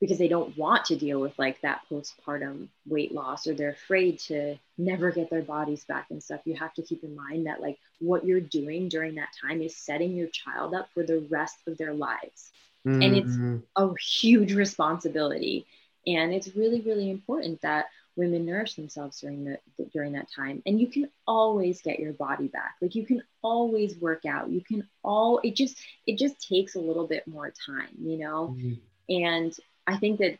because 0.00 0.18
they 0.18 0.28
don't 0.28 0.56
want 0.56 0.84
to 0.86 0.96
deal 0.96 1.20
with 1.20 1.38
like 1.38 1.60
that 1.62 1.80
postpartum 1.90 2.68
weight 2.86 3.12
loss 3.12 3.46
or 3.46 3.54
they're 3.54 3.70
afraid 3.70 4.18
to 4.18 4.56
never 4.76 5.10
get 5.10 5.30
their 5.30 5.42
bodies 5.42 5.84
back 5.84 6.06
and 6.10 6.22
stuff, 6.22 6.40
you 6.44 6.54
have 6.54 6.74
to 6.74 6.82
keep 6.82 7.02
in 7.02 7.16
mind 7.16 7.46
that 7.46 7.62
like 7.62 7.78
what 7.98 8.24
you're 8.24 8.40
doing 8.40 8.88
during 8.88 9.14
that 9.14 9.30
time 9.40 9.62
is 9.62 9.76
setting 9.76 10.14
your 10.14 10.28
child 10.28 10.74
up 10.74 10.88
for 10.92 11.02
the 11.02 11.26
rest 11.30 11.56
of 11.66 11.78
their 11.78 11.94
lives. 11.94 12.50
Mm-hmm. 12.86 13.02
And 13.02 13.16
it's 13.16 13.30
mm-hmm. 13.30 13.56
a 13.76 13.94
huge 13.98 14.52
responsibility. 14.52 15.66
And 16.06 16.32
it's 16.32 16.54
really, 16.54 16.82
really 16.82 17.10
important 17.10 17.62
that 17.62 17.86
women 18.16 18.46
nourish 18.46 18.74
themselves 18.74 19.20
during 19.20 19.44
the 19.44 19.58
during 19.92 20.12
that 20.12 20.26
time 20.34 20.62
and 20.64 20.80
you 20.80 20.86
can 20.86 21.08
always 21.26 21.82
get 21.82 22.00
your 22.00 22.14
body 22.14 22.48
back 22.48 22.76
like 22.80 22.94
you 22.94 23.04
can 23.04 23.22
always 23.42 23.94
work 23.98 24.24
out 24.24 24.48
you 24.48 24.62
can 24.62 24.88
all 25.04 25.38
it 25.44 25.54
just 25.54 25.78
it 26.06 26.16
just 26.18 26.40
takes 26.48 26.74
a 26.74 26.80
little 26.80 27.06
bit 27.06 27.26
more 27.28 27.52
time 27.66 27.88
you 28.00 28.16
know 28.16 28.56
mm-hmm. 28.56 28.72
and 29.10 29.54
i 29.86 29.96
think 29.96 30.18
that 30.18 30.38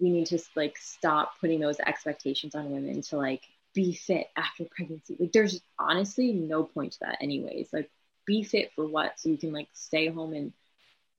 we 0.00 0.10
need 0.10 0.26
to 0.26 0.38
like 0.56 0.76
stop 0.78 1.38
putting 1.40 1.60
those 1.60 1.78
expectations 1.80 2.54
on 2.54 2.70
women 2.70 3.02
to 3.02 3.16
like 3.16 3.42
be 3.74 3.94
fit 3.94 4.28
after 4.36 4.64
pregnancy. 4.64 5.16
Like 5.18 5.32
there's 5.32 5.60
honestly 5.78 6.32
no 6.32 6.64
point 6.64 6.92
to 6.92 7.00
that 7.00 7.18
anyways. 7.20 7.68
Like 7.72 7.90
be 8.26 8.42
fit 8.42 8.72
for 8.74 8.86
what? 8.86 9.18
So 9.18 9.28
you 9.28 9.38
can 9.38 9.52
like 9.52 9.68
stay 9.72 10.08
home 10.08 10.34
and 10.34 10.52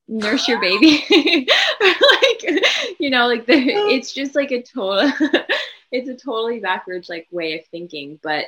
nurse 0.08 0.48
your 0.48 0.60
baby. 0.60 1.06
Like 1.82 2.64
you 3.00 3.10
know 3.10 3.28
like 3.28 3.46
the, 3.46 3.54
it's 3.54 4.14
just 4.14 4.36
like 4.36 4.52
a 4.52 4.62
total 4.62 5.12
it's 5.92 6.10
a 6.10 6.16
totally 6.16 6.60
backwards 6.60 7.10
like 7.10 7.28
way 7.32 7.60
of 7.60 7.66
thinking. 7.68 8.20
But 8.22 8.46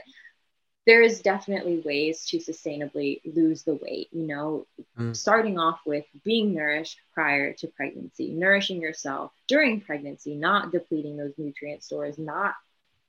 there 0.85 1.01
is 1.01 1.21
definitely 1.21 1.81
ways 1.83 2.25
to 2.25 2.37
sustainably 2.37 3.21
lose 3.25 3.63
the 3.63 3.75
weight 3.75 4.07
you 4.11 4.27
know 4.27 4.65
mm. 4.97 5.15
starting 5.15 5.57
off 5.57 5.79
with 5.85 6.05
being 6.23 6.53
nourished 6.53 6.99
prior 7.13 7.53
to 7.53 7.67
pregnancy 7.67 8.31
nourishing 8.31 8.81
yourself 8.81 9.31
during 9.47 9.81
pregnancy 9.81 10.35
not 10.35 10.71
depleting 10.71 11.17
those 11.17 11.33
nutrient 11.37 11.83
stores 11.83 12.17
not 12.17 12.53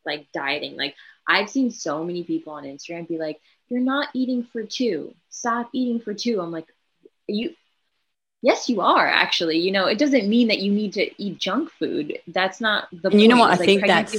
like 0.05 0.27
dieting 0.33 0.77
like 0.77 0.95
i've 1.27 1.51
seen 1.51 1.71
so 1.71 2.05
many 2.05 2.23
people 2.23 2.53
on 2.53 2.65
instagram 2.65 3.07
be 3.09 3.19
like 3.19 3.41
you're 3.69 3.81
not 3.81 4.09
eating 4.15 4.45
for 4.45 4.63
two 4.63 5.15
stop 5.29 5.69
eating 5.73 6.01
for 6.01 6.15
two 6.15 6.41
i'm 6.41 6.51
like 6.51 6.67
you 7.27 7.55
Yes, 8.43 8.69
you 8.69 8.81
are 8.81 9.09
actually. 9.09 9.59
You 9.59 9.73
know, 9.73 9.87
it 9.87 9.99
doesn't 9.99 10.29
mean 10.29 10.49
that 10.49 10.61
you 10.61 10.71
need 10.71 10.93
to 10.93 11.11
eat 11.21 11.39
junk 11.39 11.71
food. 11.71 12.19
That's 12.29 12.61
not 12.61 12.87
the. 12.93 13.09
And 13.09 13.21
you 13.21 13.27
know 13.27 13.39
what? 13.39 13.51
I 13.51 13.57
like, 13.57 13.67
think 13.67 13.87
that's 13.87 14.15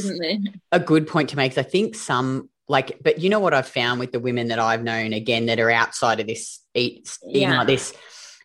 a 0.74 0.80
good 0.82 1.08
point 1.08 1.30
to 1.30 1.38
make. 1.38 1.58
I 1.58 1.64
think 1.64 1.96
some 1.96 2.50
like, 2.68 3.00
but 3.02 3.20
you 3.20 3.30
know 3.30 3.40
what 3.40 3.54
I've 3.54 3.68
found 3.68 4.00
with 4.00 4.12
the 4.12 4.20
women 4.20 4.50
that 4.50 4.60
I've 4.60 4.84
known 4.84 5.14
again 5.14 5.46
that 5.48 5.60
are 5.60 5.72
outside 5.72 6.20
of 6.20 6.28
this 6.28 6.60
eat 6.74 7.18
eating 7.28 7.50
yeah. 7.50 7.58
like 7.60 7.68
this 7.68 7.94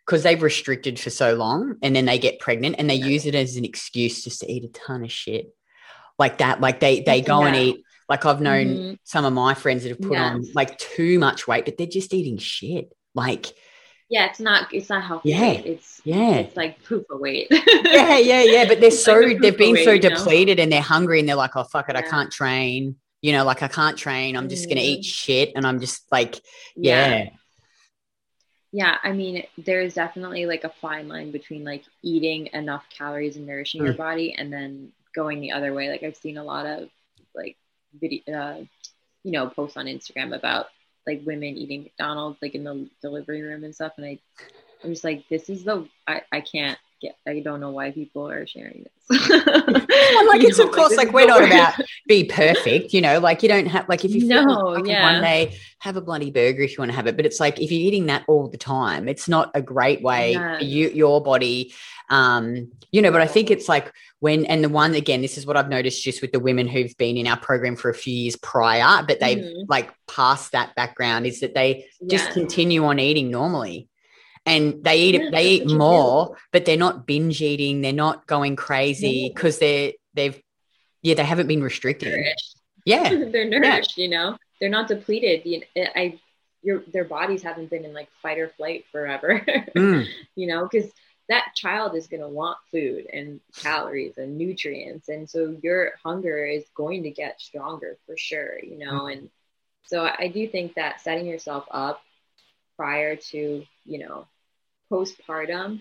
because 0.07 0.23
they've 0.23 0.43
restricted 0.43 0.99
for 0.99 1.11
so 1.11 1.35
long 1.35 1.77
and 1.83 1.95
then 1.95 2.07
they 2.07 2.19
get 2.19 2.41
pregnant 2.41 2.77
and 2.79 2.89
they 2.89 2.95
yeah. 2.95 3.07
use 3.07 3.27
it 3.27 3.35
as 3.35 3.57
an 3.57 3.65
excuse 3.65 4.25
just 4.25 4.41
to 4.41 4.51
eat 4.51 4.65
a 4.65 4.69
ton 4.69 5.05
of 5.05 5.13
shit 5.13 5.55
like 6.19 6.39
that. 6.39 6.61
Like 6.61 6.81
they 6.81 7.01
they 7.01 7.21
go 7.21 7.43
yeah. 7.43 7.47
and 7.49 7.57
eat. 7.57 7.85
Like 8.09 8.27
I've 8.27 8.41
known 8.41 8.67
mm-hmm. 8.67 8.95
some 9.05 9.25
of 9.25 9.33
my 9.33 9.55
friends 9.55 9.85
that 9.85 9.91
have 9.91 10.01
put 10.01 10.19
on 10.19 10.45
like 10.55 10.77
too 10.79 11.19
much 11.19 11.47
weight, 11.47 11.65
but 11.65 11.79
they're 11.79 11.87
just 11.87 12.13
eating 12.13 12.39
shit. 12.39 12.93
Like 13.15 13.47
yeah, 14.09 14.27
it's 14.27 14.41
not 14.41 14.73
it's 14.75 14.91
not 14.91 15.03
healthy. 15.03 15.31
Yeah, 15.31 15.53
it's 15.53 16.01
yeah, 16.05 16.35
it's 16.35 16.57
like 16.57 16.79
of 16.91 17.05
weight. 17.13 17.47
yeah, 17.51 18.19
yeah, 18.19 18.43
yeah. 18.43 18.65
But 18.69 18.81
they're 18.81 18.91
so 19.09 19.15
like 19.15 19.39
they've 19.41 19.57
been 19.57 19.73
weight, 19.73 19.85
so 19.85 19.99
depleted 19.99 20.59
know? 20.59 20.65
and 20.65 20.73
they're 20.73 20.83
hungry 20.83 21.21
and 21.21 21.29
they're 21.29 21.37
like, 21.37 21.57
oh 21.57 21.65
fuck 21.65 21.89
it. 21.89 21.97
I 21.97 22.03
can't 22.03 22.31
train. 22.31 22.97
You 23.23 23.33
know, 23.33 23.45
like 23.45 23.63
I 23.63 23.69
can't 23.69 23.97
train. 23.97 24.37
I'm 24.37 24.49
just 24.49 24.67
mm. 24.67 24.71
gonna 24.71 24.83
eat 24.83 25.01
mm-hmm. 25.01 25.03
shit, 25.03 25.53
and 25.57 25.67
I'm 25.67 25.81
just 25.81 26.11
like, 26.13 26.41
yeah. 26.77 27.09
yeah. 27.09 27.31
Yeah, 28.75 28.97
I 29.03 29.13
mean, 29.13 29.45
there's 29.59 29.95
definitely 29.95 30.47
like 30.47 30.65
a 30.65 30.71
fine 30.71 31.07
line 31.07 31.31
between 31.31 31.63
like 31.63 31.85
eating 32.03 32.49
enough 32.55 32.85
calories 32.89 33.37
and 33.37 33.47
nourishing 33.47 33.83
mm. 33.83 33.87
your 33.87 33.95
body, 33.95 34.35
and 34.37 34.53
then 34.53 34.93
going 35.15 35.41
the 35.41 35.53
other 35.53 35.73
way. 35.73 35.91
Like 35.91 36.03
I've 36.03 36.17
seen 36.17 36.39
a 36.39 36.45
lot 36.45 36.67
of 36.67 36.89
like 37.35 37.57
video, 37.99 38.23
uh, 38.33 38.65
you 39.23 39.33
know, 39.33 39.49
posts 39.49 39.77
on 39.77 39.87
Instagram 39.87 40.35
about 40.35 40.67
like 41.07 41.23
women 41.25 41.57
eating 41.57 41.83
McDonald's 41.83 42.41
like 42.41 42.55
in 42.55 42.65
the 42.65 42.89
delivery 43.01 43.43
room 43.43 43.65
and 43.65 43.75
stuff. 43.75 43.93
And 43.97 44.07
I, 44.07 44.19
I'm 44.83 44.91
just 44.91 45.05
like, 45.05 45.29
this 45.29 45.49
is 45.49 45.65
the 45.65 45.87
I, 46.07 46.23
I 46.33 46.41
can't 46.41 46.79
get. 47.03 47.17
I 47.27 47.41
don't 47.41 47.61
know 47.61 47.71
why 47.71 47.91
people 47.91 48.31
are 48.31 48.47
sharing 48.47 48.85
this. 48.85 49.21
like 49.31 50.43
it's 50.43 50.59
know, 50.59 50.65
of 50.65 50.73
course 50.73 50.97
like, 50.97 51.09
like 51.09 51.13
we're 51.13 51.27
not 51.27 51.45
about 51.45 51.75
be 52.09 52.25
perfect, 52.25 52.95
you 52.95 53.01
know. 53.01 53.19
Like 53.19 53.43
you 53.43 53.49
don't 53.49 53.67
have 53.67 53.89
like 53.89 54.05
if 54.05 54.15
you 54.15 54.27
no, 54.27 54.77
yeah. 54.85 55.13
one 55.13 55.23
day 55.23 55.59
have 55.81 55.97
a 55.97 56.01
bloody 56.01 56.31
burger 56.31 56.63
if 56.63 56.73
you 56.73 56.77
want 56.79 56.91
to 56.91 56.97
have 56.97 57.07
it, 57.07 57.17
but 57.17 57.27
it's 57.27 57.41
like 57.41 57.61
if 57.61 57.71
you're 57.71 57.83
eating 57.83 58.07
that 58.07 58.25
all 58.29 58.49
the 58.49 58.57
time, 58.57 59.09
it's 59.09 59.29
not 59.29 59.51
a 59.55 59.61
great 59.61 60.01
way 60.01 60.33
yeah. 60.33 60.59
you 60.61 60.89
your 60.91 61.23
body 61.23 61.75
Um, 62.13 62.71
you 62.93 63.01
know, 63.01 63.11
but 63.11 63.23
I 63.23 63.27
think 63.27 63.51
it's 63.51 63.71
like 63.71 63.91
when, 64.21 64.45
and 64.45 64.63
the 64.63 64.69
one 64.69 64.95
again, 64.95 65.23
this 65.23 65.39
is 65.39 65.47
what 65.47 65.57
I've 65.57 65.71
noticed 65.71 66.05
just 66.05 66.21
with 66.21 66.31
the 66.31 66.39
women 66.39 66.69
who've 66.69 66.97
been 66.99 67.17
in 67.17 67.27
our 67.27 67.39
program 67.39 67.75
for 67.75 67.89
a 67.89 67.95
few 67.95 68.15
years 68.15 68.37
prior, 68.37 69.03
but 69.03 69.19
they've 69.19 69.39
mm-hmm. 69.39 69.63
like 69.69 69.91
passed 70.07 70.53
that 70.53 70.75
background 70.75 71.27
is 71.27 71.41
that 71.41 71.55
they 71.55 71.87
yeah. 72.01 72.19
just 72.19 72.33
continue 72.33 72.85
on 72.85 72.99
eating 72.99 73.31
normally 73.31 73.89
and 74.45 74.83
they 74.83 74.99
eat 74.99 75.21
yeah, 75.21 75.31
they 75.31 75.49
eat 75.49 75.71
more, 75.71 76.37
but 76.53 76.65
they're 76.65 76.77
not 76.77 77.07
binge 77.07 77.41
eating. 77.41 77.81
They're 77.81 77.93
not 77.93 78.27
going 78.27 78.57
crazy 78.57 79.31
because 79.33 79.59
they're 79.59 79.93
they've 80.15 80.41
yeah 81.03 81.15
they 81.15 81.25
haven't 81.25 81.47
been 81.47 81.63
restricted. 81.63 82.13
Nourished. 82.13 82.57
Yeah, 82.85 83.09
they're 83.33 83.49
nourished. 83.49 83.97
Yeah. 83.97 84.05
You 84.05 84.11
know, 84.11 84.37
they're 84.61 84.69
not 84.69 84.89
depleted. 84.89 85.43
You 85.45 85.63
know, 85.77 85.87
I 85.95 86.19
your 86.63 86.83
their 86.93 87.05
bodies 87.05 87.43
haven't 87.43 87.71
been 87.71 87.85
in 87.85 87.93
like 87.93 88.09
fight 88.23 88.39
or 88.39 88.49
flight 88.49 88.85
forever. 88.91 89.45
Mm. 89.75 90.07
you 90.37 90.49
know, 90.49 90.69
because 90.71 90.91
that 91.29 91.55
child 91.55 91.95
is 91.95 92.09
going 92.09 92.21
to 92.21 92.29
want 92.29 92.59
food 92.71 93.07
and 93.11 93.41
calories 93.57 94.19
and 94.19 94.37
nutrients 94.37 95.09
and 95.09 95.31
so 95.31 95.57
your 95.63 95.93
hunger 96.05 96.45
is 96.45 96.65
going 96.75 97.05
to 97.05 97.11
get 97.11 97.41
stronger 97.41 97.97
for 98.05 98.17
sure 98.19 98.59
you 98.63 98.77
know 98.77 99.05
mm. 99.05 99.13
and 99.13 99.31
so 99.85 100.05
i 100.19 100.29
do 100.29 100.47
think 100.47 100.75
that 100.75 101.01
setting 101.01 101.27
yourself 101.27 101.65
up 101.71 102.03
prior 102.77 103.17
to 103.17 103.65
you 103.85 103.99
know 103.99 104.27
postpartum 104.93 105.81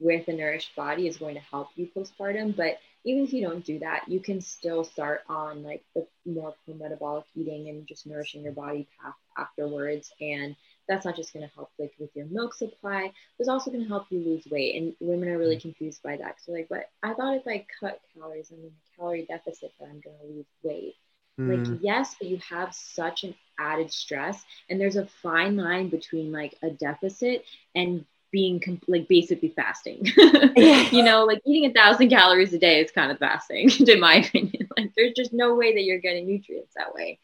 with 0.00 0.26
a 0.28 0.32
nourished 0.32 0.74
body 0.74 1.06
is 1.06 1.18
going 1.18 1.34
to 1.34 1.40
help 1.40 1.68
you 1.76 1.88
postpartum. 1.94 2.56
But 2.56 2.78
even 3.04 3.24
if 3.24 3.32
you 3.32 3.46
don't 3.46 3.64
do 3.64 3.78
that, 3.80 4.04
you 4.08 4.20
can 4.20 4.40
still 4.40 4.84
start 4.84 5.22
on 5.28 5.62
like 5.62 5.84
the 5.94 6.06
more 6.24 6.54
pro-metabolic 6.64 7.24
eating 7.34 7.68
and 7.68 7.86
just 7.86 8.06
nourishing 8.06 8.42
your 8.42 8.52
body 8.52 8.88
path 9.00 9.14
afterwards. 9.36 10.12
And 10.20 10.56
that's 10.88 11.04
not 11.04 11.16
just 11.16 11.32
going 11.32 11.46
to 11.46 11.54
help 11.54 11.70
like 11.78 11.92
with 11.98 12.10
your 12.14 12.26
milk 12.26 12.54
supply, 12.54 13.12
it's 13.38 13.48
also 13.48 13.70
going 13.70 13.82
to 13.82 13.88
help 13.88 14.06
you 14.10 14.20
lose 14.20 14.46
weight. 14.50 14.76
And 14.76 14.94
women 15.00 15.28
are 15.28 15.38
really 15.38 15.60
confused 15.60 16.02
by 16.02 16.16
that. 16.16 16.36
So 16.40 16.52
like, 16.52 16.68
but 16.68 16.90
I 17.02 17.14
thought 17.14 17.36
if 17.36 17.46
I 17.46 17.66
cut 17.80 18.00
calories, 18.14 18.50
I'm 18.50 18.58
in 18.58 18.66
a 18.66 18.96
calorie 18.96 19.26
deficit, 19.28 19.72
that 19.78 19.86
I'm 19.86 20.00
going 20.00 20.16
to 20.20 20.34
lose 20.34 20.46
weight. 20.62 20.94
Mm. 21.40 21.66
Like, 21.68 21.80
yes, 21.82 22.16
but 22.18 22.28
you 22.28 22.38
have 22.48 22.74
such 22.74 23.24
an 23.24 23.34
added 23.58 23.92
stress. 23.92 24.42
And 24.68 24.80
there's 24.80 24.96
a 24.96 25.06
fine 25.22 25.56
line 25.56 25.88
between 25.88 26.32
like 26.32 26.56
a 26.62 26.70
deficit 26.70 27.44
and 27.74 28.04
being 28.32 28.58
comp- 28.58 28.84
like 28.88 29.06
basically 29.06 29.50
fasting. 29.50 30.06
you 30.16 31.02
know, 31.02 31.24
like 31.24 31.40
eating 31.46 31.70
a 31.70 31.72
thousand 31.72 32.08
calories 32.08 32.52
a 32.52 32.58
day 32.58 32.80
is 32.80 32.90
kind 32.90 33.12
of 33.12 33.18
fasting, 33.18 33.70
in 33.86 34.00
my 34.00 34.14
opinion. 34.26 34.68
Like 34.76 34.92
there's 34.96 35.12
just 35.14 35.32
no 35.32 35.54
way 35.54 35.74
that 35.74 35.82
you're 35.82 36.00
getting 36.00 36.26
nutrients 36.26 36.72
that 36.76 36.94
way. 36.94 37.20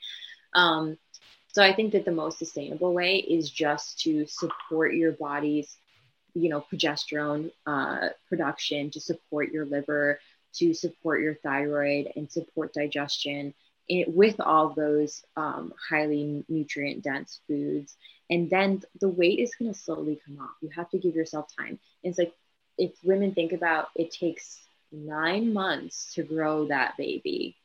Um, 0.55 0.99
so 1.49 1.63
I 1.63 1.75
think 1.75 1.93
that 1.93 2.05
the 2.05 2.13
most 2.13 2.39
sustainable 2.39 2.93
way 2.93 3.17
is 3.17 3.51
just 3.51 4.01
to 4.01 4.27
support 4.27 4.95
your 4.95 5.13
body's, 5.13 5.77
you 6.35 6.51
know, 6.51 6.65
progesterone 6.73 7.51
uh, 7.67 8.11
production, 8.29 8.91
to 8.91 9.01
support 9.01 9.51
your 9.51 9.65
liver, 9.65 10.21
to 10.57 10.75
support 10.75 11.23
your 11.23 11.35
thyroid, 11.37 12.13
and 12.15 12.31
support 12.31 12.75
digestion. 12.75 13.55
It, 13.89 14.09
with 14.15 14.41
all 14.41 14.71
those 14.71 15.25
um, 15.37 15.73
highly 15.89 16.45
nutrient 16.49 17.03
dense 17.03 17.41
foods. 17.47 17.97
And 18.31 18.51
then 18.51 18.83
the 19.01 19.09
weight 19.09 19.39
is 19.39 19.55
going 19.55 19.73
to 19.73 19.79
slowly 19.79 20.21
come 20.27 20.39
off. 20.41 20.51
You 20.61 20.69
have 20.77 20.91
to 20.91 20.99
give 20.99 21.15
yourself 21.15 21.49
time. 21.57 21.79
And 22.05 22.11
it's 22.11 22.19
like 22.19 22.35
if 22.77 22.93
women 23.03 23.33
think 23.33 23.53
about 23.53 23.89
it 23.97 24.11
takes 24.11 24.61
nine 24.93 25.53
months 25.53 26.15
to 26.15 26.23
grow 26.23 26.67
that 26.67 26.97
baby 26.97 27.57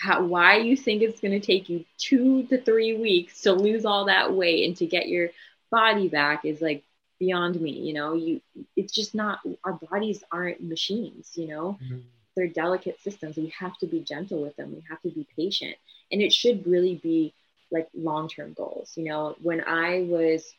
how, 0.00 0.24
why 0.24 0.56
you 0.56 0.76
think 0.76 1.02
it's 1.02 1.20
going 1.20 1.38
to 1.38 1.46
take 1.46 1.68
you 1.68 1.84
two 1.98 2.44
to 2.44 2.60
three 2.60 2.96
weeks 2.96 3.42
to 3.42 3.52
lose 3.52 3.84
all 3.84 4.06
that 4.06 4.32
weight 4.32 4.66
and 4.66 4.76
to 4.78 4.86
get 4.86 5.08
your 5.08 5.28
body 5.70 6.08
back 6.08 6.44
is 6.44 6.60
like 6.60 6.82
beyond 7.18 7.60
me 7.60 7.72
you 7.72 7.92
know? 7.92 8.14
You 8.14 8.40
it's 8.76 8.94
just 8.94 9.14
not 9.14 9.40
our 9.62 9.74
bodies 9.74 10.24
aren't 10.32 10.62
machines 10.62 11.32
you 11.34 11.48
know? 11.48 11.78
Mm-hmm. 11.82 11.98
They're 12.36 12.48
delicate 12.48 13.00
systems. 13.00 13.36
We 13.36 13.52
have 13.58 13.76
to 13.78 13.86
be 13.86 14.00
gentle 14.00 14.42
with 14.42 14.56
them. 14.56 14.72
We 14.72 14.84
have 14.88 15.00
to 15.02 15.10
be 15.10 15.26
patient. 15.36 15.76
And 16.12 16.22
it 16.22 16.32
should 16.32 16.66
really 16.66 16.96
be 16.96 17.34
like 17.70 17.88
long-term 17.94 18.54
goals 18.54 18.92
you 18.96 19.04
know? 19.04 19.36
When 19.42 19.62
i 19.62 20.02
was 20.08 20.52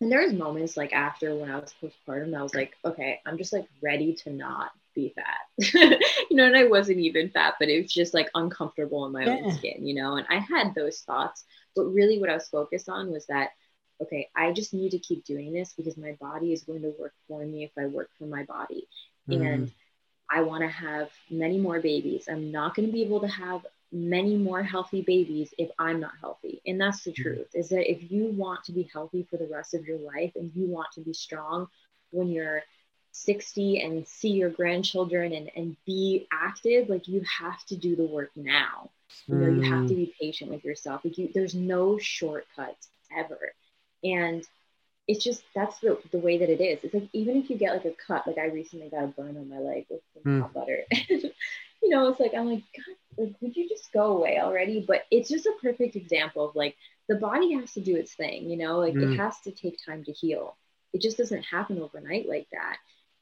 and 0.00 0.12
there 0.12 0.22
was 0.22 0.32
moments 0.32 0.76
like 0.76 0.92
after 0.92 1.34
when 1.34 1.50
i 1.50 1.58
was 1.58 1.74
postpartum 1.82 2.36
i 2.36 2.42
was 2.42 2.54
like 2.54 2.74
okay 2.84 3.20
i'm 3.26 3.38
just 3.38 3.52
like 3.52 3.66
ready 3.82 4.14
to 4.14 4.30
not 4.30 4.70
be 4.94 5.14
fat. 5.14 6.00
You 6.30 6.36
know 6.36 6.46
and 6.46 6.56
i 6.56 6.64
wasn't 6.64 6.98
even 6.98 7.30
fat 7.30 7.54
but 7.58 7.68
it 7.68 7.82
was 7.82 7.92
just 7.92 8.14
like 8.14 8.30
uncomfortable 8.34 9.06
in 9.06 9.12
my 9.12 9.24
yeah. 9.24 9.36
own 9.42 9.52
skin 9.52 9.86
you 9.86 9.94
know? 9.94 10.16
And 10.16 10.26
i 10.30 10.38
had 10.38 10.74
those 10.74 11.00
thoughts 11.00 11.44
but 11.74 11.84
really 11.84 12.18
what 12.18 12.30
i 12.30 12.34
was 12.34 12.48
focused 12.48 12.88
on 12.88 13.10
was 13.10 13.26
that 13.26 13.50
okay 14.02 14.28
i 14.36 14.52
just 14.52 14.74
need 14.74 14.90
to 14.90 14.98
keep 14.98 15.24
doing 15.24 15.52
this 15.52 15.72
because 15.74 15.96
my 15.96 16.12
body 16.20 16.52
is 16.52 16.62
going 16.62 16.82
to 16.82 16.94
work 16.98 17.14
for 17.28 17.44
me 17.44 17.64
if 17.64 17.70
i 17.78 17.86
work 17.86 18.10
for 18.18 18.26
my 18.26 18.44
body. 18.44 18.86
Mm. 19.28 19.46
and 19.46 19.72
I 20.30 20.42
want 20.42 20.62
to 20.62 20.68
have 20.68 21.10
many 21.30 21.58
more 21.58 21.80
babies. 21.80 22.28
I'm 22.28 22.50
not 22.50 22.74
going 22.74 22.86
to 22.86 22.92
be 22.92 23.02
able 23.02 23.20
to 23.20 23.28
have 23.28 23.64
many 23.92 24.36
more 24.36 24.62
healthy 24.62 25.02
babies 25.02 25.54
if 25.58 25.70
I'm 25.78 26.00
not 26.00 26.12
healthy. 26.20 26.60
And 26.66 26.80
that's 26.80 27.04
the 27.04 27.12
mm-hmm. 27.12 27.22
truth 27.22 27.48
is 27.54 27.68
that 27.70 27.90
if 27.90 28.10
you 28.10 28.26
want 28.26 28.64
to 28.64 28.72
be 28.72 28.88
healthy 28.92 29.26
for 29.30 29.36
the 29.36 29.46
rest 29.46 29.74
of 29.74 29.86
your 29.86 29.98
life 29.98 30.32
and 30.34 30.50
you 30.54 30.66
want 30.66 30.88
to 30.92 31.00
be 31.00 31.12
strong 31.12 31.68
when 32.10 32.28
you're 32.28 32.62
60 33.12 33.80
and 33.80 34.06
see 34.06 34.30
your 34.30 34.50
grandchildren 34.50 35.32
and, 35.32 35.50
and 35.56 35.76
be 35.86 36.26
active, 36.32 36.88
like 36.88 37.08
you 37.08 37.22
have 37.40 37.64
to 37.66 37.76
do 37.76 37.96
the 37.96 38.04
work 38.04 38.30
now. 38.36 38.90
You 39.26 39.36
know, 39.36 39.48
you 39.48 39.62
have 39.62 39.86
to 39.86 39.94
mm. 39.94 39.96
be 39.96 40.14
patient 40.20 40.50
with 40.50 40.64
yourself. 40.64 41.02
Like 41.04 41.16
you, 41.16 41.30
there's 41.32 41.54
no 41.54 41.96
shortcuts 41.98 42.88
ever. 43.16 43.52
And 44.02 44.44
it's 45.08 45.22
just 45.22 45.42
that's 45.54 45.78
the, 45.78 45.98
the 46.10 46.18
way 46.18 46.38
that 46.38 46.50
it 46.50 46.60
is. 46.60 46.80
It's 46.82 46.94
like 46.94 47.08
even 47.12 47.36
if 47.36 47.48
you 47.48 47.56
get 47.56 47.72
like 47.72 47.84
a 47.84 47.94
cut, 48.06 48.26
like 48.26 48.38
I 48.38 48.46
recently 48.46 48.88
got 48.88 49.04
a 49.04 49.08
burn 49.08 49.36
on 49.36 49.48
my 49.48 49.58
leg 49.58 49.86
with 49.88 50.00
some 50.14 50.22
mm. 50.24 50.40
hot 50.42 50.52
butter. 50.52 50.80
you 51.08 51.32
know, 51.88 52.08
it's 52.08 52.20
like 52.20 52.34
I'm 52.34 52.46
like, 52.46 52.64
God, 52.76 53.24
like 53.24 53.34
would 53.40 53.56
you 53.56 53.68
just 53.68 53.92
go 53.92 54.16
away 54.16 54.40
already? 54.40 54.84
But 54.86 55.02
it's 55.10 55.28
just 55.28 55.46
a 55.46 55.52
perfect 55.62 55.94
example 55.94 56.48
of 56.48 56.56
like 56.56 56.76
the 57.08 57.16
body 57.16 57.54
has 57.54 57.72
to 57.74 57.80
do 57.80 57.96
its 57.96 58.14
thing, 58.14 58.50
you 58.50 58.56
know, 58.56 58.78
like 58.78 58.94
mm. 58.94 59.12
it 59.12 59.16
has 59.16 59.38
to 59.42 59.52
take 59.52 59.78
time 59.84 60.04
to 60.04 60.12
heal. 60.12 60.56
It 60.92 61.02
just 61.02 61.18
doesn't 61.18 61.44
happen 61.44 61.80
overnight 61.80 62.28
like 62.28 62.48
that. 62.52 62.78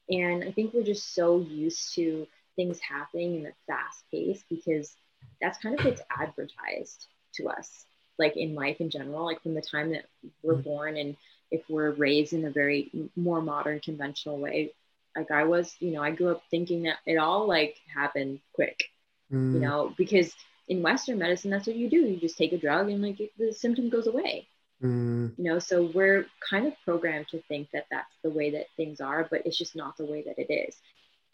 And 0.09 0.43
I 0.43 0.51
think 0.51 0.73
we're 0.73 0.83
just 0.83 1.13
so 1.13 1.39
used 1.39 1.93
to 1.95 2.27
things 2.55 2.79
happening 2.79 3.35
in 3.35 3.45
a 3.45 3.51
fast 3.67 4.03
pace 4.11 4.43
because 4.49 4.95
that's 5.41 5.59
kind 5.59 5.77
of 5.77 5.85
what's 5.85 6.01
advertised 6.09 7.07
to 7.35 7.49
us, 7.49 7.85
like 8.17 8.37
in 8.37 8.55
life 8.55 8.77
in 8.79 8.89
general, 8.89 9.25
like 9.25 9.43
from 9.43 9.53
the 9.53 9.61
time 9.61 9.91
that 9.91 10.05
we're 10.41 10.55
mm. 10.55 10.63
born 10.63 10.97
and 10.97 11.15
if 11.51 11.61
we're 11.69 11.91
raised 11.91 12.33
in 12.33 12.45
a 12.45 12.51
very 12.51 13.09
more 13.15 13.41
modern 13.41 13.79
conventional 13.79 14.37
way 14.37 14.73
like 15.15 15.31
I 15.31 15.45
was, 15.45 15.75
you 15.79 15.91
know, 15.91 16.03
I 16.03 16.11
grew 16.11 16.29
up 16.29 16.43
thinking 16.51 16.83
that 16.83 16.97
it 17.05 17.17
all 17.17 17.47
like 17.47 17.77
happened 17.93 18.39
quick, 18.53 18.89
mm. 19.31 19.53
you 19.53 19.59
know, 19.59 19.93
because 19.97 20.33
in 20.67 20.81
Western 20.81 21.17
medicine, 21.17 21.51
that's 21.51 21.67
what 21.67 21.75
you 21.75 21.89
do. 21.89 22.01
You 22.01 22.17
just 22.17 22.37
take 22.37 22.51
a 22.51 22.57
drug 22.57 22.89
and 22.89 23.01
like 23.01 23.31
the 23.37 23.53
symptom 23.53 23.89
goes 23.89 24.07
away, 24.07 24.47
mm. 24.83 25.31
you 25.37 25.43
know. 25.43 25.59
So 25.59 25.89
we're 25.93 26.25
kind 26.49 26.67
of 26.67 26.73
programmed 26.83 27.29
to 27.29 27.41
think 27.43 27.69
that 27.71 27.85
that's 27.89 28.13
the 28.23 28.29
way 28.29 28.51
that 28.51 28.67
things 28.75 28.99
are, 28.99 29.25
but 29.29 29.45
it's 29.45 29.57
just 29.57 29.75
not 29.75 29.97
the 29.97 30.05
way 30.05 30.23
that 30.23 30.37
it 30.37 30.51
is. 30.51 30.75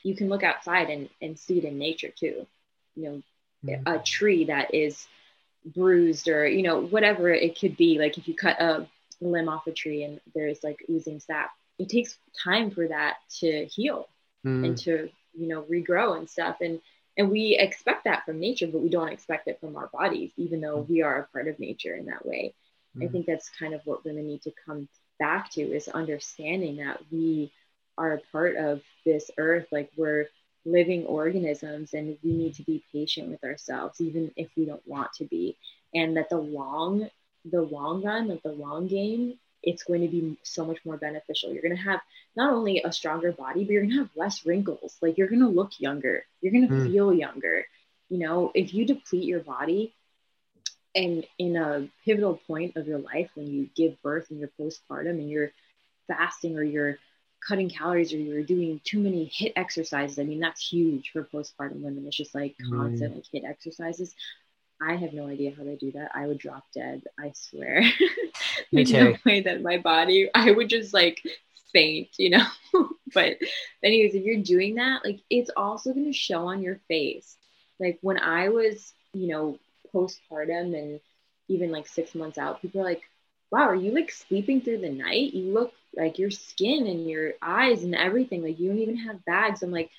You 0.03 0.15
can 0.15 0.29
look 0.29 0.43
outside 0.43 0.89
and, 0.89 1.09
and 1.21 1.37
see 1.37 1.57
it 1.57 1.65
in 1.65 1.77
nature 1.77 2.11
too, 2.15 2.45
you 2.95 3.03
know, 3.03 3.21
mm. 3.65 3.81
a 3.85 3.99
tree 3.99 4.45
that 4.45 4.73
is 4.73 5.07
bruised 5.65 6.27
or, 6.27 6.47
you 6.47 6.63
know, 6.63 6.81
whatever 6.81 7.29
it 7.29 7.59
could 7.59 7.77
be. 7.77 7.97
Like 7.97 8.17
if 8.17 8.27
you 8.27 8.35
cut 8.35 8.59
a 8.61 8.87
limb 9.21 9.49
off 9.49 9.67
a 9.67 9.71
tree 9.71 10.03
and 10.03 10.19
there's 10.33 10.63
like 10.63 10.83
oozing 10.89 11.19
sap, 11.19 11.51
it 11.79 11.89
takes 11.89 12.17
time 12.43 12.71
for 12.71 12.87
that 12.87 13.17
to 13.39 13.65
heal 13.65 14.07
mm. 14.45 14.65
and 14.65 14.77
to 14.79 15.09
you 15.33 15.47
know 15.47 15.63
regrow 15.63 16.17
and 16.17 16.29
stuff. 16.29 16.57
And 16.61 16.81
and 17.17 17.29
we 17.29 17.57
expect 17.57 18.05
that 18.05 18.25
from 18.25 18.39
nature 18.39 18.67
but 18.67 18.81
we 18.81 18.89
don't 18.89 19.11
expect 19.11 19.47
it 19.47 19.59
from 19.59 19.75
our 19.75 19.87
bodies 19.87 20.31
even 20.37 20.61
though 20.61 20.85
we 20.87 21.01
are 21.01 21.19
a 21.19 21.27
part 21.27 21.47
of 21.47 21.59
nature 21.59 21.95
in 21.95 22.05
that 22.05 22.25
way. 22.25 22.53
Mm. 22.97 23.05
i 23.05 23.07
think 23.07 23.25
that's 23.25 23.49
kind 23.57 23.73
of 23.73 23.81
what 23.85 24.03
women 24.03 24.27
need 24.27 24.41
to 24.41 24.51
come 24.65 24.89
back 25.19 25.49
to 25.51 25.61
is 25.61 25.87
understanding 25.87 26.77
that 26.77 26.99
we 27.11 27.51
are 27.97 28.13
a 28.13 28.21
part 28.31 28.55
of 28.57 28.81
this 29.05 29.29
earth. 29.37 29.67
Like 29.71 29.91
we're 29.95 30.27
living 30.65 31.05
organisms 31.05 31.93
and 31.93 32.17
we 32.23 32.33
need 32.33 32.55
to 32.55 32.63
be 32.63 32.83
patient 32.91 33.29
with 33.29 33.43
ourselves 33.43 34.01
even 34.01 34.31
if 34.35 34.49
we 34.57 34.65
don't 34.65 34.85
want 34.87 35.13
to 35.13 35.25
be. 35.25 35.57
And 35.93 36.17
that 36.17 36.29
the 36.29 36.37
long 36.37 37.09
the 37.45 37.61
long 37.61 38.03
run 38.03 38.27
like 38.27 38.43
the 38.43 38.51
long 38.51 38.87
game 38.87 39.37
it's 39.63 39.83
going 39.83 40.01
to 40.01 40.07
be 40.07 40.37
so 40.43 40.65
much 40.65 40.79
more 40.85 40.97
beneficial. 40.97 41.51
You're 41.51 41.61
going 41.61 41.75
to 41.75 41.81
have 41.81 42.01
not 42.35 42.53
only 42.53 42.81
a 42.83 42.91
stronger 42.91 43.31
body, 43.31 43.63
but 43.63 43.71
you're 43.71 43.83
going 43.83 43.93
to 43.93 43.99
have 43.99 44.09
less 44.15 44.45
wrinkles. 44.45 44.97
Like 45.01 45.17
you're 45.17 45.27
going 45.27 45.41
to 45.41 45.47
look 45.47 45.79
younger. 45.79 46.25
You're 46.41 46.51
going 46.51 46.67
to 46.67 46.73
mm. 46.73 46.91
feel 46.91 47.13
younger. 47.13 47.65
You 48.09 48.19
know, 48.19 48.51
if 48.55 48.73
you 48.73 48.85
deplete 48.85 49.23
your 49.23 49.39
body 49.39 49.93
and 50.95 51.25
in 51.37 51.55
a 51.55 51.87
pivotal 52.05 52.41
point 52.47 52.75
of 52.75 52.87
your 52.87 52.99
life 52.99 53.29
when 53.35 53.47
you 53.47 53.69
give 53.75 54.01
birth 54.01 54.29
and 54.29 54.39
you're 54.39 54.49
postpartum 54.59 55.11
and 55.11 55.29
you're 55.29 55.51
fasting 56.07 56.57
or 56.57 56.63
you're 56.63 56.97
cutting 57.47 57.69
calories 57.69 58.13
or 58.13 58.17
you're 58.17 58.43
doing 58.43 58.81
too 58.83 58.99
many 58.99 59.31
HIIT 59.33 59.53
exercises, 59.55 60.19
I 60.19 60.23
mean, 60.23 60.39
that's 60.39 60.67
huge 60.67 61.11
for 61.11 61.23
postpartum 61.23 61.81
women. 61.81 62.05
It's 62.07 62.17
just 62.17 62.35
like 62.35 62.55
constant 62.69 63.13
mm. 63.13 63.15
like 63.15 63.43
HIIT 63.43 63.49
exercises. 63.49 64.15
I 64.81 64.95
have 64.95 65.13
no 65.13 65.27
idea 65.27 65.53
how 65.55 65.63
they 65.63 65.75
do 65.75 65.91
that. 65.91 66.11
I 66.15 66.25
would 66.25 66.39
drop 66.39 66.65
dead. 66.73 67.03
I 67.19 67.31
swear. 67.35 67.83
Me 68.71 68.83
too. 68.83 68.93
no 68.93 69.15
way 69.25 69.41
that 69.41 69.61
my 69.61 69.77
body, 69.77 70.29
I 70.33 70.51
would 70.51 70.69
just 70.69 70.93
like 70.93 71.21
faint, 71.71 72.09
you 72.17 72.31
know. 72.31 72.45
but 73.13 73.37
anyways, 73.83 74.15
if 74.15 74.23
you're 74.23 74.41
doing 74.41 74.75
that, 74.75 75.05
like 75.05 75.19
it's 75.29 75.51
also 75.55 75.93
going 75.93 76.11
to 76.11 76.17
show 76.17 76.47
on 76.47 76.63
your 76.63 76.79
face. 76.87 77.37
Like 77.79 77.99
when 78.01 78.19
I 78.19 78.49
was, 78.49 78.93
you 79.13 79.27
know, 79.27 79.59
postpartum 79.93 80.77
and 80.77 80.99
even 81.47 81.71
like 81.71 81.87
six 81.87 82.15
months 82.15 82.37
out, 82.37 82.61
people 82.61 82.81
are 82.81 82.85
like, 82.85 83.03
wow, 83.51 83.67
are 83.67 83.75
you 83.75 83.93
like 83.93 84.11
sleeping 84.11 84.61
through 84.61 84.79
the 84.79 84.89
night? 84.89 85.33
You 85.33 85.53
look 85.53 85.73
like 85.95 86.17
your 86.17 86.31
skin 86.31 86.87
and 86.87 87.07
your 87.07 87.33
eyes 87.41 87.83
and 87.83 87.93
everything. 87.93 88.41
Like 88.41 88.59
you 88.59 88.69
don't 88.69 88.79
even 88.79 88.97
have 88.97 89.25
bags. 89.25 89.61
I'm 89.61 89.71
like, 89.71 89.91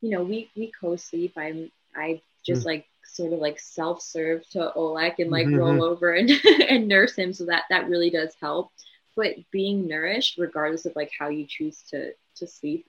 you 0.00 0.10
know, 0.10 0.22
we 0.22 0.50
we 0.56 0.72
co-sleep. 0.80 1.34
I'm 1.36 1.70
I 1.94 2.22
just 2.44 2.62
mm. 2.62 2.66
like 2.66 2.86
sort 3.12 3.32
of 3.32 3.38
like 3.38 3.60
self-serve 3.60 4.48
to 4.50 4.72
Oleg 4.74 5.14
and 5.18 5.30
like 5.30 5.46
mm-hmm. 5.46 5.56
roll 5.56 5.84
over 5.84 6.12
and, 6.12 6.30
and 6.68 6.88
nurse 6.88 7.16
him. 7.16 7.32
So 7.32 7.46
that 7.46 7.64
that 7.70 7.88
really 7.88 8.10
does 8.10 8.34
help. 8.40 8.72
But 9.14 9.36
being 9.50 9.86
nourished, 9.86 10.38
regardless 10.38 10.86
of 10.86 10.96
like 10.96 11.10
how 11.18 11.28
you 11.28 11.46
choose 11.46 11.82
to 11.90 12.12
to 12.36 12.46
sleep, 12.46 12.86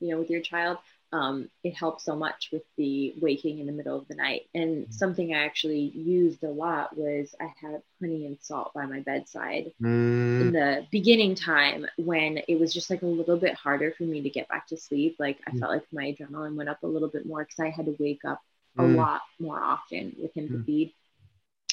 you 0.00 0.08
know, 0.08 0.18
with 0.18 0.30
your 0.30 0.40
child, 0.40 0.78
um, 1.12 1.48
it 1.62 1.74
helps 1.74 2.04
so 2.04 2.16
much 2.16 2.50
with 2.52 2.62
the 2.76 3.14
waking 3.20 3.58
in 3.58 3.66
the 3.66 3.72
middle 3.72 3.96
of 3.96 4.08
the 4.08 4.14
night. 4.14 4.48
And 4.54 4.86
mm. 4.86 4.92
something 4.92 5.34
I 5.34 5.44
actually 5.44 5.92
used 5.94 6.42
a 6.42 6.50
lot 6.50 6.96
was 6.96 7.34
I 7.40 7.52
had 7.60 7.82
honey 8.00 8.26
and 8.26 8.38
salt 8.40 8.72
by 8.74 8.86
my 8.86 9.00
bedside 9.00 9.72
mm. 9.80 10.40
in 10.40 10.52
the 10.52 10.86
beginning 10.90 11.34
time 11.34 11.86
when 11.96 12.40
it 12.48 12.58
was 12.58 12.72
just 12.72 12.90
like 12.90 13.02
a 13.02 13.06
little 13.06 13.36
bit 13.36 13.54
harder 13.54 13.92
for 13.92 14.02
me 14.02 14.22
to 14.22 14.30
get 14.30 14.48
back 14.48 14.66
to 14.68 14.76
sleep. 14.76 15.16
Like 15.18 15.38
I 15.46 15.52
mm. 15.52 15.60
felt 15.60 15.72
like 15.72 15.86
my 15.92 16.12
adrenaline 16.12 16.56
went 16.56 16.68
up 16.68 16.82
a 16.82 16.88
little 16.88 17.08
bit 17.08 17.26
more 17.26 17.44
because 17.44 17.60
I 17.60 17.70
had 17.70 17.86
to 17.86 17.96
wake 17.98 18.24
up 18.24 18.42
a 18.78 18.82
mm. 18.82 18.96
lot 18.96 19.22
more 19.38 19.62
often 19.62 20.14
with 20.20 20.34
him 20.34 20.48
to 20.48 20.54
mm. 20.54 20.66
feed. 20.66 20.92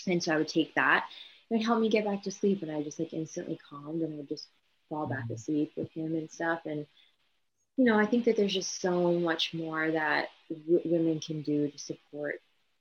And 0.08 0.22
so 0.24 0.34
I 0.34 0.38
would 0.38 0.48
take 0.48 0.76
that. 0.76 1.06
It 1.50 1.56
would 1.56 1.66
help 1.66 1.80
me 1.80 1.90
get 1.90 2.06
back 2.06 2.24
to 2.24 2.32
sleep. 2.32 2.62
And 2.62 2.72
I 2.72 2.82
just 2.82 3.00
like 3.00 3.14
instantly 3.14 3.60
calmed 3.70 4.02
and 4.02 4.14
I 4.14 4.18
would 4.18 4.30
just 4.30 4.48
fall 4.90 5.08
back 5.08 5.28
mm. 5.30 5.36
asleep 5.36 5.74
with 5.76 5.92
him 5.92 6.16
and 6.16 6.30
stuff. 6.30 6.62
And 6.66 6.86
you 7.78 7.86
know, 7.86 7.98
I 7.98 8.06
think 8.06 8.26
that 8.26 8.38
there's 8.38 8.54
just 8.54 8.82
so 8.82 9.14
much 9.14 9.54
more 9.54 9.90
that 9.90 10.28
w- 10.50 10.82
women 10.86 11.20
can 11.20 11.42
do 11.42 11.70
to 11.70 11.78
support 11.80 12.36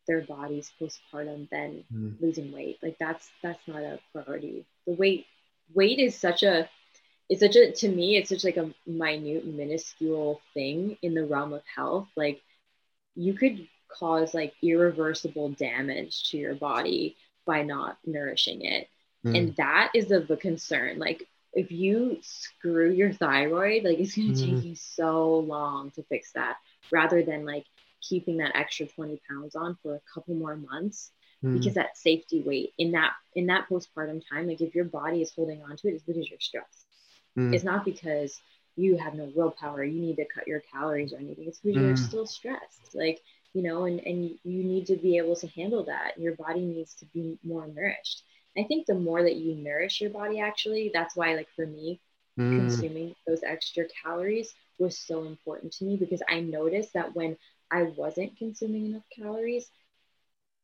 their 0.06 0.20
bodies 0.20 0.70
postpartum 0.80 1.48
than 1.50 1.84
mm. 1.92 2.20
losing 2.20 2.52
weight. 2.52 2.78
Like 2.82 2.96
that's 2.98 3.28
that's 3.42 3.66
not 3.66 3.82
a 3.82 3.98
priority. 4.12 4.66
The 4.86 4.94
weight 4.94 5.26
weight 5.74 5.98
is 5.98 6.14
such 6.14 6.42
a 6.42 6.68
it's 7.28 7.40
such 7.40 7.56
a 7.56 7.72
to 7.72 7.88
me 7.88 8.16
it's 8.16 8.28
such 8.28 8.44
like 8.44 8.58
a 8.58 8.74
minute 8.86 9.46
minuscule 9.46 10.40
thing 10.52 10.98
in 11.02 11.14
the 11.14 11.24
realm 11.24 11.52
of 11.52 11.62
health. 11.74 12.08
Like 12.16 12.42
you 13.14 13.34
could 13.34 13.66
cause 13.98 14.34
like 14.34 14.54
irreversible 14.62 15.50
damage 15.50 16.30
to 16.30 16.38
your 16.38 16.54
body 16.54 17.16
by 17.46 17.62
not 17.62 17.98
nourishing 18.04 18.64
it. 18.64 18.88
Mm. 19.24 19.38
And 19.38 19.56
that 19.56 19.92
is 19.94 20.10
of 20.10 20.30
a 20.30 20.36
concern. 20.36 20.98
Like 20.98 21.28
if 21.52 21.70
you 21.70 22.18
screw 22.22 22.90
your 22.90 23.12
thyroid, 23.12 23.84
like 23.84 23.98
it's 23.98 24.16
gonna 24.16 24.28
mm. 24.28 24.56
take 24.56 24.64
you 24.64 24.74
so 24.74 25.38
long 25.40 25.90
to 25.92 26.02
fix 26.04 26.32
that 26.32 26.56
rather 26.90 27.22
than 27.22 27.44
like 27.44 27.66
keeping 28.00 28.38
that 28.38 28.56
extra 28.56 28.86
20 28.86 29.20
pounds 29.30 29.54
on 29.54 29.76
for 29.82 29.94
a 29.94 30.00
couple 30.12 30.34
more 30.34 30.56
months 30.56 31.12
mm. 31.44 31.52
because 31.52 31.74
that 31.74 31.96
safety 31.96 32.42
weight 32.42 32.72
in 32.78 32.92
that 32.92 33.12
in 33.34 33.46
that 33.46 33.68
postpartum 33.68 34.22
time, 34.28 34.48
like 34.48 34.60
if 34.60 34.74
your 34.74 34.84
body 34.84 35.22
is 35.22 35.32
holding 35.34 35.62
on 35.62 35.76
to 35.76 35.88
it, 35.88 35.94
it's 35.94 36.04
because 36.04 36.28
you're 36.28 36.40
stressed. 36.40 36.86
Mm. 37.38 37.54
It's 37.54 37.64
not 37.64 37.84
because 37.84 38.40
you 38.76 38.96
have 38.96 39.14
no 39.14 39.30
willpower, 39.34 39.84
you 39.84 40.00
need 40.00 40.16
to 40.16 40.24
cut 40.24 40.46
your 40.46 40.62
calories 40.72 41.12
or 41.12 41.16
anything. 41.16 41.46
It's 41.46 41.60
because 41.60 41.80
you're 41.80 41.94
mm. 41.94 41.98
still 41.98 42.26
stressed. 42.26 42.94
Like, 42.94 43.20
you 43.54 43.62
know, 43.62 43.84
and, 43.84 44.00
and 44.00 44.38
you 44.44 44.64
need 44.64 44.86
to 44.86 44.96
be 44.96 45.18
able 45.18 45.36
to 45.36 45.46
handle 45.48 45.84
that. 45.84 46.18
Your 46.18 46.34
body 46.34 46.60
needs 46.60 46.94
to 46.94 47.04
be 47.06 47.38
more 47.44 47.66
nourished. 47.66 48.22
I 48.56 48.64
think 48.64 48.86
the 48.86 48.94
more 48.94 49.22
that 49.22 49.36
you 49.36 49.54
nourish 49.54 50.00
your 50.00 50.10
body, 50.10 50.40
actually, 50.40 50.90
that's 50.92 51.16
why, 51.16 51.34
like 51.34 51.48
for 51.56 51.66
me, 51.66 52.00
mm. 52.38 52.58
consuming 52.58 53.14
those 53.26 53.42
extra 53.42 53.84
calories 54.02 54.54
was 54.78 54.98
so 54.98 55.24
important 55.24 55.72
to 55.74 55.84
me 55.84 55.96
because 55.96 56.22
I 56.28 56.40
noticed 56.40 56.92
that 56.94 57.14
when 57.14 57.36
I 57.70 57.84
wasn't 57.84 58.36
consuming 58.36 58.86
enough 58.86 59.04
calories, 59.16 59.68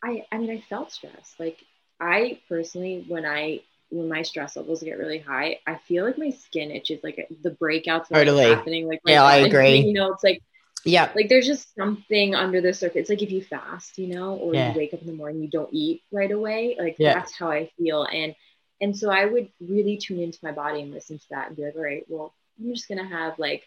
I, 0.03 0.27
I 0.31 0.39
mean, 0.39 0.51
I 0.51 0.61
felt 0.69 0.93
stressed. 0.93 1.39
Like 1.39 1.59
I 2.01 2.41
personally, 2.49 3.05
when 3.09 3.25
I 3.25 3.61
when 3.91 4.09
my 4.09 4.23
stress 4.23 4.57
levels 4.57 4.83
get 4.83 4.99
really 4.99 5.19
high, 5.19 5.61
I 5.67 5.77
feel 5.77 6.05
like 6.05 6.19
my 6.19 6.31
skin 6.31 6.71
itches, 6.71 7.01
like 7.03 7.27
the 7.43 7.51
breakouts 7.51 8.09
totally. 8.09 8.45
happening. 8.45 8.87
Like 8.87 9.01
yeah, 9.05 9.25
I 9.25 9.37
agree. 9.37 9.81
You 9.87 9.95
know, 9.95 10.13
it's 10.13 10.25
like 10.25 10.43
yeah. 10.85 11.11
Like 11.15 11.29
there's 11.29 11.47
just 11.47 11.75
something 11.75 12.35
under 12.35 12.61
the 12.61 12.73
surface. 12.73 12.97
It's 12.97 13.11
like 13.11 13.23
if 13.23 13.31
you 13.31 13.43
fast, 13.43 13.99
you 13.99 14.09
know, 14.09 14.35
or 14.35 14.55
yeah. 14.55 14.73
you 14.73 14.79
wake 14.79 14.95
up 14.95 15.01
in 15.01 15.07
the 15.07 15.13
morning, 15.13 15.43
you 15.43 15.49
don't 15.49 15.73
eat 15.73 16.03
right 16.13 16.31
away. 16.31 16.77
Like 16.79 16.97
yeah. 16.99 17.15
that's 17.15 17.37
how 17.37 17.51
I 17.51 17.71
feel. 17.79 18.05
And 18.05 18.35
and 18.81 18.97
so 18.97 19.11
I 19.11 19.27
would 19.27 19.51
really 19.61 19.97
tune 19.97 20.21
into 20.21 20.39
my 20.43 20.53
body 20.53 20.83
and 20.83 20.93
listen 20.93 21.19
to 21.19 21.27
that 21.31 21.49
and 21.49 21.57
be 21.57 21.65
like, 21.65 21.75
all 21.75 21.83
right, 21.83 22.05
well, 22.09 22.35
I'm 22.59 22.75
just 22.75 22.89
gonna 22.89 23.09
have 23.09 23.39
like 23.39 23.65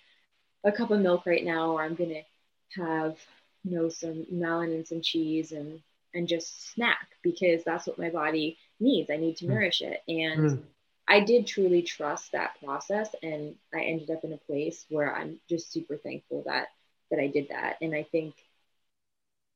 a 0.64 0.72
cup 0.72 0.92
of 0.92 1.00
milk 1.00 1.26
right 1.26 1.44
now, 1.44 1.72
or 1.72 1.84
I'm 1.84 1.96
gonna 1.96 2.22
have, 2.78 3.18
you 3.64 3.78
know, 3.78 3.90
some 3.90 4.26
melon 4.32 4.72
and 4.72 4.88
some 4.88 5.02
cheese 5.02 5.52
and 5.52 5.82
and 6.14 6.28
just 6.28 6.74
snack 6.74 7.08
because 7.24 7.64
that's 7.64 7.88
what 7.88 8.00
my 8.00 8.10
body 8.10 8.58
needs. 8.80 9.10
I 9.10 9.18
need 9.18 9.38
to 9.38 9.46
mm. 9.46 9.50
nourish 9.50 9.82
it. 9.82 10.02
And 10.08 10.52
mm. 10.52 10.64
I 11.08 11.22
did 11.22 11.48
truly 11.48 11.82
trust 11.82 12.32
that 12.32 12.60
process 12.64 13.14
and 13.24 13.56
I 13.74 13.82
ended 13.82 14.10
up 14.10 14.24
in 14.24 14.34
a 14.34 14.38
place 14.38 14.86
where 14.90 15.16
I'm 15.16 15.40
just 15.50 15.72
super 15.72 15.98
thankful 15.98 16.44
that 16.46 16.68
that 17.12 17.20
I 17.20 17.28
did 17.28 17.50
that. 17.50 17.78
And 17.82 17.94
I 17.96 18.04
think 18.04 18.36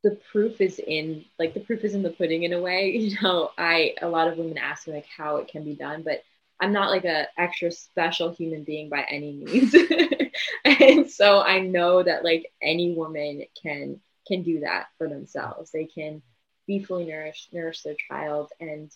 the 0.04 0.20
proof 0.32 0.62
is 0.62 0.80
in 0.80 1.26
like 1.40 1.54
the 1.56 1.60
proof 1.62 1.84
is 1.84 1.96
in 1.96 2.04
the 2.04 2.12
pudding 2.12 2.44
in 2.44 2.54
a 2.54 2.62
way. 2.62 2.92
You 2.98 3.18
know, 3.22 3.52
I 3.58 3.96
a 4.02 4.08
lot 4.08 4.28
of 4.28 4.38
women 4.38 4.58
ask 4.58 4.88
me 4.88 4.94
like 4.94 5.08
how 5.08 5.38
it 5.38 5.48
can 5.48 5.64
be 5.64 5.76
done, 5.76 6.04
but 6.04 6.24
I'm 6.62 6.72
not 6.72 6.92
like 6.92 7.06
a 7.06 7.28
extra 7.38 7.72
special 7.72 8.32
human 8.34 8.64
being 8.64 8.90
by 8.90 9.06
any 9.10 9.34
means. 9.34 9.76
and 10.66 11.10
so 11.10 11.42
I 11.42 11.60
know 11.60 12.04
that 12.04 12.24
like 12.24 12.52
any 12.62 12.94
woman 12.94 13.44
can 13.62 14.00
can 14.28 14.44
do 14.44 14.62
that 14.62 14.88
for 14.98 15.10
themselves. 15.10 15.72
They 15.72 15.86
can 15.86 16.22
be 16.68 16.84
fully 16.84 17.06
nourished, 17.06 17.54
nourish 17.54 17.82
their 17.82 17.96
child 18.10 18.52
and 18.60 18.92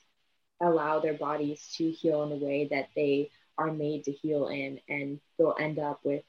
allow 0.61 0.99
their 0.99 1.13
bodies 1.13 1.73
to 1.77 1.89
heal 1.89 2.23
in 2.23 2.29
the 2.29 2.45
way 2.45 2.67
that 2.71 2.89
they 2.95 3.31
are 3.57 3.71
made 3.71 4.05
to 4.05 4.11
heal 4.11 4.47
in 4.47 4.79
and 4.87 5.19
they'll 5.37 5.55
end 5.59 5.79
up 5.79 5.99
with 6.03 6.23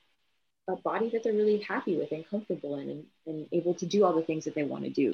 a 0.69 0.77
body 0.77 1.11
that 1.11 1.25
they're 1.25 1.33
really 1.33 1.59
happy 1.59 1.97
with 1.97 2.13
and 2.13 2.29
comfortable 2.29 2.79
in 2.79 2.91
and, 2.91 3.05
and 3.27 3.47
able 3.53 3.75
to 3.75 3.87
do 3.87 4.05
all 4.05 4.15
the 4.15 4.23
things 4.23 4.45
that 4.45 4.55
they 4.55 4.63
want 4.63 4.85
to 4.85 4.91
do. 4.91 5.13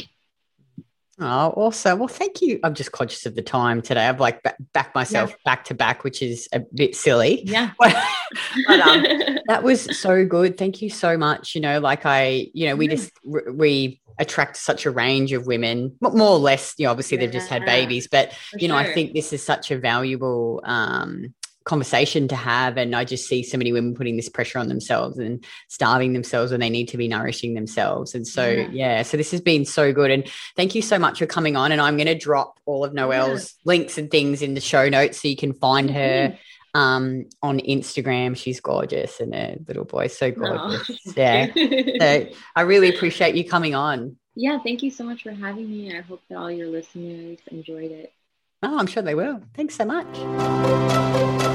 Oh, 1.18 1.54
awesome. 1.56 1.98
Well, 1.98 2.08
thank 2.08 2.42
you. 2.42 2.60
I'm 2.62 2.74
just 2.74 2.92
conscious 2.92 3.24
of 3.24 3.34
the 3.34 3.42
time 3.42 3.80
today. 3.80 4.06
I've 4.06 4.20
like 4.20 4.42
back, 4.42 4.56
back 4.74 4.94
myself 4.94 5.30
yeah. 5.30 5.36
back 5.46 5.64
to 5.64 5.74
back, 5.74 6.04
which 6.04 6.20
is 6.20 6.46
a 6.52 6.60
bit 6.60 6.94
silly. 6.94 7.42
Yeah. 7.44 7.70
but, 7.78 7.94
um, 8.80 9.02
that 9.48 9.62
was 9.62 9.98
so 9.98 10.26
good. 10.26 10.58
Thank 10.58 10.82
you 10.82 10.90
so 10.90 11.16
much. 11.16 11.54
You 11.54 11.62
know, 11.62 11.80
like 11.80 12.04
I, 12.04 12.48
you 12.52 12.68
know, 12.68 12.76
we 12.76 12.86
just, 12.88 13.12
we 13.24 14.02
attract 14.18 14.58
such 14.58 14.84
a 14.84 14.90
range 14.90 15.32
of 15.32 15.46
women, 15.46 15.96
more 16.02 16.12
or 16.28 16.38
less, 16.38 16.74
you 16.76 16.84
know, 16.84 16.90
obviously 16.90 17.16
yeah. 17.16 17.24
they've 17.24 17.32
just 17.32 17.48
had 17.48 17.64
babies, 17.64 18.08
but, 18.08 18.34
For 18.34 18.58
you 18.58 18.68
know, 18.68 18.80
sure. 18.82 18.90
I 18.90 18.94
think 18.94 19.14
this 19.14 19.32
is 19.32 19.42
such 19.42 19.70
a 19.70 19.78
valuable, 19.78 20.60
um, 20.64 21.34
conversation 21.66 22.28
to 22.28 22.36
have 22.36 22.76
and 22.76 22.94
i 22.94 23.04
just 23.04 23.28
see 23.28 23.42
so 23.42 23.58
many 23.58 23.72
women 23.72 23.94
putting 23.94 24.16
this 24.16 24.28
pressure 24.28 24.58
on 24.58 24.68
themselves 24.68 25.18
and 25.18 25.44
starving 25.68 26.12
themselves 26.12 26.52
when 26.52 26.60
they 26.60 26.70
need 26.70 26.86
to 26.86 26.96
be 26.96 27.08
nourishing 27.08 27.54
themselves 27.54 28.14
and 28.14 28.26
so 28.26 28.48
yeah, 28.48 28.68
yeah 28.70 29.02
so 29.02 29.16
this 29.16 29.32
has 29.32 29.40
been 29.40 29.64
so 29.64 29.92
good 29.92 30.10
and 30.10 30.30
thank 30.54 30.76
you 30.76 30.80
so 30.80 30.96
much 30.98 31.18
for 31.18 31.26
coming 31.26 31.56
on 31.56 31.72
and 31.72 31.80
i'm 31.80 31.96
going 31.96 32.06
to 32.06 32.16
drop 32.16 32.60
all 32.66 32.84
of 32.84 32.94
noelle's 32.94 33.54
yeah. 33.58 33.62
links 33.64 33.98
and 33.98 34.10
things 34.10 34.42
in 34.42 34.54
the 34.54 34.60
show 34.60 34.88
notes 34.88 35.20
so 35.20 35.28
you 35.28 35.36
can 35.36 35.52
find 35.52 35.90
mm-hmm. 35.90 36.32
her 36.32 36.38
um, 36.74 37.24
on 37.42 37.58
Instagram. 37.58 38.36
She's 38.36 38.60
gorgeous 38.60 39.20
and 39.20 39.34
a 39.34 39.56
little 39.66 39.86
boy, 39.86 40.08
so 40.08 40.30
gorgeous. 40.30 40.90
Oh, 40.90 41.12
yeah. 41.16 41.46
so 41.98 42.28
I 42.54 42.60
really 42.60 42.94
appreciate 42.94 43.34
you 43.34 43.48
coming 43.48 43.74
on. 43.74 44.16
Yeah, 44.34 44.58
thank 44.62 44.82
you 44.82 44.90
so 44.90 45.02
much 45.02 45.22
for 45.22 45.32
having 45.32 45.70
me. 45.70 45.96
I 45.96 46.02
hope 46.02 46.20
that 46.28 46.36
all 46.36 46.50
your 46.50 46.68
listeners 46.68 47.38
enjoyed 47.50 47.90
it. 47.90 48.12
Oh, 48.62 48.78
I'm 48.78 48.86
sure 48.86 49.02
they 49.02 49.14
will. 49.14 49.40
Thanks 49.54 49.74
so 49.74 49.84
much. 49.86 51.54